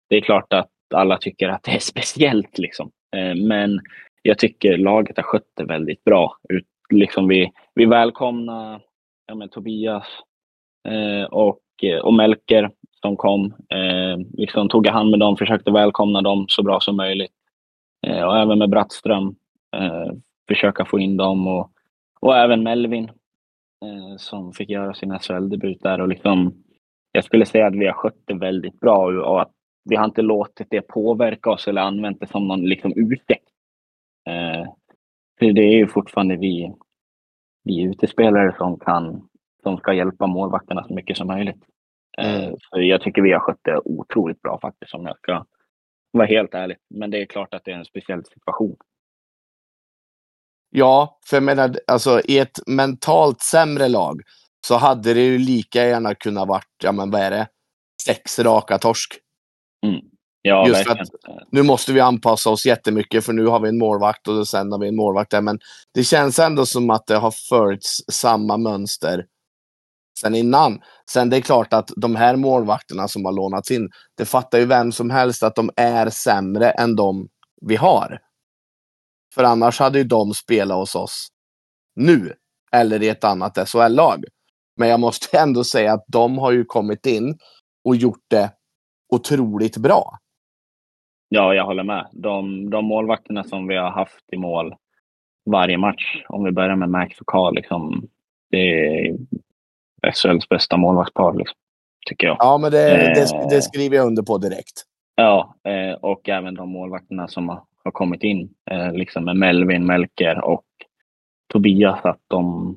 det 0.09 0.17
är 0.17 0.21
klart 0.21 0.53
att 0.53 0.71
alla 0.95 1.19
tycker 1.19 1.49
att 1.49 1.63
det 1.63 1.71
är 1.71 1.79
speciellt 1.93 2.59
liksom. 2.59 2.91
Eh, 3.17 3.35
men 3.35 3.81
jag 4.23 4.39
tycker 4.39 4.79
laget 4.79 5.17
har 5.17 5.25
skött 5.25 5.51
det 5.57 5.65
väldigt 5.65 6.05
bra. 6.05 6.37
Liksom 6.91 7.29
vi, 7.29 7.53
vi 7.75 7.85
välkomnar 7.85 8.83
ja, 9.27 9.49
Tobias 9.49 10.07
eh, 10.89 11.25
och 11.25 11.61
Eh, 11.83 11.99
och 11.99 12.15
Melker 12.15 12.71
som 13.01 13.17
kom. 13.17 13.55
Eh, 13.69 14.27
liksom 14.33 14.69
tog 14.69 14.87
jag 14.87 14.93
hand 14.93 15.11
med 15.11 15.21
dem, 15.21 15.37
försökte 15.37 15.71
välkomna 15.71 16.23
dem 16.23 16.45
så 16.49 16.63
bra 16.63 16.81
som 16.81 16.97
möjligt. 16.97 17.33
Eh, 18.07 18.23
och 18.23 18.39
även 18.39 18.59
med 18.59 18.71
Brattström. 18.71 19.35
Eh, 19.77 20.13
försöka 20.49 20.85
få 20.85 20.99
in 20.99 21.17
dem 21.17 21.47
och, 21.47 21.71
och 22.21 22.37
även 22.37 22.63
Melvin 22.63 23.05
eh, 23.85 24.17
som 24.17 24.53
fick 24.53 24.71
göra 24.71 24.95
sin 24.95 25.19
SHL-debut 25.19 25.83
där. 25.83 26.01
Och 26.01 26.09
liksom, 26.09 26.65
jag 27.13 27.25
skulle 27.25 27.47
säga 27.47 27.67
att 27.67 27.75
vi 27.75 27.87
har 27.87 27.93
skött 27.93 28.23
det 28.25 28.35
väldigt 28.35 28.81
bra 28.81 29.23
och 29.23 29.43
att 29.43 29.53
vi 29.85 29.97
har 29.97 30.05
inte 30.05 30.23
låtit 30.23 30.67
det 30.71 30.81
påverka 30.81 31.51
oss 31.51 31.69
eller 31.69 31.83
använt 31.83 32.21
det 32.21 32.27
som 32.27 32.49
någon 32.49 32.63
liksom 32.63 32.93
ursäkt. 32.97 33.49
Eh, 34.29 34.69
för 35.39 35.53
det 35.53 35.63
är 35.63 35.77
ju 35.77 35.87
fortfarande 35.87 36.37
vi, 36.37 36.73
vi 37.65 37.83
utespelare 37.83 38.55
som 38.59 38.79
kan, 38.79 39.29
som 39.63 39.77
ska 39.77 39.93
hjälpa 39.93 40.27
målvakterna 40.27 40.85
så 40.85 40.95
mycket 40.95 41.17
som 41.17 41.27
möjligt. 41.27 41.65
Eh, 42.19 42.45
Mm. 42.45 42.57
så 42.61 42.81
jag 42.81 43.03
tycker 43.03 43.23
vi 43.23 43.33
har 43.33 43.41
skött 43.41 43.61
det 43.63 43.79
otroligt 43.85 44.43
bra 44.43 44.59
faktiskt 44.63 44.95
om 44.95 45.07
jag 45.07 45.17
ska 45.19 45.45
vara 46.11 46.27
helt 46.27 46.55
ärlig. 46.55 46.77
Men 46.95 47.11
det 47.11 47.23
är 47.23 47.27
klart 47.27 47.55
att 47.55 47.65
det 47.65 47.71
är 47.71 47.77
en 47.77 47.85
speciell 47.85 48.25
situation. 48.25 48.77
Ja, 50.71 51.19
för 51.27 51.37
jag 51.37 51.43
menar, 51.43 51.77
alltså 51.87 52.21
i 52.25 52.39
ett 52.39 52.59
mentalt 52.67 53.41
sämre 53.43 53.89
lag 53.89 54.21
så 54.67 54.77
hade 54.77 55.15
det 55.15 55.21
ju 55.25 55.39
lika 55.39 55.85
gärna 55.87 56.15
kunnat 56.15 56.49
varit, 56.49 56.69
ja 56.83 56.93
men 56.93 57.11
vad 57.11 57.21
är 57.21 57.31
det, 57.31 57.49
sex 58.07 58.39
raka 58.39 58.79
torsk. 58.79 59.19
Ja, 60.43 60.69
Just 60.69 60.83
för. 60.89 60.91
Eh, 60.97 61.37
Nu 61.51 61.63
måste 61.63 61.93
vi 61.93 62.01
anpassa 62.01 62.51
oss 62.51 62.67
jättemycket 62.67 63.25
för 63.25 63.33
nu 63.33 63.47
har 63.47 63.61
vi 63.61 63.69
en 63.69 63.79
målvakt 63.79 64.29
och 64.29 64.49
sen 64.49 64.73
har 64.73 64.79
vi 64.79 64.89
en 64.89 64.97
målvakt 64.97 65.31
där. 65.31 65.41
Men 65.41 65.59
det 65.95 66.05
känns 66.05 66.39
ändå 66.39 66.67
som 66.67 66.91
att 66.91 67.07
det 67.07 67.17
har 67.17 67.31
följts 67.49 67.97
samma 68.13 68.57
mönster 68.57 69.27
sen 70.23 70.35
innan. 70.35 70.81
Sen 71.11 71.31
det 71.31 71.37
är 71.37 71.41
klart 71.41 71.73
att 71.73 71.91
de 71.97 72.17
här 72.17 72.37
målvakterna 72.37 73.09
som 73.09 73.25
har 73.25 73.33
lånats 73.33 73.71
in, 73.71 73.91
det 74.17 74.25
fattar 74.25 74.59
ju 74.59 74.65
vem 74.65 74.93
som 74.93 75.11
helst 75.11 75.43
att 75.43 75.55
de 75.55 75.71
är 75.77 76.11
sämre 76.11 76.71
än 76.71 76.97
de 76.97 77.29
vi 77.61 77.77
har. 77.77 78.19
För 79.35 79.45
annars 79.45 79.81
hade 79.81 79.99
ju 79.99 80.05
de 80.05 80.35
spelat 80.35 80.77
hos 80.77 80.95
oss 80.95 81.29
nu, 81.97 82.33
eller 82.73 83.03
i 83.03 83.09
ett 83.09 83.25
annat 83.25 83.69
SHL-lag. 83.69 84.25
Men 84.77 84.89
jag 84.89 85.01
måste 85.01 85.39
ändå 85.43 85.65
säga 85.65 85.93
att 85.93 86.05
de 86.07 86.39
har 86.39 86.53
ju 86.53 86.65
kommit 86.65 87.07
in 87.07 87.39
och 87.85 87.97
gjort 87.97 88.25
det 88.29 88.51
otroligt 89.09 89.77
bra. 89.77 90.19
Ja, 91.29 91.55
jag 91.55 91.65
håller 91.65 91.85
med. 91.85 92.09
De, 92.13 92.71
de 92.71 92.85
målvakterna 92.85 93.45
som 93.45 93.67
vi 93.67 93.77
har 93.77 93.91
haft 93.91 94.33
i 94.33 94.37
mål 94.37 94.75
varje 95.51 95.79
match, 95.79 96.23
om 96.29 96.45
vi 96.45 96.53
börjar 96.53 96.77
med 96.77 96.91
Max 96.91 97.21
och 97.21 97.27
Karl, 97.27 97.55
liksom, 97.55 98.09
det 98.51 98.59
är 98.59 99.17
SHLs 100.15 100.49
bästa 100.49 100.77
målvaktspar, 100.77 101.35
liksom, 101.35 101.57
tycker 102.09 102.27
jag. 102.27 102.37
Ja, 102.39 102.59
men 102.59 102.71
det, 102.71 102.79
det, 103.15 103.33
Eh. 103.35 103.49
det 103.49 103.63
skriver 103.63 103.97
jag 103.97 104.07
under 104.07 104.23
på 104.23 104.39
direkt. 104.39 104.85
Ja, 105.15 105.55
eh, 105.65 105.93
och 105.93 106.29
även 106.29 106.55
de 106.55 106.69
målvakterna 106.69 107.29
som 107.29 107.49
har, 107.49 107.63
kommit 107.93 108.23
in, 108.23 108.55
eh, 108.71 108.93
liksom 108.93 109.25
med 109.25 109.37
Melvin, 109.37 109.87
Melker 109.87 110.45
och 110.45 110.65
Tobias, 111.53 112.05
att 112.05 112.21
de, 112.29 112.77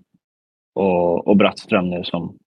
och, 0.76 1.28
och 1.28 1.38
Brattström 1.38 1.90
nu 1.90 2.04
som, 2.04 2.38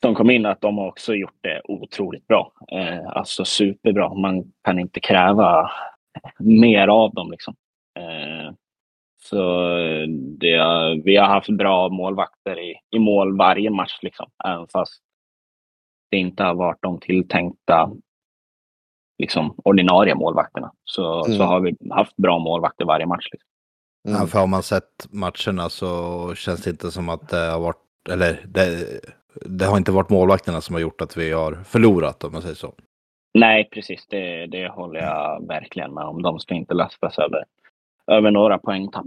som 0.00 0.14
kom 0.14 0.30
in, 0.30 0.46
att 0.46 0.60
de 0.60 0.78
har 0.78 0.88
också 0.88 1.14
gjort 1.14 1.38
det 1.40 1.60
otroligt 1.64 2.26
bra. 2.26 2.52
Eh, 2.72 3.06
alltså 3.06 3.44
superbra. 3.44 4.14
Man 4.14 4.52
kan 4.64 4.78
inte 4.78 5.00
kräva 5.00 5.70
mer 6.38 6.88
av 6.88 7.14
dem. 7.14 7.30
Liksom. 7.30 7.54
Eh, 7.98 8.54
så 9.24 9.36
det, 10.38 10.56
har- 10.56 11.02
vi 11.04 11.16
har 11.16 11.26
haft 11.26 11.48
bra 11.50 11.88
målvakter 11.88 12.58
i, 12.60 12.74
i 12.90 12.98
mål 12.98 13.36
varje 13.38 13.70
match, 13.70 13.98
liksom, 14.02 14.30
även 14.44 14.66
fast 14.68 15.02
det 16.10 16.16
inte 16.16 16.42
har 16.44 16.54
varit 16.54 16.82
de 16.82 17.00
tilltänkta 17.00 17.90
liksom, 19.18 19.54
ordinarie 19.64 20.14
målvakterna. 20.14 20.72
Så, 20.84 21.24
Mm. 21.24 21.38
så 21.38 21.44
har 21.44 21.60
vi 21.60 21.76
haft 21.90 22.16
bra 22.16 22.38
målvakter 22.38 22.84
varje 22.84 23.06
match. 23.06 23.28
Liksom. 23.32 23.48
Mm. 24.08 24.20
Ja, 24.20 24.26
för 24.26 24.38
har 24.38 24.46
man 24.46 24.62
sett 24.62 25.06
matcherna 25.10 25.68
så 25.68 26.34
känns 26.34 26.62
det 26.64 26.70
inte 26.70 26.90
som 26.90 27.08
att 27.08 27.28
det 27.28 27.36
har 27.50 27.60
varit, 27.60 28.08
eller 28.10 28.40
det, 28.46 29.00
det 29.46 29.64
har 29.64 29.76
inte 29.76 29.92
varit 29.92 30.10
målvakterna 30.10 30.60
som 30.60 30.74
har 30.74 30.80
gjort 30.80 31.00
att 31.00 31.16
vi 31.16 31.32
har 31.32 31.52
förlorat 31.64 32.24
om 32.24 32.32
man 32.32 32.42
säger 32.42 32.54
så. 32.54 32.74
Nej, 33.38 33.68
precis. 33.72 34.06
Det, 34.06 34.46
det 34.46 34.68
håller 34.68 35.00
jag 35.00 35.46
verkligen 35.48 35.94
med 35.94 36.04
om. 36.04 36.22
De 36.22 36.38
ska 36.38 36.54
inte 36.54 36.74
lastas 36.74 37.18
över, 37.18 37.44
över 38.12 38.30
några 38.30 38.58
poängtapp. 38.58 39.06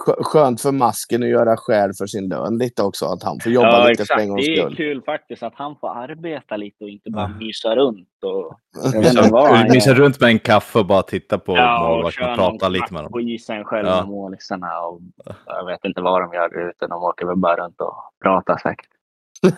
Skö- 0.00 0.22
Skönt 0.22 0.60
för 0.60 0.72
masken 0.72 1.22
att 1.22 1.28
göra 1.28 1.56
skäl 1.56 1.90
för 1.98 2.06
sin 2.06 2.28
lön 2.28 2.58
lite 2.58 2.82
också. 2.82 3.06
Att 3.06 3.22
han 3.22 3.40
får 3.40 3.52
jobba 3.52 3.88
lite 3.88 4.04
för 4.04 4.18
en 4.18 4.28
gångs 4.28 4.46
Det 4.46 4.52
är 4.52 4.62
skull. 4.62 4.76
kul 4.76 5.02
faktiskt 5.02 5.42
att 5.42 5.54
han 5.54 5.76
får 5.76 5.88
arbeta 5.96 6.56
lite 6.56 6.84
och 6.84 6.90
inte 6.90 7.10
bara 7.10 7.22
Ja. 7.32 7.38
mysa 7.38 7.76
runt. 7.76 8.08
Och, 8.24 8.58
gör. 8.94 9.94
runt 9.94 10.20
med 10.20 10.28
en 10.30 10.38
kaffe 10.38 10.78
och 10.78 10.86
bara 10.86 11.02
titta 11.02 11.38
på 11.38 11.56
Ja, 11.56 11.84
och 11.88 11.90
målvakten 11.96 12.30
och 12.30 12.36
någon 12.36 12.36
prata 12.52 12.68
lite 12.68 12.92
med 12.94 13.02
dem. 13.04 13.12
på 13.12 13.20
isen 13.20 13.64
själv 13.64 13.88
Ja. 13.88 13.96
med 13.96 14.08
målisarna. 14.08 14.80
Och 14.80 15.00
jag 15.46 15.66
vet 15.66 15.84
inte 15.84 16.00
vad 16.00 16.20
de 16.22 16.32
gör 16.32 16.68
ute. 16.68 16.86
De 16.86 17.02
åker 17.02 17.26
väl 17.26 17.36
bara 17.36 17.56
runt 17.56 17.80
och 17.80 17.94
pratar 18.22 18.56
säkert. 18.56 18.86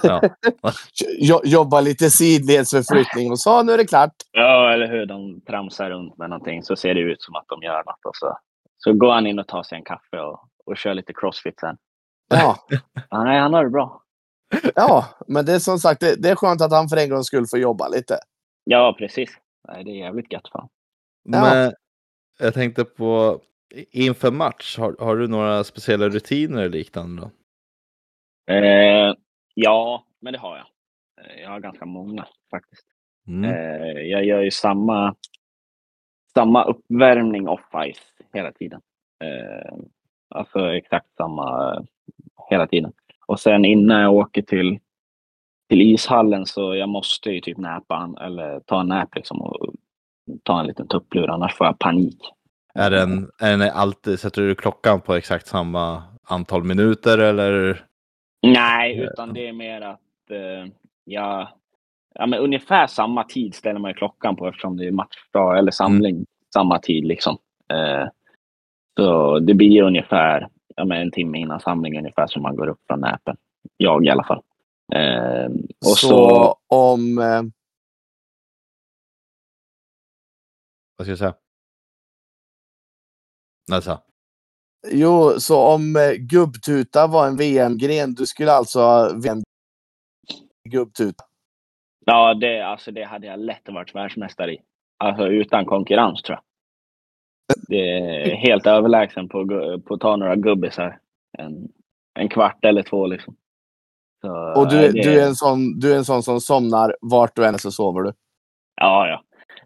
Ja. 0.02 0.22
Jo- 1.18 1.40
Jobba 1.44 1.80
lite 1.80 2.10
sidledsförflyttning 2.10 3.30
och 3.30 3.38
så 3.40 3.62
nu 3.62 3.72
är 3.72 3.78
det 3.78 3.86
klart. 3.86 4.12
Ja, 4.32 4.72
eller 4.72 4.86
hur. 4.88 5.06
De 5.06 5.40
tramsar 5.40 5.90
runt 5.90 6.18
med 6.18 6.30
någonting 6.30 6.62
så 6.62 6.76
ser 6.76 6.94
det 6.94 7.00
ut 7.00 7.22
som 7.22 7.34
att 7.36 7.44
de 7.48 7.62
gör 7.62 7.76
något. 7.84 8.04
Och 8.04 8.16
så, 8.16 8.38
så 8.78 8.92
går 8.92 9.12
han 9.12 9.26
in 9.26 9.38
och 9.38 9.48
tar 9.48 9.62
sig 9.62 9.78
en 9.78 9.84
kaffe 9.84 10.20
och, 10.20 10.40
och 10.66 10.76
kör 10.76 10.94
lite 10.94 11.12
crossfit 11.12 11.60
sen. 11.60 11.76
Ja, 12.28 12.56
Ja, 13.10 13.24
nej, 13.24 13.40
han 13.40 13.52
har 13.54 13.64
det 13.64 13.70
bra. 13.70 14.02
ja, 14.74 15.06
men 15.26 15.46
det 15.46 15.52
är 15.54 15.58
som 15.58 15.78
sagt, 15.78 16.00
det, 16.00 16.22
det 16.22 16.28
är 16.28 16.34
skönt 16.36 16.60
att 16.60 16.72
han 16.72 16.88
för 16.88 16.96
en 16.96 17.10
gångs 17.10 17.26
skull 17.26 17.46
får 17.50 17.58
jobba 17.58 17.88
lite. 17.88 18.18
Ja, 18.64 18.94
precis. 18.98 19.30
Nej, 19.68 19.84
det 19.84 19.90
är 19.90 19.94
jävligt 20.04 20.32
gött. 20.32 20.48
Fan. 20.52 20.68
Ja. 21.22 21.40
Men 21.40 21.72
jag 22.38 22.54
tänkte 22.54 22.84
på 22.84 23.40
inför 23.90 24.30
match, 24.30 24.78
har, 24.78 24.96
har 24.98 25.16
du 25.16 25.28
några 25.28 25.64
speciella 25.64 26.08
rutiner 26.08 26.68
liknande? 26.68 27.22
Då? 27.22 27.30
Eh, 28.54 29.14
ja, 29.54 30.04
men 30.20 30.32
det 30.32 30.38
har 30.38 30.56
jag. 30.56 30.66
Eh, 31.24 31.42
Jag 31.42 31.50
har 31.50 31.60
ganska 31.60 31.86
många 31.86 32.26
faktiskt. 32.50 32.86
Mm. 33.28 33.44
Eh, 33.50 34.02
jag 34.02 34.24
gör 34.24 34.40
ju 34.42 34.50
samma, 34.50 35.14
samma 36.34 36.64
uppvärmning 36.64 37.48
off-ice 37.48 38.02
hela 38.32 38.52
tiden. 38.52 38.80
Eh, 39.24 39.74
alltså 40.34 40.72
exakt 40.72 41.16
samma 41.16 41.76
hela 42.50 42.66
tiden. 42.66 42.92
Och 43.26 43.40
sen 43.40 43.64
innan 43.64 44.00
jag 44.00 44.12
åker 44.12 44.42
till, 44.42 44.78
till 45.68 45.80
ishallen 45.82 46.46
så 46.46 46.74
jag 46.74 46.88
måste 46.88 47.30
ju 47.30 47.40
typ 47.40 47.58
näpa 47.58 48.14
eller 48.20 48.60
ta 48.60 48.80
en 48.80 48.86
nap 48.86 49.14
liksom 49.14 49.42
och 49.42 49.74
ta 50.42 50.60
en 50.60 50.66
liten 50.66 50.88
tupplur 50.88 51.30
annars 51.30 51.54
får 51.54 51.66
jag 51.66 51.78
panik. 51.78 52.18
Är 52.74 52.90
den, 52.90 53.30
är 53.40 53.50
den 53.58 53.70
alltid, 53.70 54.20
sätter 54.20 54.42
du 54.42 54.54
klockan 54.54 55.00
på 55.00 55.14
exakt 55.14 55.46
samma 55.46 56.02
antal 56.22 56.64
minuter 56.64 57.18
eller? 57.18 57.84
Nej, 58.42 58.98
utan 58.98 59.34
det 59.34 59.48
är 59.48 59.52
mer 59.52 59.80
att 59.80 60.30
eh, 60.30 60.72
jag... 61.04 61.48
Ja, 62.14 62.26
men 62.26 62.38
ungefär 62.38 62.86
samma 62.86 63.24
tid 63.24 63.54
ställer 63.54 63.80
man 63.80 63.90
ju 63.90 63.94
klockan 63.94 64.36
på 64.36 64.48
eftersom 64.48 64.76
det 64.76 64.86
är 64.86 64.90
matchdag 64.90 65.58
eller 65.58 65.70
samling 65.70 66.26
samma 66.54 66.78
tid. 66.78 67.04
liksom. 67.04 67.38
Eh, 67.72 68.08
så 68.96 69.38
det 69.38 69.54
blir 69.54 69.82
ungefär 69.82 70.48
ja, 70.76 70.84
men 70.84 71.02
en 71.02 71.10
timme 71.10 71.38
innan 71.38 71.60
samling 71.60 71.98
ungefär 71.98 72.26
som 72.26 72.42
man 72.42 72.56
går 72.56 72.68
upp 72.68 72.80
från 72.86 73.00
näpen. 73.00 73.36
Jag 73.76 74.06
i 74.06 74.10
alla 74.10 74.24
fall. 74.24 74.42
Eh, 74.94 75.50
och 75.84 75.96
så, 75.98 76.08
så, 76.08 76.56
om... 76.66 77.18
Eh, 77.18 77.42
Vad 80.96 81.06
ska 81.06 81.10
jag 81.10 81.18
säga? 81.18 81.34
Alltså, 83.72 84.02
jo, 84.90 85.40
så 85.40 85.58
om 85.62 85.96
eh, 85.96 86.12
gubbtuta 86.12 87.06
var 87.06 87.26
en 87.26 87.36
VM-gren, 87.36 88.14
du 88.14 88.26
skulle 88.26 88.52
alltså 88.52 88.80
ha 88.80 89.12
VM 89.24 89.42
gubbtuta. 90.68 91.24
ja, 92.06 92.34
det, 92.34 92.60
alltså, 92.60 92.90
det 92.90 93.04
hade 93.04 93.26
jag 93.26 93.40
lätt 93.40 93.68
varit 93.68 93.94
världsmästare 93.94 94.52
i. 94.54 94.58
Alltså 94.98 95.26
utan 95.26 95.64
konkurrens 95.66 96.22
tror 96.22 96.36
jag. 96.38 96.44
Det 97.68 97.98
är 97.98 98.34
helt 98.34 98.66
överlägsen 98.66 99.28
på, 99.28 99.40
att 99.90 100.00
ta 100.00 100.16
några 100.16 100.36
gubbisar. 100.36 100.98
En, 101.38 101.68
en 102.14 102.28
kvart 102.28 102.64
eller 102.64 102.82
två 102.82 103.06
liksom. 103.06 103.36
Så, 104.20 104.60
Och 104.60 104.68
du, 104.70 104.76
det- 104.76 104.92
du, 105.02 105.20
är 105.20 105.26
en 105.26 105.34
sån, 105.34 105.78
du 105.80 105.92
är 105.92 105.96
en 105.96 106.04
sån 106.04 106.22
som 106.22 106.40
somnar 106.40 106.96
vart 107.00 107.36
du 107.36 107.46
än 107.46 107.54
är 107.54 107.58
så 107.58 107.70
sover 107.70 108.00
du. 108.02 108.12
Ja, 108.76 109.08
ja. 109.08 109.22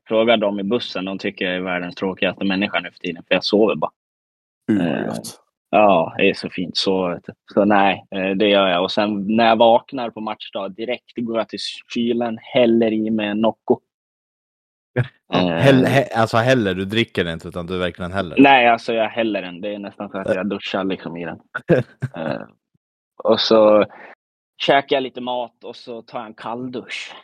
Fråga 0.08 0.36
dem 0.36 0.60
i 0.60 0.62
bussen. 0.62 1.04
De 1.04 1.18
tycker 1.18 1.44
jag 1.44 1.54
är 1.54 1.60
världens 1.60 1.94
tråkigaste 1.94 2.44
människa 2.44 2.80
nu 2.80 2.90
för 2.90 2.98
tiden. 2.98 3.22
För 3.28 3.34
jag 3.34 3.44
sover 3.44 3.74
bara. 3.74 3.90
Uh. 4.70 5.14
Ja, 5.70 6.14
det 6.18 6.30
är 6.30 6.34
så 6.34 6.50
fint 6.50 6.76
så. 6.76 7.20
Så 7.54 7.64
nej, 7.64 8.06
eh, 8.10 8.30
det 8.30 8.48
gör 8.48 8.68
jag. 8.68 8.82
Och 8.82 8.92
sen 8.92 9.36
när 9.36 9.46
jag 9.46 9.56
vaknar 9.56 10.10
på 10.10 10.20
matchdag 10.20 10.74
direkt 10.74 11.12
går 11.16 11.38
jag 11.38 11.48
till 11.48 11.58
kylen, 11.94 12.38
häller 12.42 12.92
i 12.92 13.10
mig 13.10 13.28
en 13.28 13.40
Nocco. 13.40 13.80
Eh, 15.32 15.48
Hell, 15.48 15.84
he, 15.84 16.04
alltså 16.14 16.36
heller, 16.36 16.74
du 16.74 16.84
dricker 16.84 17.24
det 17.24 17.32
inte 17.32 17.48
utan 17.48 17.66
du 17.66 17.78
verkligen 17.78 18.12
häller. 18.12 18.36
Nej, 18.38 18.68
alltså 18.68 18.92
jag 18.92 19.08
häller 19.08 19.42
den. 19.42 19.60
Det 19.60 19.74
är 19.74 19.78
nästan 19.78 20.10
så 20.10 20.18
att 20.18 20.34
jag 20.34 20.48
duschar 20.48 20.84
liksom 20.84 21.16
i 21.16 21.24
den. 21.24 21.40
Eh, 22.16 22.42
och 23.24 23.40
så 23.40 23.84
käkar 24.62 24.96
jag 24.96 25.02
lite 25.02 25.20
mat 25.20 25.64
och 25.64 25.76
så 25.76 26.02
tar 26.02 26.18
jag 26.18 26.26
en 26.26 26.34
kalldusch. 26.34 27.14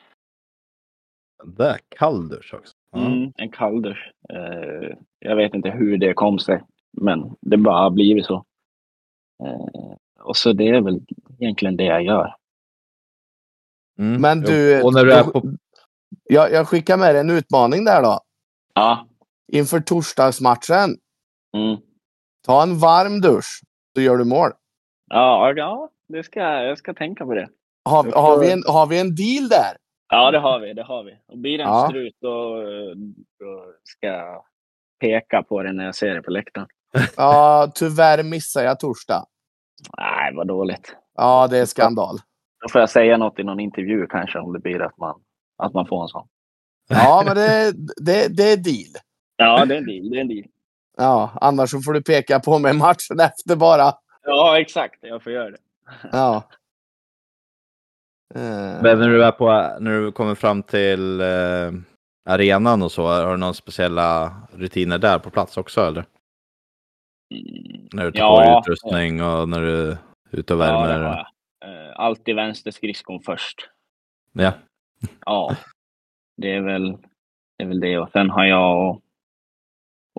Det 1.45 1.65
är 1.65 1.79
kalldusch 1.99 2.55
också. 2.55 2.75
Ja. 2.93 3.07
Mm, 3.07 3.33
en 3.37 3.51
kalldusch. 3.51 4.13
Eh, 4.33 4.97
jag 5.19 5.37
vet 5.37 5.55
inte 5.55 5.71
hur 5.71 5.99
det 5.99 6.15
kom 6.15 6.39
sig, 6.39 6.63
men 7.01 7.37
det 7.41 7.57
bara 7.57 7.83
har 7.83 7.91
blivit 7.91 8.27
så. 8.27 8.45
Eh, 9.45 9.97
och 10.21 10.37
så 10.37 10.53
det 10.53 10.69
är 10.69 10.81
väl 10.81 11.01
egentligen 11.39 11.77
det 11.77 11.85
jag 11.85 12.03
gör. 12.03 12.35
Mm. 13.99 14.21
Men 14.21 14.41
du, 14.41 14.83
Och 14.83 14.95
när 14.95 15.05
du 15.05 15.13
är 15.13 15.25
på... 15.25 15.43
Jag, 16.25 16.53
jag 16.53 16.69
skickar 16.69 16.97
med 16.97 17.15
dig 17.15 17.21
en 17.21 17.31
utmaning 17.31 17.85
där 17.85 18.03
då. 18.03 18.21
Ja. 18.75 19.07
Inför 19.53 19.81
torsdagsmatchen. 19.81 20.97
Mm. 21.57 21.77
Ta 22.47 22.63
en 22.63 22.79
varm 22.79 23.21
dusch, 23.21 23.63
så 23.95 24.03
gör 24.03 24.17
du 24.17 24.25
mål. 24.25 24.51
Ja, 25.11 25.53
ja 25.57 25.91
det 26.09 26.23
ska, 26.23 26.41
jag 26.41 26.79
ska 26.79 26.95
tänka 26.95 27.25
på 27.25 27.35
det. 27.35 27.49
Har, 27.85 28.13
har, 28.13 28.41
vi 28.41 28.53
en, 28.53 28.63
har 28.67 28.87
vi 28.87 29.01
en 29.01 29.15
deal 29.15 29.49
där? 29.49 29.77
Ja, 30.09 30.31
det 30.31 30.39
har 30.39 30.61
vi. 30.61 30.73
Det 30.75 30.83
har 30.83 31.05
vi. 31.05 31.19
Och 31.27 31.39
blir 31.39 31.59
det 31.59 31.65
en 31.65 31.71
Ja. 31.71 31.87
strut 31.89 32.17
då, 32.21 32.63
då 33.41 33.65
ska 33.83 34.07
jag 34.07 34.45
peka 35.01 35.43
på 35.43 35.63
det 35.63 35.73
när 35.73 35.85
jag 35.85 35.95
ser 35.95 36.15
det 36.15 36.23
på 36.23 36.31
läktaren. 36.31 36.69
Ja, 37.17 37.73
tyvärr 37.75 38.23
missar 38.23 38.63
jag 38.63 38.81
torsdag. 38.81 39.25
Nej, 39.99 40.35
vad 40.35 40.47
dåligt. 40.47 40.97
Ja, 41.17 41.47
det 41.51 41.59
är 41.59 41.67
skandal. 41.67 42.19
Då 42.63 42.69
får 42.69 42.81
jag 42.81 42.91
säga 42.91 43.17
något 43.17 43.39
i 43.39 43.45
någon 43.45 43.61
intervju 43.61 44.07
kanske 44.07 44.39
om 44.39 44.53
det 44.53 44.59
blir 44.59 44.83
att 44.83 44.99
man, 44.99 45.21
att 45.59 45.75
man 45.75 45.87
får 45.87 46.03
en 46.03 46.09
sån. 46.09 46.29
Ja, 46.89 47.23
men 47.27 47.37
det, 47.37 47.73
det, 47.97 48.29
det 48.37 48.53
är 48.53 48.57
deal. 48.57 48.95
Ja, 49.37 49.65
det 49.65 49.75
är 49.75 49.79
en 49.79 49.87
deal. 49.87 50.11
Det 50.11 50.17
är 50.17 50.21
en 50.21 50.29
deal. 50.29 50.45
Ja, 50.97 51.31
annars 51.41 51.71
så 51.71 51.81
får 51.81 51.93
du 51.93 52.03
peka 52.03 52.41
på 52.41 52.59
mig 52.59 52.73
matchen 52.73 53.21
efter 53.21 53.57
bara. 53.57 53.93
Ja, 54.23 54.61
exakt. 54.61 54.99
Jag 55.01 55.23
får 55.23 55.33
göra 55.33 55.51
det. 55.51 55.59
Ja. 56.13 56.43
Eh, 58.35 58.83
Men 58.83 58.99
när 58.99 59.09
du 59.09 59.25
är 59.25 59.33
på, 59.33 59.47
när 59.81 60.01
du 60.01 60.13
kommer 60.13 60.35
fram 60.35 60.63
till 60.63 61.21
eh, 61.21 61.27
arenan 62.29 62.83
och 62.83 62.93
så, 62.93 63.07
har 63.07 63.31
du 63.31 63.37
några 63.37 63.55
speciella 63.55 64.37
rutiner 64.53 64.99
där 64.99 65.19
på 65.19 65.31
plats 65.31 65.57
också 65.57 65.81
eller? 65.81 66.05
Mm. 67.33 67.89
När 67.93 68.05
du 68.05 68.13
tar 68.13 68.19
Ja. 68.45 68.55
på 68.55 68.61
utrustning 68.73 69.23
och 69.23 69.49
när 69.49 69.61
du 69.61 69.91
är 69.91 69.97
ute 70.31 70.55
och 70.55 70.61
Ja, 70.65 70.83
värmer? 70.83 71.05
jag. 71.05 71.19
Eh, 71.89 71.93
Alltid 71.97 72.37
vänster 72.37 72.71
skridskon 72.71 73.21
först. 73.23 73.69
Ja. 74.33 74.53
Ja, 75.27 75.57
det 76.37 76.53
är 76.55 76.61
väl 76.61 76.93
det. 76.93 77.65
Är 77.65 77.67
väl 77.67 77.81
det. 77.81 77.99
Och 77.99 78.11
sen 78.11 78.31
har 78.31 78.45
jag 78.45 78.89
och, 78.89 79.03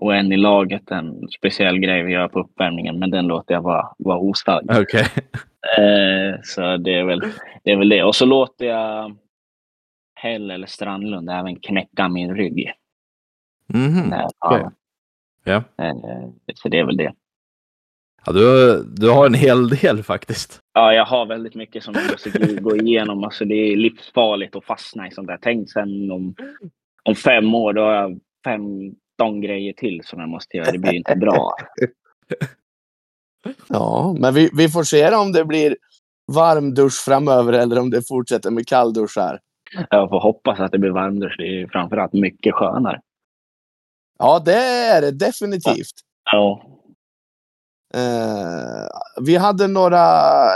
och 0.01 0.16
en 0.16 0.32
i 0.32 0.38
laget 0.38 0.91
en 0.91 1.28
speciell 1.30 1.80
grej 1.80 2.03
vi 2.03 2.11
gör 2.14 2.28
på 2.28 2.39
uppvärmningen, 2.39 2.99
men 2.99 3.09
den 3.11 3.28
låter 3.28 3.53
jag 3.53 3.61
vara, 3.61 3.93
vara 3.97 4.18
osagd. 4.18 4.72
Okej. 4.72 5.05
Eh, 5.78 6.39
så 6.43 6.78
det 6.78 6.93
är, 6.93 7.03
väl, 7.03 7.22
det 7.64 7.72
är 7.72 7.78
väl 7.78 7.89
det. 7.89 8.03
Och 8.03 8.16
så 8.16 8.26
låter 8.26 8.66
jag 8.66 9.18
Hell 10.16 10.51
eller 10.51 10.68
Strandlund 10.68 11.30
även 11.30 11.55
knäcka 11.55 12.07
min 12.09 12.36
rygg. 12.36 12.72
Mhm. 13.68 14.09
När, 14.09 14.26
okej. 14.39 14.61
ja. 14.64 14.72
Ja. 15.43 15.55
Eh, 15.55 16.29
så 16.55 16.69
det 16.69 16.79
är 16.79 16.85
väl 16.85 16.97
det. 16.97 17.13
Ja, 18.25 18.31
du, 18.33 18.83
du 18.83 19.09
har 19.09 19.25
en 19.25 19.33
hel 19.33 19.69
del 19.69 20.03
faktiskt. 20.03 20.59
Ja, 20.73 20.93
jag 20.93 21.05
har 21.05 21.25
väldigt 21.25 21.55
mycket 21.55 21.83
som 21.83 21.93
jag 21.93 22.11
måste 22.11 22.29
gå- 22.29 22.69
gå 22.69 22.75
igenom. 22.77 23.23
Alltså, 23.23 23.45
det 23.45 23.55
är 23.55 23.75
livsfarligt 23.77 24.55
att 24.55 24.65
fastna 24.65 25.07
i 25.07 25.11
sånt 25.11 25.27
där. 25.27 25.39
Tänk 25.41 25.71
sen 25.71 26.11
om, 26.11 26.35
om 27.03 27.15
fem 27.15 27.55
år, 27.55 27.73
då 27.73 27.81
har 27.81 27.93
jag 27.93 28.19
15 28.45 29.41
grejer 29.41 29.73
till 29.73 30.01
som 30.03 30.19
jag 30.19 30.29
måste 30.29 30.57
göra. 30.57 30.71
Det 30.71 30.77
blir 30.79 30.93
inte 30.93 31.15
bra. 31.15 31.51
Ja, 33.67 34.15
men 34.19 34.33
vi, 34.33 34.49
vi 34.57 34.69
får 34.69 34.83
se 34.83 35.15
om 35.15 35.31
det 35.31 35.45
blir 35.45 35.77
varmdusch 36.31 37.03
framöver 37.05 37.53
eller 37.53 37.79
om 37.79 37.89
det 37.89 38.07
fortsätter 38.07 38.51
med 38.51 38.67
kallduschar. 38.67 39.39
Jag 39.89 40.09
får 40.09 40.19
hoppas 40.19 40.59
att 40.59 40.71
det 40.71 40.79
blir 40.79 40.89
varmdusch. 40.91 41.35
Det 41.37 41.61
är 41.61 41.67
framförallt 41.67 42.13
mycket 42.13 42.53
skönare. 42.53 43.01
Ja, 44.20 44.39
det 44.45 44.64
är 44.64 45.01
det 45.01 45.11
definitivt. 45.11 45.93
Ja. 46.32 46.64
Eh, 47.93 48.88
vi 49.22 49.36
hade 49.36 49.68
några 49.68 50.07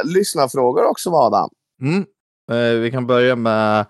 lyssnarfrågor 0.03 0.83
också, 0.85 1.09
Adam. 1.09 1.49
Mm. 1.81 2.05
Eh, 2.51 2.79
vi 2.79 2.91
kan 2.91 3.07
börja 3.07 3.35
med 3.35 3.85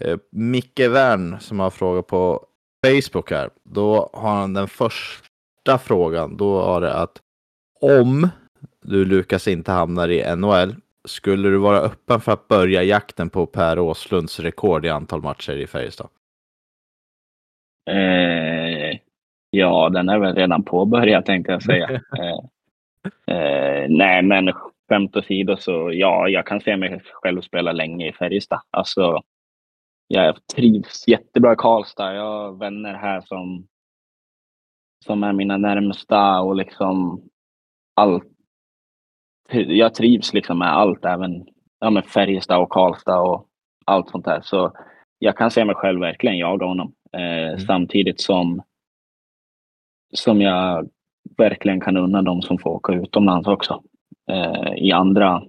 eh, 0.00 0.18
Micke 0.32 0.80
Wern 0.80 1.40
som 1.40 1.60
har 1.60 1.70
frågat 1.70 2.06
på 2.06 2.46
Facebook 2.86 3.30
här. 3.30 3.50
Då 3.64 4.10
har 4.12 4.34
han 4.34 4.54
den 4.54 4.68
första 4.68 5.78
frågan. 5.78 6.36
Då 6.36 6.52
var 6.52 6.80
det 6.80 6.94
att 6.94 7.18
om 7.80 8.28
du 8.82 9.04
Lukas 9.04 9.48
inte 9.48 9.72
hamnar 9.72 10.08
i 10.08 10.36
NHL, 10.36 10.76
skulle 11.08 11.48
du 11.48 11.56
vara 11.56 11.80
öppen 11.80 12.20
för 12.20 12.32
att 12.32 12.48
börja 12.48 12.82
jakten 12.82 13.30
på 13.30 13.46
Per 13.46 13.78
Åslunds 13.78 14.40
rekord 14.40 14.86
i 14.86 14.88
antal 14.88 15.22
matcher 15.22 15.52
i 15.52 15.66
Färjestad? 15.66 16.08
Eh, 17.90 18.61
ja, 19.56 19.88
den 19.88 20.08
är 20.08 20.18
väl 20.18 20.34
redan 20.34 20.64
påbörjad 20.64 21.24
tänkte 21.24 21.52
jag 21.52 21.62
säga. 21.62 21.90
eh, 22.18 23.36
eh, 23.36 23.86
nej, 23.88 24.22
men 24.22 24.52
skämt 24.88 25.16
åsido 25.16 25.56
så 25.56 25.90
ja, 25.92 26.28
jag 26.28 26.46
kan 26.46 26.60
se 26.60 26.76
mig 26.76 27.00
själv 27.12 27.40
spela 27.40 27.72
länge 27.72 28.08
i 28.08 28.12
Färjestad. 28.12 28.60
Alltså, 28.70 29.22
jag 30.08 30.46
trivs 30.46 31.08
jättebra 31.08 31.52
i 31.52 31.56
Karlstad. 31.56 32.14
Jag 32.14 32.22
har 32.22 32.52
vänner 32.52 32.94
här 32.94 33.20
som, 33.20 33.66
som 35.04 35.22
är 35.22 35.32
mina 35.32 35.56
närmsta 35.56 36.40
och 36.40 36.56
liksom 36.56 37.22
allt. 37.96 38.24
Jag 39.52 39.94
trivs 39.94 40.34
liksom 40.34 40.58
med 40.58 40.72
allt, 40.72 41.04
även 41.04 41.46
ja, 41.80 41.90
med 41.90 42.04
Färjestad 42.04 42.60
och 42.60 42.70
Karlstad 42.70 43.20
och 43.20 43.46
allt 43.84 44.10
sånt 44.10 44.24
där. 44.24 44.40
Så 44.40 44.72
jag 45.18 45.36
kan 45.36 45.50
se 45.50 45.64
mig 45.64 45.74
själv 45.74 46.00
verkligen 46.00 46.38
jaga 46.38 46.66
honom. 46.66 46.92
Eh, 47.12 47.58
Samtidigt 47.58 48.20
som, 48.20 48.62
som 50.12 50.40
jag 50.40 50.88
verkligen 51.36 51.80
kan 51.80 51.96
unna 51.96 52.22
dem 52.22 52.42
som 52.42 52.58
får 52.58 52.70
åka 52.70 52.92
utomlands 52.92 53.48
också. 53.48 53.82
Eh, 54.30 54.74
I 54.76 54.92
andra 54.92 55.42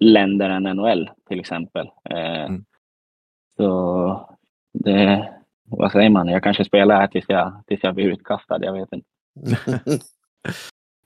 länder 0.00 0.50
än 0.50 0.62
NHL 0.62 1.10
till 1.28 1.40
exempel. 1.40 1.90
Eh, 2.10 2.44
Mm. 2.44 2.64
Så 3.56 4.36
det, 4.72 5.34
vad 5.64 5.92
säger 5.92 6.10
man, 6.10 6.28
jag 6.28 6.42
kanske 6.42 6.64
spelar 6.64 6.96
här 7.00 7.06
tills 7.06 7.24
jag, 7.28 7.62
tills 7.66 7.82
jag 7.82 7.94
blir 7.94 8.08
utkastad. 8.12 8.64
Jag 8.64 8.72
vet 8.72 8.88
inte. 8.92 9.08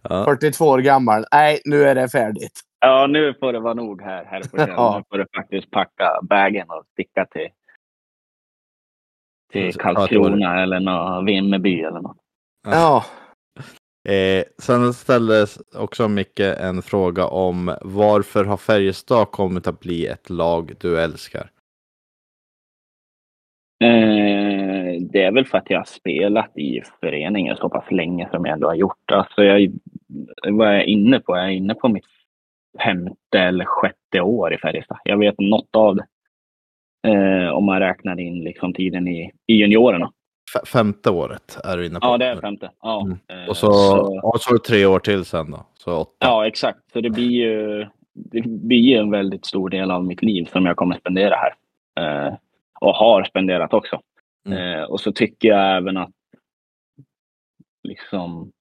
Ja. 0.03 0.25
42 0.25 0.65
år 0.65 0.79
gammal. 0.79 1.25
Nej, 1.33 1.61
nu 1.65 1.83
är 1.83 1.95
det 1.95 2.09
färdigt. 2.09 2.61
Ja, 2.81 3.07
nu 3.07 3.35
får 3.35 3.53
det 3.53 3.61
vara 3.61 3.75
nog 3.75 4.03
här. 4.03 4.25
här 4.25 4.43
Ja. 4.69 4.97
Nu 4.99 5.05
får 5.11 5.19
du 5.19 5.27
faktiskt 5.37 5.71
packa 5.71 6.21
bagen 6.23 6.71
och 6.71 6.85
sticka 6.93 7.27
till, 7.27 7.49
till 9.53 9.75
Karlskrona 9.75 10.63
eller 10.63 11.25
Vimmerby 11.27 11.81
eller 11.81 12.01
något. 12.01 12.17
Ja. 12.63 13.05
Eh, 14.09 14.45
sen 14.59 14.93
ställdes 14.93 15.59
också 15.75 16.09
Micke 16.09 16.41
en 16.41 16.83
fråga 16.83 17.27
om 17.27 17.77
varför 17.83 18.45
har 18.45 18.57
Färjestad 18.57 19.31
kommit 19.31 19.67
att 19.67 19.81
bli 19.81 20.07
ett 20.07 20.31
lag 20.31 20.73
du 20.81 21.01
älskar? 21.01 21.51
Eh, 23.85 25.01
det 25.01 25.23
är 25.23 25.33
väl 25.33 25.47
för 25.47 25.59
att 25.59 25.71
jag 25.71 25.79
har 25.79 25.85
spelat 25.85 26.59
i 26.59 26.83
föreningen 27.01 27.57
så 27.57 27.69
pass 27.69 27.91
länge 27.91 28.29
som 28.31 28.45
jag 28.45 28.55
ändå 28.55 28.69
har 28.69 28.75
gjort. 28.75 29.11
Alltså 29.13 29.43
jag, 29.43 29.73
vad 30.49 30.69
är 30.69 30.73
jag 30.73 30.85
inne 30.85 31.21
på? 31.21 31.37
Jag 31.37 31.45
är 31.45 31.51
inne 31.51 31.75
på 31.75 31.89
mitt 31.89 32.07
femte 32.85 33.39
eller 33.39 33.65
sjätte 33.65 34.21
år 34.21 34.55
i 34.55 34.59
Färjestad. 34.59 34.99
Jag 35.05 35.19
vet 35.19 35.35
något 35.39 35.77
av 35.77 35.97
det. 35.97 36.07
Eh, 37.09 37.49
om 37.49 37.65
man 37.65 37.81
räknar 37.81 38.21
in 38.21 38.45
liksom 38.45 38.75
tiden 38.75 39.09
i, 39.09 39.33
i 39.47 39.55
juniorerna. 39.55 40.13
Femte 40.67 41.11
året 41.11 41.59
är 41.65 41.77
du 41.77 41.87
inne 41.87 42.01
på. 42.01 42.07
Ja, 42.07 42.19
det 42.19 42.27
är 42.27 42.41
femte. 42.41 42.71
Ja, 42.83 43.01
Mm. 43.01 43.19
eh, 43.29 43.49
Och 43.49 43.57
så, 43.57 43.73
så- 43.73 44.21
och 44.29 44.41
så 44.41 44.59
tre 44.59 44.87
år 44.87 44.99
till 44.99 45.25
sen 45.25 45.51
då. 45.51 45.67
Så 45.75 45.97
åtta. 45.97 46.13
Ja, 46.19 46.47
exakt. 46.47 46.79
Så 46.93 47.01
det 47.01 47.11
blir 47.11 47.31
ju 47.31 47.87
det 48.13 48.41
blir 48.47 48.97
en 49.01 49.11
väldigt 49.11 49.47
stor 49.47 49.71
del 49.71 49.91
av 49.91 50.05
mitt 50.05 50.23
liv 50.23 50.45
som 50.45 50.67
jag 50.67 50.77
kommer 50.77 50.97
spendera 50.99 51.35
här. 51.37 51.55
Eh, 52.29 52.35
och 52.81 52.95
har 52.95 53.25
spenderat 53.25 53.75
också. 53.75 54.01
Mm. 54.47 54.59
Eh, 54.79 54.83
och 54.85 55.01
så 55.01 55.13
tycker 55.13 55.49
jag 55.49 55.77
även 55.77 55.97
att 55.97 56.11
liksom 57.89 58.53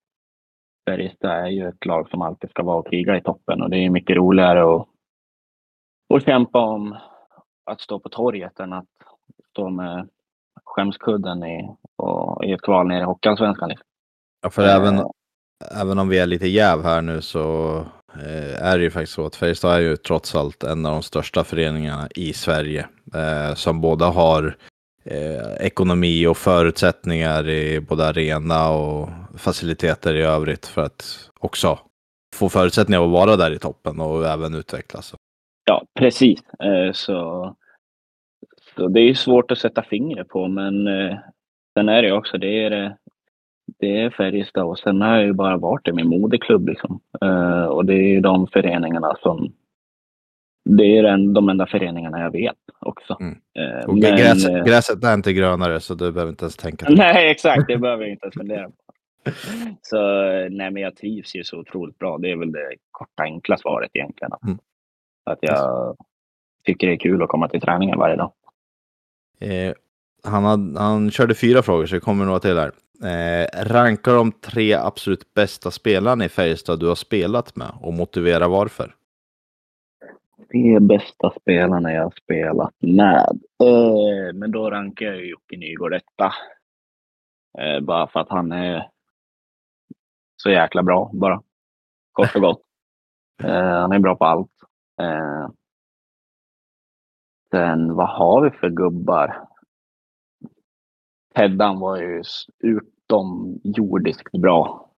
Färjestad 0.90 1.32
är 1.32 1.48
ju 1.48 1.68
ett 1.68 1.86
lag 1.86 2.10
som 2.10 2.22
alltid 2.22 2.50
ska 2.50 2.64
vara 2.64 2.78
och 2.78 2.88
kriga 2.90 3.18
i 3.18 3.22
toppen 3.22 3.62
och 3.62 3.70
det 3.70 3.78
är 3.78 3.90
mycket 3.90 4.16
roligare 4.18 4.76
att, 4.76 4.88
att 6.14 6.26
kämpa 6.26 6.60
om 6.60 6.98
att 7.66 7.82
stå 7.82 8.00
på 8.00 8.10
torget 8.10 8.60
än 8.60 8.74
att 8.74 8.86
stå 9.50 9.70
med 9.70 10.10
skämskudden 10.70 11.44
i, 11.44 11.76
och, 11.96 12.46
i 12.46 12.52
ett 12.52 12.62
kval 12.62 12.88
nere 12.88 13.02
i 13.02 13.04
Hockeyallsvenskan. 13.04 13.70
Liksom. 13.70 13.86
Ja, 14.42 14.50
för 14.50 14.64
även, 14.64 15.04
även 15.82 16.00
om 16.00 16.10
vi 16.10 16.20
är 16.20 16.26
lite 16.26 16.48
jäv 16.48 16.84
här 16.84 17.02
nu 17.02 17.22
så 17.22 17.76
eh, 18.14 18.66
är 18.66 18.78
det 18.78 18.84
ju 18.84 18.92
faktiskt 18.92 19.14
så 19.14 19.26
att 19.26 19.36
Färjestad 19.36 19.76
är 19.76 19.80
ju 19.80 19.98
trots 19.98 20.36
allt 20.36 20.64
en 20.64 20.86
av 20.86 20.92
de 20.92 21.04
största 21.04 21.44
föreningarna 21.44 22.08
i 22.16 22.34
Sverige. 22.34 22.88
Eh, 23.16 23.56
som 23.56 23.82
båda 23.82 24.06
har 24.06 24.58
eh, 25.06 25.54
ekonomi 25.60 26.28
och 26.28 26.38
förutsättningar 26.38 27.50
i 27.50 27.80
både 27.80 28.08
arena 28.08 28.70
och 28.70 29.10
faciliteter 29.38 30.16
i 30.16 30.22
övrigt 30.22 30.66
för 30.66 30.82
att 30.82 31.30
också 31.40 31.80
få 32.36 32.50
förutsättningar 32.50 33.04
att 33.04 33.12
vara 33.12 33.36
där 33.36 33.52
i 33.52 33.60
toppen 33.60 34.00
och 34.00 34.26
även 34.26 34.56
utvecklas. 34.56 35.14
Ja, 35.66 35.84
precis. 36.00 36.40
Eh, 36.44 36.94
Så, 36.94 37.56
det 38.88 39.00
är 39.02 39.14
svårt 39.14 39.52
att 39.52 39.58
sätta 39.58 39.84
fingret 39.84 40.28
på, 40.28 40.48
men 40.48 40.88
eh, 40.88 41.18
sen 41.78 41.90
är 41.90 42.02
det 42.02 42.12
också, 42.12 42.38
det 42.38 42.64
är, 42.64 42.70
det- 42.70 42.96
är 44.02 44.10
Färjestad 44.10 44.64
och 44.64 44.80
sen 44.80 45.02
har 45.02 45.16
jag 45.16 45.26
ju 45.26 45.34
bara 45.34 45.58
varit 45.58 45.88
i 45.88 45.92
min 45.92 46.08
moderklubb 46.08 46.68
liksom. 46.68 47.00
Eh, 47.22 47.64
Och 47.66 47.86
det 47.86 47.94
är 47.94 48.08
ju 48.08 48.20
de 48.22 48.48
föreningarna 48.48 49.16
som 49.22 49.54
det 50.70 50.98
är 50.98 51.04
den, 51.04 51.34
de 51.34 51.50
enda 51.50 51.68
föreningarna 51.68 52.20
jag 52.20 52.32
vet 52.32 52.56
också. 52.80 53.18
Mm. 53.20 53.38
Eh, 53.60 53.86
Och 53.88 53.94
men, 53.98 54.02
gräset, 54.18 54.52
eh, 54.56 54.64
gräset 54.64 55.04
är 55.04 55.14
inte 55.14 55.34
grönare 55.34 55.80
så 55.80 55.94
du 55.96 56.12
behöver 56.12 56.32
inte 56.32 56.44
ens 56.44 56.58
tänka. 56.58 56.86
det. 56.86 56.96
Nej, 56.96 57.32
exakt. 57.32 57.68
Det 57.68 57.78
behöver 57.78 58.04
jag 58.04 58.12
inte 58.12 58.26
ens 58.26 58.36
fundera 58.36 58.66
på. 58.70 58.74
Så 59.82 59.98
nej, 60.50 60.72
men 60.72 60.76
jag 60.76 60.96
trivs 60.96 61.36
ju 61.36 61.44
så 61.44 61.60
otroligt 61.60 61.98
bra. 62.00 62.18
Det 62.18 62.32
är 62.32 62.36
väl 62.36 62.52
det 62.52 62.74
korta, 62.92 63.24
enkla 63.24 63.58
svaret 63.58 63.90
egentligen. 63.94 64.32
Mm. 64.44 64.58
Att 65.26 65.40
jag 65.42 65.96
tycker 66.66 66.88
det 66.88 66.94
är 66.94 66.98
kul 66.98 67.22
att 67.24 67.30
komma 67.30 67.48
till 67.48 67.62
träningen 67.62 68.00
varje 68.00 68.16
dag. 68.16 68.32
Eh, 69.40 69.74
han, 70.24 70.44
hade, 70.44 70.80
han 70.80 71.12
körde 71.12 71.36
fyra 71.36 71.62
frågor 71.62 71.86
så 71.86 71.96
det 71.96 72.02
kommer 72.02 72.26
några 72.26 72.40
till 72.40 72.58
här. 72.58 72.72
Eh, 73.04 73.66
ranka 73.66 74.14
de 74.14 74.32
tre 74.32 74.74
absolut 74.74 75.34
bästa 75.34 75.72
spelarna 75.72 76.26
i 76.26 76.30
Färjestad 76.30 76.80
du 76.80 76.88
har 76.88 76.96
spelat 76.96 77.56
med 77.56 77.72
och 77.82 77.94
motivera 77.94 78.48
varför. 78.48 78.96
De 80.50 80.80
bästa 80.80 81.34
spelarna 81.42 81.94
jag 81.94 82.04
har 82.04 82.14
spelat 82.24 82.74
med. 82.80 83.40
Eh, 83.64 84.34
men 84.34 84.52
då 84.52 84.70
rankar 84.70 85.06
jag 85.06 85.18
ju 85.18 85.30
Jocke 85.30 85.58
Nygård 85.58 85.94
etta. 85.94 86.34
Eh, 87.60 87.80
bara 87.80 88.08
för 88.08 88.20
att 88.20 88.30
han 88.30 88.52
är 88.52 88.90
så 90.36 90.50
jäkla 90.50 90.84
bra 90.84 91.12
bara. 91.14 91.42
Kort 92.12 92.36
och 92.36 92.42
gott. 92.42 92.62
Eh, 93.44 93.80
han 93.80 93.92
är 93.92 94.00
bra 94.00 94.16
på 94.16 94.26
allt. 94.26 94.52
Sen 97.52 97.96
vad 97.96 98.10
har 98.10 98.42
vi 98.42 98.58
för 98.58 98.70
gubbar? 98.70 99.48
Teddan 101.36 101.80
var 101.80 101.98
ju 101.98 102.24
utomjordiskt 102.60 104.32
bra. 104.32 104.90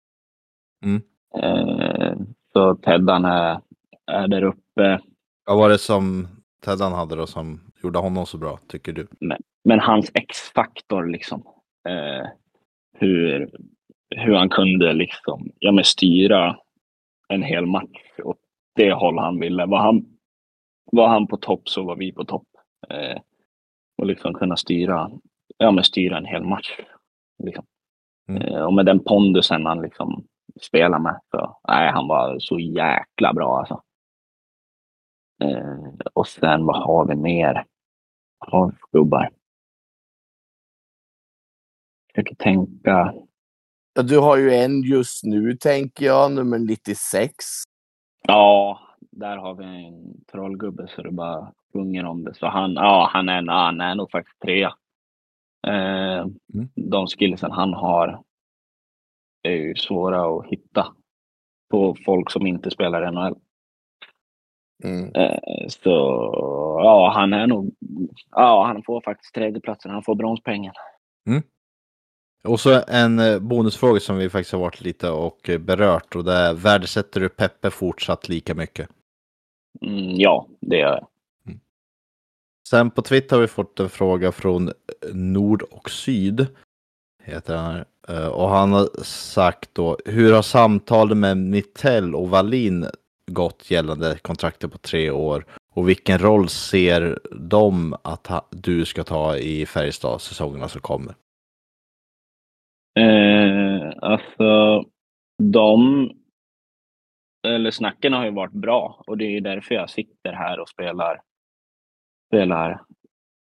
Mm. 0.85 1.03
Eh, 1.43 2.17
så 2.53 2.75
Teddan 2.75 3.25
är, 3.25 3.61
är 4.07 4.29
där 4.29 4.43
uppe. 4.43 5.01
Vad 5.47 5.57
var 5.59 5.69
det 5.69 5.79
som 5.79 6.29
Teddan 6.65 6.93
hade 6.93 7.17
då 7.17 7.27
som 7.27 7.61
gjorde 7.83 7.99
honom 7.99 8.27
så 8.27 8.39
bra, 8.39 8.59
tycker 8.69 8.93
du? 8.93 9.07
Men 9.65 9.81
hans 9.81 10.11
X-faktor 10.15 11.07
liksom. 11.07 11.43
Eh, 11.89 12.29
hur, 12.99 13.51
hur 14.17 14.35
han 14.35 14.49
kunde 14.49 14.93
liksom, 14.93 15.51
ja 15.59 15.73
men 15.73 15.85
styra 15.85 16.57
en 17.29 17.43
hel 17.43 17.67
match 17.67 18.19
åt 18.25 18.39
det 18.77 18.93
håll 18.93 19.19
han 19.19 19.41
ville. 19.41 19.67
Var 19.67 19.79
han, 19.79 20.07
var 20.93 21.09
han 21.09 21.27
på 21.27 21.37
topp 21.37 21.69
så 21.69 21.83
var 21.83 21.97
vi 21.97 22.13
på 22.13 22.25
topp. 22.25 22.47
Eh, 22.89 23.21
och 23.99 24.07
liksom 24.07 24.35
kunna 24.35 24.57
styra, 24.57 25.11
ja 25.57 25.71
men 25.71 25.85
styra 25.85 26.19
en 26.19 26.25
hel 26.25 26.45
match. 26.45 26.71
Liksom. 27.45 27.65
Mm. 28.29 28.43
Eh, 28.43 28.63
och 28.63 28.75
med 28.75 28.87
den 28.87 29.05
pondusen 29.05 29.67
han 29.67 29.83
liksom 29.83 30.27
spelar 30.61 30.99
med. 30.99 31.21
Så, 31.31 31.59
nej, 31.69 31.91
han 31.93 32.09
var 32.09 32.39
så 32.39 32.59
jäkla 32.59 33.33
bra 33.33 33.59
alltså. 33.59 33.83
Eh, 35.43 35.95
och 36.13 36.29
sen 36.29 36.67
vad 36.67 36.83
har 36.83 37.07
vi 37.07 37.17
mer? 37.17 37.65
Har 38.39 38.67
vi 38.71 38.77
gubbar? 38.93 39.31
Försöker 42.15 42.35
tänka. 42.35 43.15
Ja, 43.95 44.03
Du 44.03 44.19
har 44.19 44.37
ju 44.37 44.55
en 44.55 44.83
just 44.83 45.25
nu, 45.25 45.57
tänker 45.57 46.07
jag, 46.07 46.33
nummer 46.33 46.59
96. 46.59 47.35
Ja, 48.23 48.81
där 49.21 49.37
har 49.37 49.55
vi 49.55 49.65
en 49.65 50.25
trollgubbe 50.33 50.89
så 50.89 51.03
det 51.03 51.11
bara 51.11 51.53
sjunger 51.73 52.05
om 52.05 52.25
det. 52.25 52.35
Så 52.35 52.47
han, 52.47 52.73
ja, 52.73 53.11
han, 53.13 53.29
är, 53.29 53.47
han 53.47 53.81
är 53.81 53.95
nog 53.95 54.11
faktiskt 54.11 54.41
trea. 54.41 54.75
Eh, 55.67 56.27
De 56.75 57.07
skillsen 57.07 57.51
han 57.51 57.75
har 57.75 58.23
är 59.43 59.53
ju 59.53 59.75
svåra 59.75 60.39
att 60.39 60.47
hitta 60.47 60.87
på 61.71 61.97
folk 62.05 62.31
som 62.31 62.47
inte 62.47 62.71
spelar 62.71 63.11
NHL. 63.11 63.39
Mm. 64.85 65.15
Eh, 65.15 65.69
så 65.69 65.91
ja, 66.83 67.13
han 67.15 67.33
är 67.33 67.47
nog, 67.47 67.75
ja, 68.31 68.65
han 68.67 68.83
får 68.83 69.01
faktiskt 69.01 69.35
tredjeplatsen. 69.35 69.91
Han 69.91 70.03
får 70.03 70.15
bronspengen. 70.15 70.73
Och 72.45 72.61
så 72.61 72.83
en 72.89 73.19
eh, 73.19 73.39
bonusfråga 73.39 74.01
som 74.01 74.17
vi 74.17 74.31
faktiskt 74.31 74.53
har 74.53 74.61
varit 74.61 74.81
lite 74.81 75.11
och 75.11 75.51
berört 75.61 76.17
och 76.17 76.25
det 76.25 76.33
är 76.33 76.55
värdesätter 76.55 77.21
du 77.21 77.29
Peppe 77.29 77.71
fortsatt 77.71 78.29
lika 78.29 78.55
mycket? 78.55 78.89
Mm, 79.87 80.15
ja, 80.17 80.47
det 80.61 80.77
gör 80.77 80.89
jag. 80.95 81.07
Sen 82.69 82.91
på 82.91 83.03
Twitter 83.03 83.37
har 83.37 83.41
vi 83.41 83.47
fått 83.49 83.81
en 83.81 83.89
fråga 83.89 84.33
från 84.33 84.71
Nord 85.13 85.63
och 85.63 85.91
Syd. 85.91 86.47
Heter 87.23 87.57
han. 87.57 87.85
Eh, 88.09 88.27
Och 88.29 88.49
han 88.49 88.73
har 88.73 89.03
sagt 89.05 89.71
då, 89.75 89.99
hur 90.05 90.33
har 90.33 90.43
samtalen 90.43 91.21
med 91.21 91.37
Mittell 91.37 92.15
och 92.15 92.29
Wallin 92.29 92.87
gått 93.27 93.71
gällande 93.71 94.19
kontraktet 94.23 94.73
på 94.73 94.79
tre 94.79 95.11
år? 95.11 95.45
Och 95.75 95.89
vilken 95.89 96.19
roll 96.19 96.49
ser 96.49 97.19
de 97.31 97.97
att 98.03 98.49
du 98.51 98.85
ska 98.85 99.05
ta 99.05 99.37
i 99.37 99.67
Färjestad 99.67 100.21
säsongerna 100.21 100.69
som 100.69 100.81
kommer? 100.81 101.15
Eh, 102.99 103.93
alltså, 104.03 104.85
de, 105.43 106.11
eller 107.43 107.71
snacken 107.71 108.13
har 108.13 108.25
ju 108.25 108.31
varit 108.31 108.53
bra 108.53 109.03
och 109.07 109.19
det 109.19 109.37
är 109.37 109.41
därför 109.41 109.75
jag 109.75 109.91
sitter 109.91 110.33
här 110.33 110.61
och 110.61 110.69
spelar, 110.69 111.21
spelar 112.27 112.83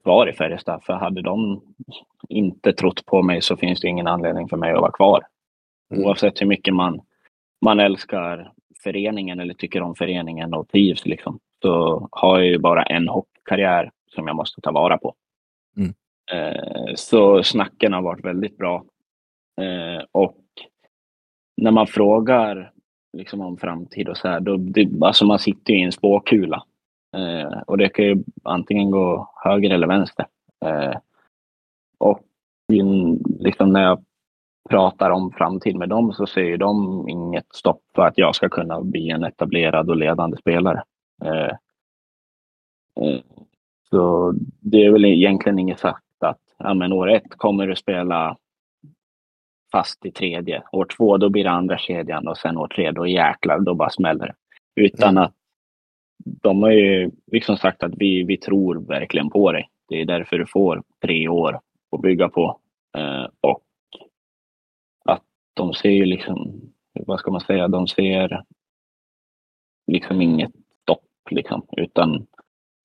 kvar 0.03 0.29
i 0.29 0.33
Färjestad. 0.33 0.85
För 0.85 0.93
hade 0.93 1.23
de 1.23 1.63
inte 2.29 2.73
trott 2.73 3.07
på 3.07 3.23
mig 3.23 3.43
så 3.43 3.57
finns 3.57 3.81
det 3.81 3.89
ingen 3.89 4.07
anledning 4.07 4.49
för 4.49 4.57
mig 4.57 4.73
att 4.73 4.81
vara 4.81 4.93
kvar. 4.93 5.27
Mm. 5.91 6.05
Oavsett 6.05 6.41
hur 6.41 6.47
mycket 6.47 6.75
man, 6.75 7.01
man 7.61 7.81
älskar 7.81 8.53
föreningen 8.83 9.41
eller 9.41 9.55
tycker 9.55 9.83
om 9.83 9.95
föreningen 9.95 10.55
och 10.55 10.69
trivs 10.69 11.07
liksom. 11.07 11.39
Så 11.63 12.09
har 12.13 12.39
jag 12.39 12.47
ju 12.47 12.59
bara 12.59 12.83
en 12.83 13.09
hockeykarriär 13.09 13.91
som 14.15 14.27
jag 14.27 14.37
måste 14.37 14.61
ta 14.61 14.73
vara 14.73 14.99
på. 14.99 15.15
Mm. 15.77 15.95
Eh, 16.33 16.95
så 16.95 17.43
snacken 17.43 17.93
har 17.93 18.03
varit 18.03 18.25
väldigt 18.25 18.57
bra. 18.57 18.85
Eh, 19.61 20.05
och 20.13 20.37
när 21.57 21.71
man 21.71 21.87
frågar 21.87 22.73
liksom 23.13 23.41
om 23.41 23.57
framtid 23.57 24.09
och 24.09 24.17
så 24.17 24.29
här, 24.29 24.41
då, 24.41 24.57
det, 24.57 24.89
alltså 25.01 25.25
man 25.25 25.39
sitter 25.39 25.73
ju 25.73 25.81
i 25.81 25.83
en 25.83 25.93
spåkula. 25.93 26.63
Eh, 27.17 27.59
och 27.67 27.79
det 27.79 27.89
kan 27.89 28.05
ju 28.05 28.25
antingen 28.43 28.91
gå 28.91 29.31
höger 29.45 29.71
eller 29.71 29.87
vänster. 29.87 30.27
Eh, 30.65 30.97
och 31.99 32.21
in, 32.73 33.23
liksom 33.41 33.73
när 33.73 33.83
jag 33.83 34.05
pratar 34.69 35.11
om 35.11 35.33
framtid 35.33 35.77
med 35.77 35.89
dem 35.89 36.13
så 36.13 36.27
ser 36.27 36.45
ju 36.45 36.57
de 36.57 37.09
inget 37.09 37.55
stopp 37.55 37.83
för 37.95 38.03
att 38.03 38.19
jag 38.19 38.35
ska 38.35 38.49
kunna 38.49 38.83
bli 38.83 39.11
en 39.11 39.25
etablerad 39.25 39.91
och 39.91 39.97
ledande 39.97 40.37
spelare. 40.37 40.83
Eh, 41.25 41.53
eh, 43.05 43.21
så 43.91 44.35
det 44.61 44.85
är 44.85 44.91
väl 44.91 45.05
egentligen 45.05 45.59
inget 45.59 45.79
sagt 45.79 46.05
att 46.21 46.41
ja, 46.59 46.75
men 46.75 46.93
år 46.93 47.11
ett 47.11 47.37
kommer 47.37 47.67
du 47.67 47.77
spela 47.77 48.37
fast 49.73 50.07
i 50.07 50.11
tredje. 50.11 50.63
År 50.73 50.85
två 50.97 51.17
då 51.17 51.29
blir 51.29 51.45
det 51.45 51.51
andra 51.51 51.79
kedjan 51.79 52.29
och 52.29 52.39
sen 52.39 52.57
år 52.59 52.69
tre 52.69 52.91
då 52.91 53.07
jäklar, 53.07 53.59
då 53.59 53.75
bara 53.75 53.91
smäller 53.91 54.27
det. 54.27 54.35
Utan 54.83 55.11
Mm. 55.11 55.23
att 55.25 55.35
de 56.25 56.63
har 56.63 56.71
ju 56.71 57.11
liksom 57.33 57.57
sagt 57.57 57.83
att 57.83 57.93
vi, 57.97 58.23
vi 58.23 58.37
tror 58.37 58.75
verkligen 58.89 59.31
på 59.31 59.53
dig. 59.53 59.69
Det 59.89 60.01
är 60.01 60.05
därför 60.05 60.39
du 60.39 60.47
får 60.47 60.83
tre 61.03 61.29
år 61.29 61.61
att 61.97 62.01
bygga 62.03 62.29
på. 62.29 62.61
Eh, 62.99 63.27
och 63.41 63.63
att 65.05 65.23
de 65.55 65.75
ser 65.75 65.91
ju 65.91 66.05
liksom, 66.05 66.61
vad 66.93 67.21
ska 67.21 67.31
man 67.31 67.41
säga, 67.41 67.69
de 67.69 67.87
ser 67.87 68.45
liksom 69.87 70.23
inget 70.23 70.53
stopp 70.83 71.05
liksom, 71.31 71.67
utan 71.77 72.27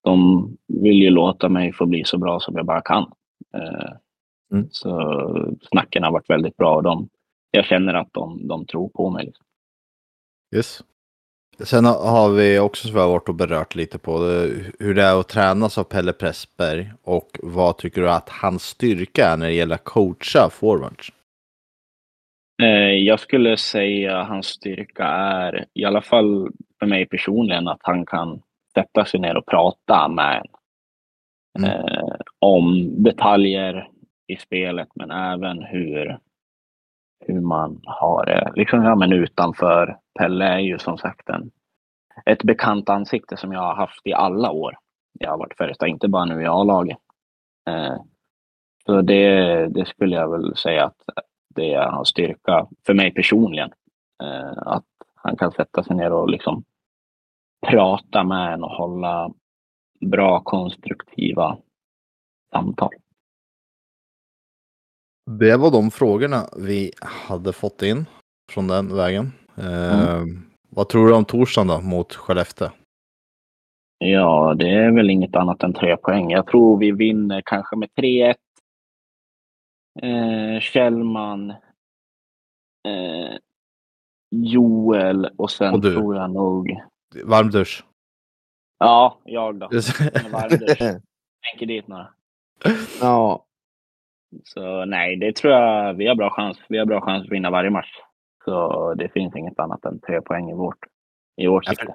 de 0.04 0.48
vill 0.68 1.02
ju 1.02 1.10
låta 1.10 1.50
mig 1.50 1.74
få 1.74 1.86
bli 1.86 2.04
så 2.06 2.18
bra 2.18 2.40
som 2.40 2.56
jag 2.56 2.66
bara 2.66 2.82
kan. 2.82 3.12
Eh, 3.54 3.92
Mm. 4.54 4.68
Så 4.72 5.58
snacken 5.62 6.04
har 6.04 6.12
varit 6.12 6.30
väldigt 6.30 6.58
bra 6.58 6.76
och 6.76 6.84
de, 6.84 7.10
jag 7.52 7.66
känner 7.66 7.94
att 7.94 8.14
de, 8.14 8.48
de 8.48 8.66
tror 8.66 8.90
på 8.90 9.10
mig. 9.10 9.26
Liksom. 9.26 9.46
Yes. 10.56 10.84
Sen 11.60 11.86
har 11.86 12.30
vi 12.30 12.60
också 12.60 12.98
har 12.98 13.08
varit 13.08 13.30
och 13.30 13.36
berört 13.36 13.76
lite 13.76 13.98
på 13.98 14.20
det, 14.20 14.50
hur 14.80 14.94
det 14.94 15.04
är 15.04 15.20
att 15.20 15.28
tränas 15.28 15.78
av 15.78 15.84
Pelle 15.84 16.14
Pressberg 16.14 16.92
och 17.04 17.40
vad 17.44 17.78
tycker 17.78 18.02
du 18.02 18.10
att 18.10 18.30
hans 18.30 18.64
styrka 18.64 19.28
är 19.28 19.38
när 19.38 19.46
det 19.46 19.54
gäller 19.54 19.76
att 19.76 19.84
coacha 19.84 20.50
forwards? 20.52 21.12
Eh, 22.64 22.94
Jag 22.94 23.20
skulle 23.20 23.58
säga 23.58 24.24
hans 24.24 24.46
styrka 24.46 25.04
är, 25.06 25.66
i 25.74 25.86
alla 25.86 26.02
fall 26.02 26.52
för 26.80 26.86
mig 26.86 27.06
personligen, 27.06 27.68
att 27.68 27.82
han 27.82 28.06
kan 28.06 28.42
sätta 28.74 29.06
sig 29.06 29.20
ner 29.20 29.38
och 29.38 29.46
prata 29.46 30.08
med 30.08 30.38
en. 30.38 30.48
Mm. 31.64 31.70
Eh, 31.70 32.16
om 32.40 32.90
detaljer 33.04 33.90
i 34.28 34.38
spelet, 34.38 34.90
men 34.96 35.12
även 35.12 35.64
hur, 35.64 36.20
hur 37.26 37.42
man 37.42 37.82
har 37.84 38.26
det. 38.26 38.52
Liksom, 38.56 38.84
ja, 38.84 38.96
men 38.96 39.14
utanför. 39.14 39.98
Pelle 40.20 40.46
är 40.46 40.60
ju 40.60 40.80
som 40.80 40.98
sagt 40.98 41.30
en, 41.30 41.52
ett 42.26 42.44
bekant 42.44 42.90
ansikte 42.90 43.38
som 43.38 43.52
jag 43.52 43.60
har 43.60 43.76
haft 43.76 44.08
i 44.08 44.14
alla 44.14 44.52
år. 44.52 44.78
Jag 45.20 45.30
har 45.30 45.38
varit 45.38 45.58
Färjestad, 45.58 45.90
inte 45.90 46.08
bara 46.08 46.26
nu 46.26 46.42
i 46.42 46.48
A-laget. 46.48 46.98
Eh, 47.70 47.96
så 48.86 49.02
det, 49.02 49.68
det 49.68 49.86
skulle 49.86 50.16
jag 50.16 50.32
väl 50.32 50.56
säga 50.56 50.86
att 50.86 50.98
det 51.56 51.74
är 51.74 51.88
hans 51.88 52.10
styrka 52.10 52.68
för 52.86 52.94
mig 52.94 53.14
personligen. 53.14 53.72
Eh, 54.24 54.58
att 54.58 54.86
han 55.16 55.38
kan 55.38 55.52
sätta 55.52 55.84
sig 55.84 55.96
ner 55.96 56.14
och 56.14 56.30
liksom 56.30 56.64
prata 57.68 58.24
med 58.24 58.54
en 58.54 58.64
och 58.64 58.70
hålla 58.70 59.32
bra 60.00 60.40
konstruktiva 60.40 61.58
samtal. 62.52 62.90
Det 65.26 65.58
var 65.58 65.72
de 65.72 65.92
frågorna 65.92 66.50
vi 66.58 66.92
hade 67.02 67.54
fått 67.54 67.82
in 67.82 68.06
från 68.52 68.68
den 68.68 68.96
vägen. 68.96 69.32
Eh, 69.58 70.24
Vad 70.70 70.90
tror 70.90 71.08
du 71.08 71.14
om 71.14 71.26
torsdagen 71.26 71.68
då 71.68 71.82
mot 71.82 72.14
Skellefteå? 72.16 72.70
Ja, 73.98 74.56
det 74.60 74.70
är 74.70 74.92
väl 74.92 75.10
inget 75.10 75.36
annat 75.36 75.64
än 75.64 75.74
tre 75.74 75.98
poäng. 75.98 76.32
Jag 76.32 76.48
tror 76.48 76.78
vi 76.78 76.92
vinner 76.92 77.42
kanske 77.46 77.76
med 77.76 77.90
3-1. 77.96 78.36
Eh, 80.02 80.60
Kjellman, 80.60 81.50
eh, 82.88 83.38
Joel 84.32 85.26
och 85.38 85.52
sen 85.52 85.74
Och 85.74 85.82
du. 85.82 85.94
tror 85.94 86.16
jag 86.16 86.32
nog... 86.32 86.78
Varm 87.24 87.50
dusch. 87.50 87.86
Ja, 88.80 89.18
jag 89.24 89.56
då. 89.56 89.70
Med 90.14 90.32
varmdusch. 90.32 90.78
Tänker 91.52 91.66
dit 91.66 91.88
några. 91.88 92.14
ja, 93.02 93.46
Så 94.44 94.86
nej, 94.86 95.16
det 95.16 95.36
tror 95.36 95.54
jag 95.54 95.94
vi 95.94 96.08
har 96.08 96.16
bra 96.16 96.30
chans. 96.30 96.58
Vi 96.70 96.78
har 96.78 96.86
bra 96.86 97.02
chans 97.02 97.26
att 97.26 97.32
vinna 97.32 97.50
varje 97.50 97.70
match. 97.70 97.92
Så 98.46 98.94
det 98.94 99.10
finns 99.10 99.36
inget 99.36 99.60
annat 99.60 99.86
än 99.86 100.00
tre 100.00 100.22
poäng 100.22 100.50
i 100.50 100.54
vårt, 100.54 100.80
i 101.38 101.48
vårt 101.48 101.66
sikte. 101.66 101.94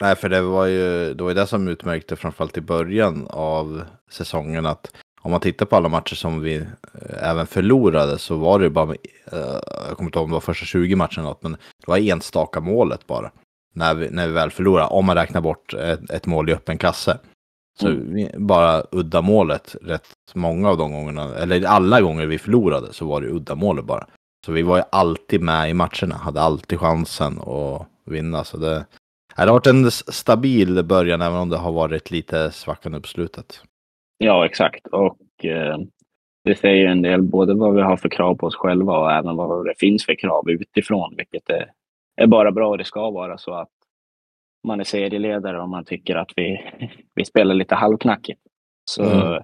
Nej, 0.00 0.16
för 0.16 0.28
det 0.28 0.42
var 0.42 0.66
ju 0.66 1.14
det, 1.14 1.24
var 1.24 1.34
det 1.34 1.46
som 1.46 1.68
utmärkte 1.68 2.16
framförallt 2.16 2.58
i 2.58 2.60
början 2.60 3.26
av 3.30 3.82
säsongen 4.10 4.66
att 4.66 4.92
om 5.20 5.30
man 5.30 5.40
tittar 5.40 5.66
på 5.66 5.76
alla 5.76 5.88
matcher 5.88 6.14
som 6.14 6.40
vi 6.40 6.56
eh, 6.56 7.30
även 7.30 7.46
förlorade 7.46 8.18
så 8.18 8.36
var 8.36 8.58
det 8.58 8.70
bara, 8.70 8.94
eh, 9.32 9.60
jag 9.88 9.96
kommer 9.96 10.08
inte 10.08 10.18
ihåg 10.18 10.24
om 10.24 10.30
det 10.30 10.34
var 10.34 10.40
första 10.40 10.66
20 10.66 10.96
matcherna 10.96 11.12
eller 11.16 11.22
något, 11.22 11.42
men 11.42 11.52
det 11.52 11.86
var 11.86 11.98
enstaka 11.98 12.60
målet 12.60 13.06
bara. 13.06 13.30
När 13.74 13.94
vi, 13.94 14.10
när 14.10 14.26
vi 14.26 14.32
väl 14.32 14.50
förlorade, 14.50 14.88
om 14.88 15.06
man 15.06 15.16
räknar 15.16 15.40
bort 15.40 15.74
ett, 15.74 16.10
ett 16.10 16.26
mål 16.26 16.50
i 16.50 16.52
öppen 16.52 16.78
kasse. 16.78 17.18
Så 17.80 17.88
Mm. 17.88 18.14
vi, 18.14 18.30
bara 18.38 18.82
udda 18.92 19.22
målet 19.22 19.76
rätt 19.82 20.08
många 20.34 20.70
av 20.70 20.78
de 20.78 20.92
gångerna, 20.92 21.34
eller 21.34 21.66
alla 21.66 22.00
gånger 22.00 22.26
vi 22.26 22.38
förlorade 22.38 22.92
så 22.92 23.06
var 23.06 23.20
det 23.20 23.28
udda 23.28 23.54
målet 23.54 23.84
bara. 23.84 24.06
Så 24.46 24.52
vi 24.52 24.62
var 24.62 24.76
ju 24.76 24.82
alltid 24.92 25.40
med 25.40 25.70
i 25.70 25.74
matcherna, 25.74 26.14
hade 26.14 26.40
alltid 26.40 26.80
chansen 26.80 27.38
att 27.40 27.86
vinna. 28.04 28.44
Så 28.44 28.56
det, 28.56 28.86
det 29.36 29.42
har 29.42 29.46
varit 29.46 29.66
en 29.66 29.90
stabil 29.90 30.84
början 30.84 31.20
även 31.20 31.38
om 31.38 31.48
det 31.48 31.56
har 31.56 31.72
varit 31.72 32.10
lite 32.10 32.50
svackan 32.50 32.94
upp 32.94 33.06
slutet. 33.06 33.60
Ja, 34.18 34.46
exakt. 34.46 34.86
Och 34.86 35.44
eh, 35.44 35.78
det 36.44 36.54
säger 36.58 36.86
en 36.86 37.02
del 37.02 37.22
både 37.22 37.54
vad 37.54 37.74
vi 37.74 37.82
har 37.82 37.96
för 37.96 38.08
krav 38.08 38.34
på 38.34 38.46
oss 38.46 38.56
själva 38.56 38.98
och 38.98 39.12
även 39.12 39.36
vad 39.36 39.64
det 39.66 39.74
finns 39.78 40.04
för 40.06 40.14
krav 40.14 40.50
utifrån, 40.50 41.14
vilket 41.16 41.50
är, 41.50 41.70
är 42.16 42.26
bara 42.26 42.52
bra 42.52 42.68
och 42.68 42.78
det 42.78 42.84
ska 42.84 43.10
vara 43.10 43.38
så 43.38 43.54
att 43.54 43.68
man 44.66 44.80
är 44.80 44.84
serieledare 44.84 45.62
och 45.62 45.68
man 45.68 45.84
tycker 45.84 46.16
att 46.16 46.32
vi, 46.36 46.60
vi 47.14 47.24
spelar 47.24 47.54
lite 47.54 47.74
halvknackigt. 47.74 48.40
Så 48.84 49.04
Mm. 49.04 49.42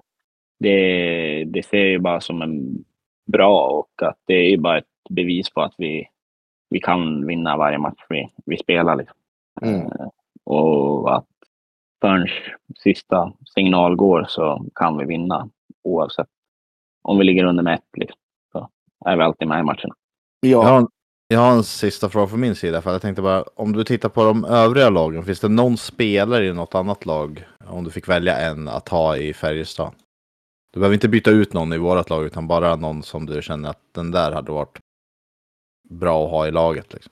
det, 0.59 1.43
det 1.43 1.65
ser 1.65 1.77
jag 1.77 1.87
ju 1.87 1.99
bara 1.99 2.21
som 2.21 2.41
en 2.41 2.83
bra 3.31 3.67
och 3.67 4.07
att 4.07 4.17
det 4.25 4.33
är 4.33 4.49
ju 4.49 4.57
bara 4.57 4.77
ett 4.77 4.85
bevis 5.09 5.49
på 5.49 5.61
att 5.61 5.73
vi, 5.77 6.07
vi 6.69 6.79
kan 6.79 7.27
vinna 7.27 7.57
varje 7.57 7.77
match 7.77 8.05
vi, 8.09 8.29
vi 8.45 8.57
spelar. 8.57 8.95
Liksom. 8.95 9.17
Mm. 9.61 9.81
Eh, 9.81 10.07
Och 10.43 11.15
att 11.15 11.27
förrän 12.01 12.27
sista 12.77 13.33
signal 13.55 13.95
går 13.95 14.25
så 14.29 14.65
kan 14.75 14.97
vi 14.97 15.05
vinna 15.05 15.49
oavsett 15.83 16.27
om 17.01 17.17
vi 17.17 17.23
ligger 17.23 17.43
under 17.43 17.63
med 17.63 17.73
ett. 17.73 17.97
Liksom. 17.97 18.19
Så 18.51 18.69
är 19.05 19.17
vi 19.17 19.23
alltid 19.23 19.47
med 19.47 19.59
i 19.59 19.63
matcherna. 19.63 19.95
Jag 20.39 20.63
ja. 20.63 20.69
har, 20.69 20.77
en, 20.77 20.87
jag 21.33 21.39
har 21.39 21.51
en 21.51 21.63
sista 21.63 22.09
fråga 22.09 22.27
från 22.27 22.39
min 22.39 22.55
sida. 22.55 22.81
För 22.81 22.91
jag 22.91 23.01
tänkte 23.01 23.21
bara, 23.21 23.43
om 23.55 23.73
du 23.73 23.83
tittar 23.83 24.09
på 24.09 24.23
de 24.23 24.45
övriga 24.45 24.89
lagen, 24.89 25.23
finns 25.25 25.39
det 25.39 25.49
någon 25.49 25.77
spelare 25.77 26.45
i 26.45 26.53
något 26.53 26.75
annat 26.75 27.05
lag, 27.05 27.47
om 27.67 27.83
du 27.83 27.91
fick 27.91 28.09
välja 28.09 28.37
en, 28.37 28.67
att 28.67 28.89
ha 28.89 29.17
i 29.17 29.33
Färjestad? 29.33 29.93
Du 30.73 30.79
behöver 30.79 30.93
inte 30.93 31.09
byta 31.09 31.31
ut 31.31 31.53
någon 31.53 31.73
i 31.73 31.77
vårt 31.77 32.09
lag, 32.09 32.25
utan 32.25 32.47
bara 32.47 32.75
någon 32.75 33.03
som 33.03 33.25
du 33.25 33.41
känner 33.41 33.69
att 33.69 33.81
den 33.91 34.11
där 34.11 34.31
hade 34.31 34.51
varit 34.51 34.79
bra 35.89 36.25
att 36.25 36.31
ha 36.31 36.47
i 36.47 36.51
laget. 36.51 36.93
Liksom. 36.93 37.11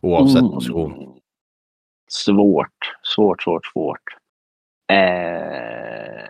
Oavsett 0.00 0.40
Mm. 0.40 0.52
position. 0.52 1.20
Svårt, 2.10 2.94
svårt, 3.02 3.42
svårt, 3.42 3.66
svårt. 3.66 4.04
Eh... 4.92 6.28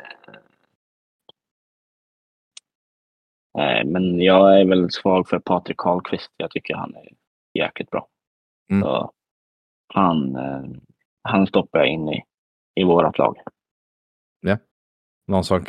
Nej, 3.55 3.85
men 3.85 4.21
jag 4.21 4.61
är 4.61 4.65
väl 4.65 4.91
svag 4.91 5.29
för 5.29 5.39
Patrik 5.39 5.77
Karlqvist. 5.77 6.31
Jag 6.37 6.51
tycker 6.51 6.75
han 6.75 6.95
är 6.95 7.22
jäkligt 7.55 7.91
bra. 7.91 8.09
Mm. 8.71 8.83
Så 8.83 9.11
han, 9.95 10.37
eh, 10.37 10.63
han 11.23 11.47
stoppar 11.47 11.79
jag 11.79 11.89
in 11.89 12.09
i, 12.09 12.23
i 12.75 12.85
vårat 12.85 13.19
lag. 13.19 13.37
Någon 15.29 15.45
som, 15.45 15.65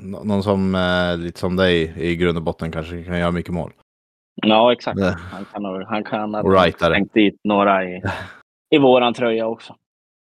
någon 0.00 0.42
som 0.42 0.74
eh, 0.74 1.16
lite 1.18 1.38
som 1.40 1.56
dig 1.56 1.94
i 2.12 2.16
grund 2.16 2.38
och 2.38 2.44
botten 2.44 2.72
kanske 2.72 3.04
kan 3.04 3.18
göra 3.18 3.30
mycket 3.30 3.54
mål. 3.54 3.72
Ja, 4.34 4.72
exakt. 4.72 5.00
Han 5.32 5.44
kan, 5.44 5.84
han 5.86 6.04
kan 6.04 6.34
ha 6.34 6.42
rightare. 6.42 6.94
tänkt 6.94 7.14
dit 7.14 7.40
några 7.44 7.84
i, 7.84 8.02
i 8.70 8.78
våran 8.78 9.14
tröja 9.14 9.46
också. 9.46 9.76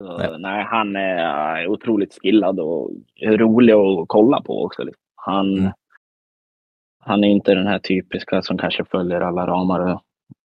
Så, 0.03 0.17
Nej. 0.17 0.39
nej. 0.39 0.63
han 0.63 0.95
är 0.95 1.67
otroligt 1.67 2.17
skillad 2.21 2.59
och 2.59 2.91
rolig 3.21 3.73
att 3.73 4.05
kolla 4.07 4.41
på 4.41 4.63
också. 4.65 4.83
Han, 5.15 5.57
Mm. 5.57 5.71
han 6.99 7.23
är 7.23 7.27
inte 7.27 7.53
den 7.55 7.67
här 7.67 7.79
typiska 7.79 8.41
som 8.41 8.57
kanske 8.57 8.85
följer 8.85 9.21
alla 9.21 9.47
ramar 9.47 9.79
och- 9.79 10.01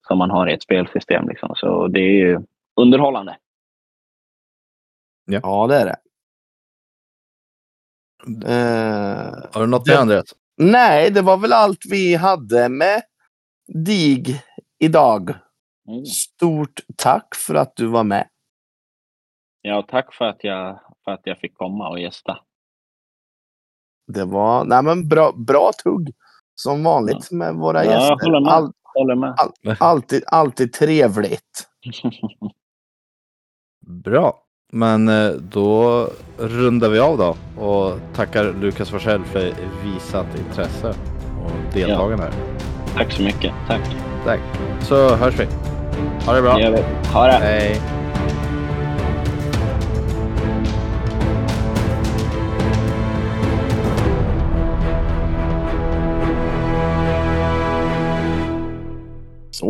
som 0.07 0.18
man 0.18 0.30
har 0.30 0.48
i 0.48 0.54
ett 0.54 0.62
spelsystem. 0.62 1.28
Liksom. 1.28 1.52
Så 1.57 1.88
det 1.88 2.00
är 2.00 2.26
ju 2.26 2.40
underhållande. 2.76 3.36
ja, 5.24 5.66
det 5.66 5.76
är 5.76 5.86
det. 5.86 5.96
Eh, 8.26 9.32
Har 9.52 9.61
du 9.61 9.66
något 9.66 9.84
Det- 9.84 9.92
mer 9.92 10.00
Andreas? 10.00 10.34
nej, 10.57 11.11
det 11.11 11.22
var 11.22 11.36
väl 11.36 11.52
allt 11.52 11.78
vi 11.90 12.14
hade 12.14 12.68
med 12.68 13.02
DIG 13.86 14.40
idag. 14.78 15.30
Mm. 15.88 16.04
Stort 16.04 16.80
tack 16.96 17.34
för 17.34 17.54
att 17.54 17.76
du 17.76 17.86
var 17.86 18.04
med. 18.04 18.28
Ja, 19.61 19.82
tack 19.88 20.14
för 20.14 20.24
att, 20.24 20.44
jag, 20.44 20.80
för 21.04 21.11
att 21.11 21.20
jag 21.24 21.38
fick 21.38 21.54
komma 21.54 21.88
och 21.88 22.00
gästa. 22.00 22.38
Det 24.07 24.24
var 24.24 24.64
nej, 24.64 24.82
men 24.82 25.09
bra, 25.09 25.32
bra 25.32 25.70
tugg. 25.84 26.14
Som 26.54 26.84
vanligt 26.84 27.30
med 27.30 27.54
våra 27.54 27.84
Ja, 27.84 27.90
gäster. 27.90 28.72
Håller 28.99 29.14
med. 29.14 29.34
All, 29.38 29.76
alltid, 29.78 30.22
alltid 30.26 30.72
trevligt. 30.72 31.68
Bra. 33.86 34.42
Men 34.72 35.09
eh, 35.09 35.30
då 35.30 36.09
rundar 36.38 36.88
vi 36.88 36.99
av 36.99 37.18
då 37.18 37.36
och 37.64 37.99
tackar 38.14 38.55
Lukas 38.61 38.90
Forsell 38.90 39.24
för 39.24 39.53
visat 39.84 40.38
intresse 40.38 40.88
och 41.44 41.74
deltagande 41.74 42.24
här. 42.24 42.32
Tack 42.94 43.12
så 43.12 43.22
mycket. 43.22 43.53
Tack. 43.66 43.97
Tack. 44.24 44.40
Så 44.80 45.14
hörs 45.14 45.40
vi. 45.40 45.47
Ha 46.26 46.32
det 46.32 46.42
bra. 46.42 46.55
Det 46.55 46.62
gör 46.62 46.70
vi. 46.70 47.09
Ha 47.12 47.26
det. 47.26 47.32
Hej. 47.32 47.80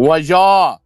Så 0.06 0.16
ja! 0.18 0.85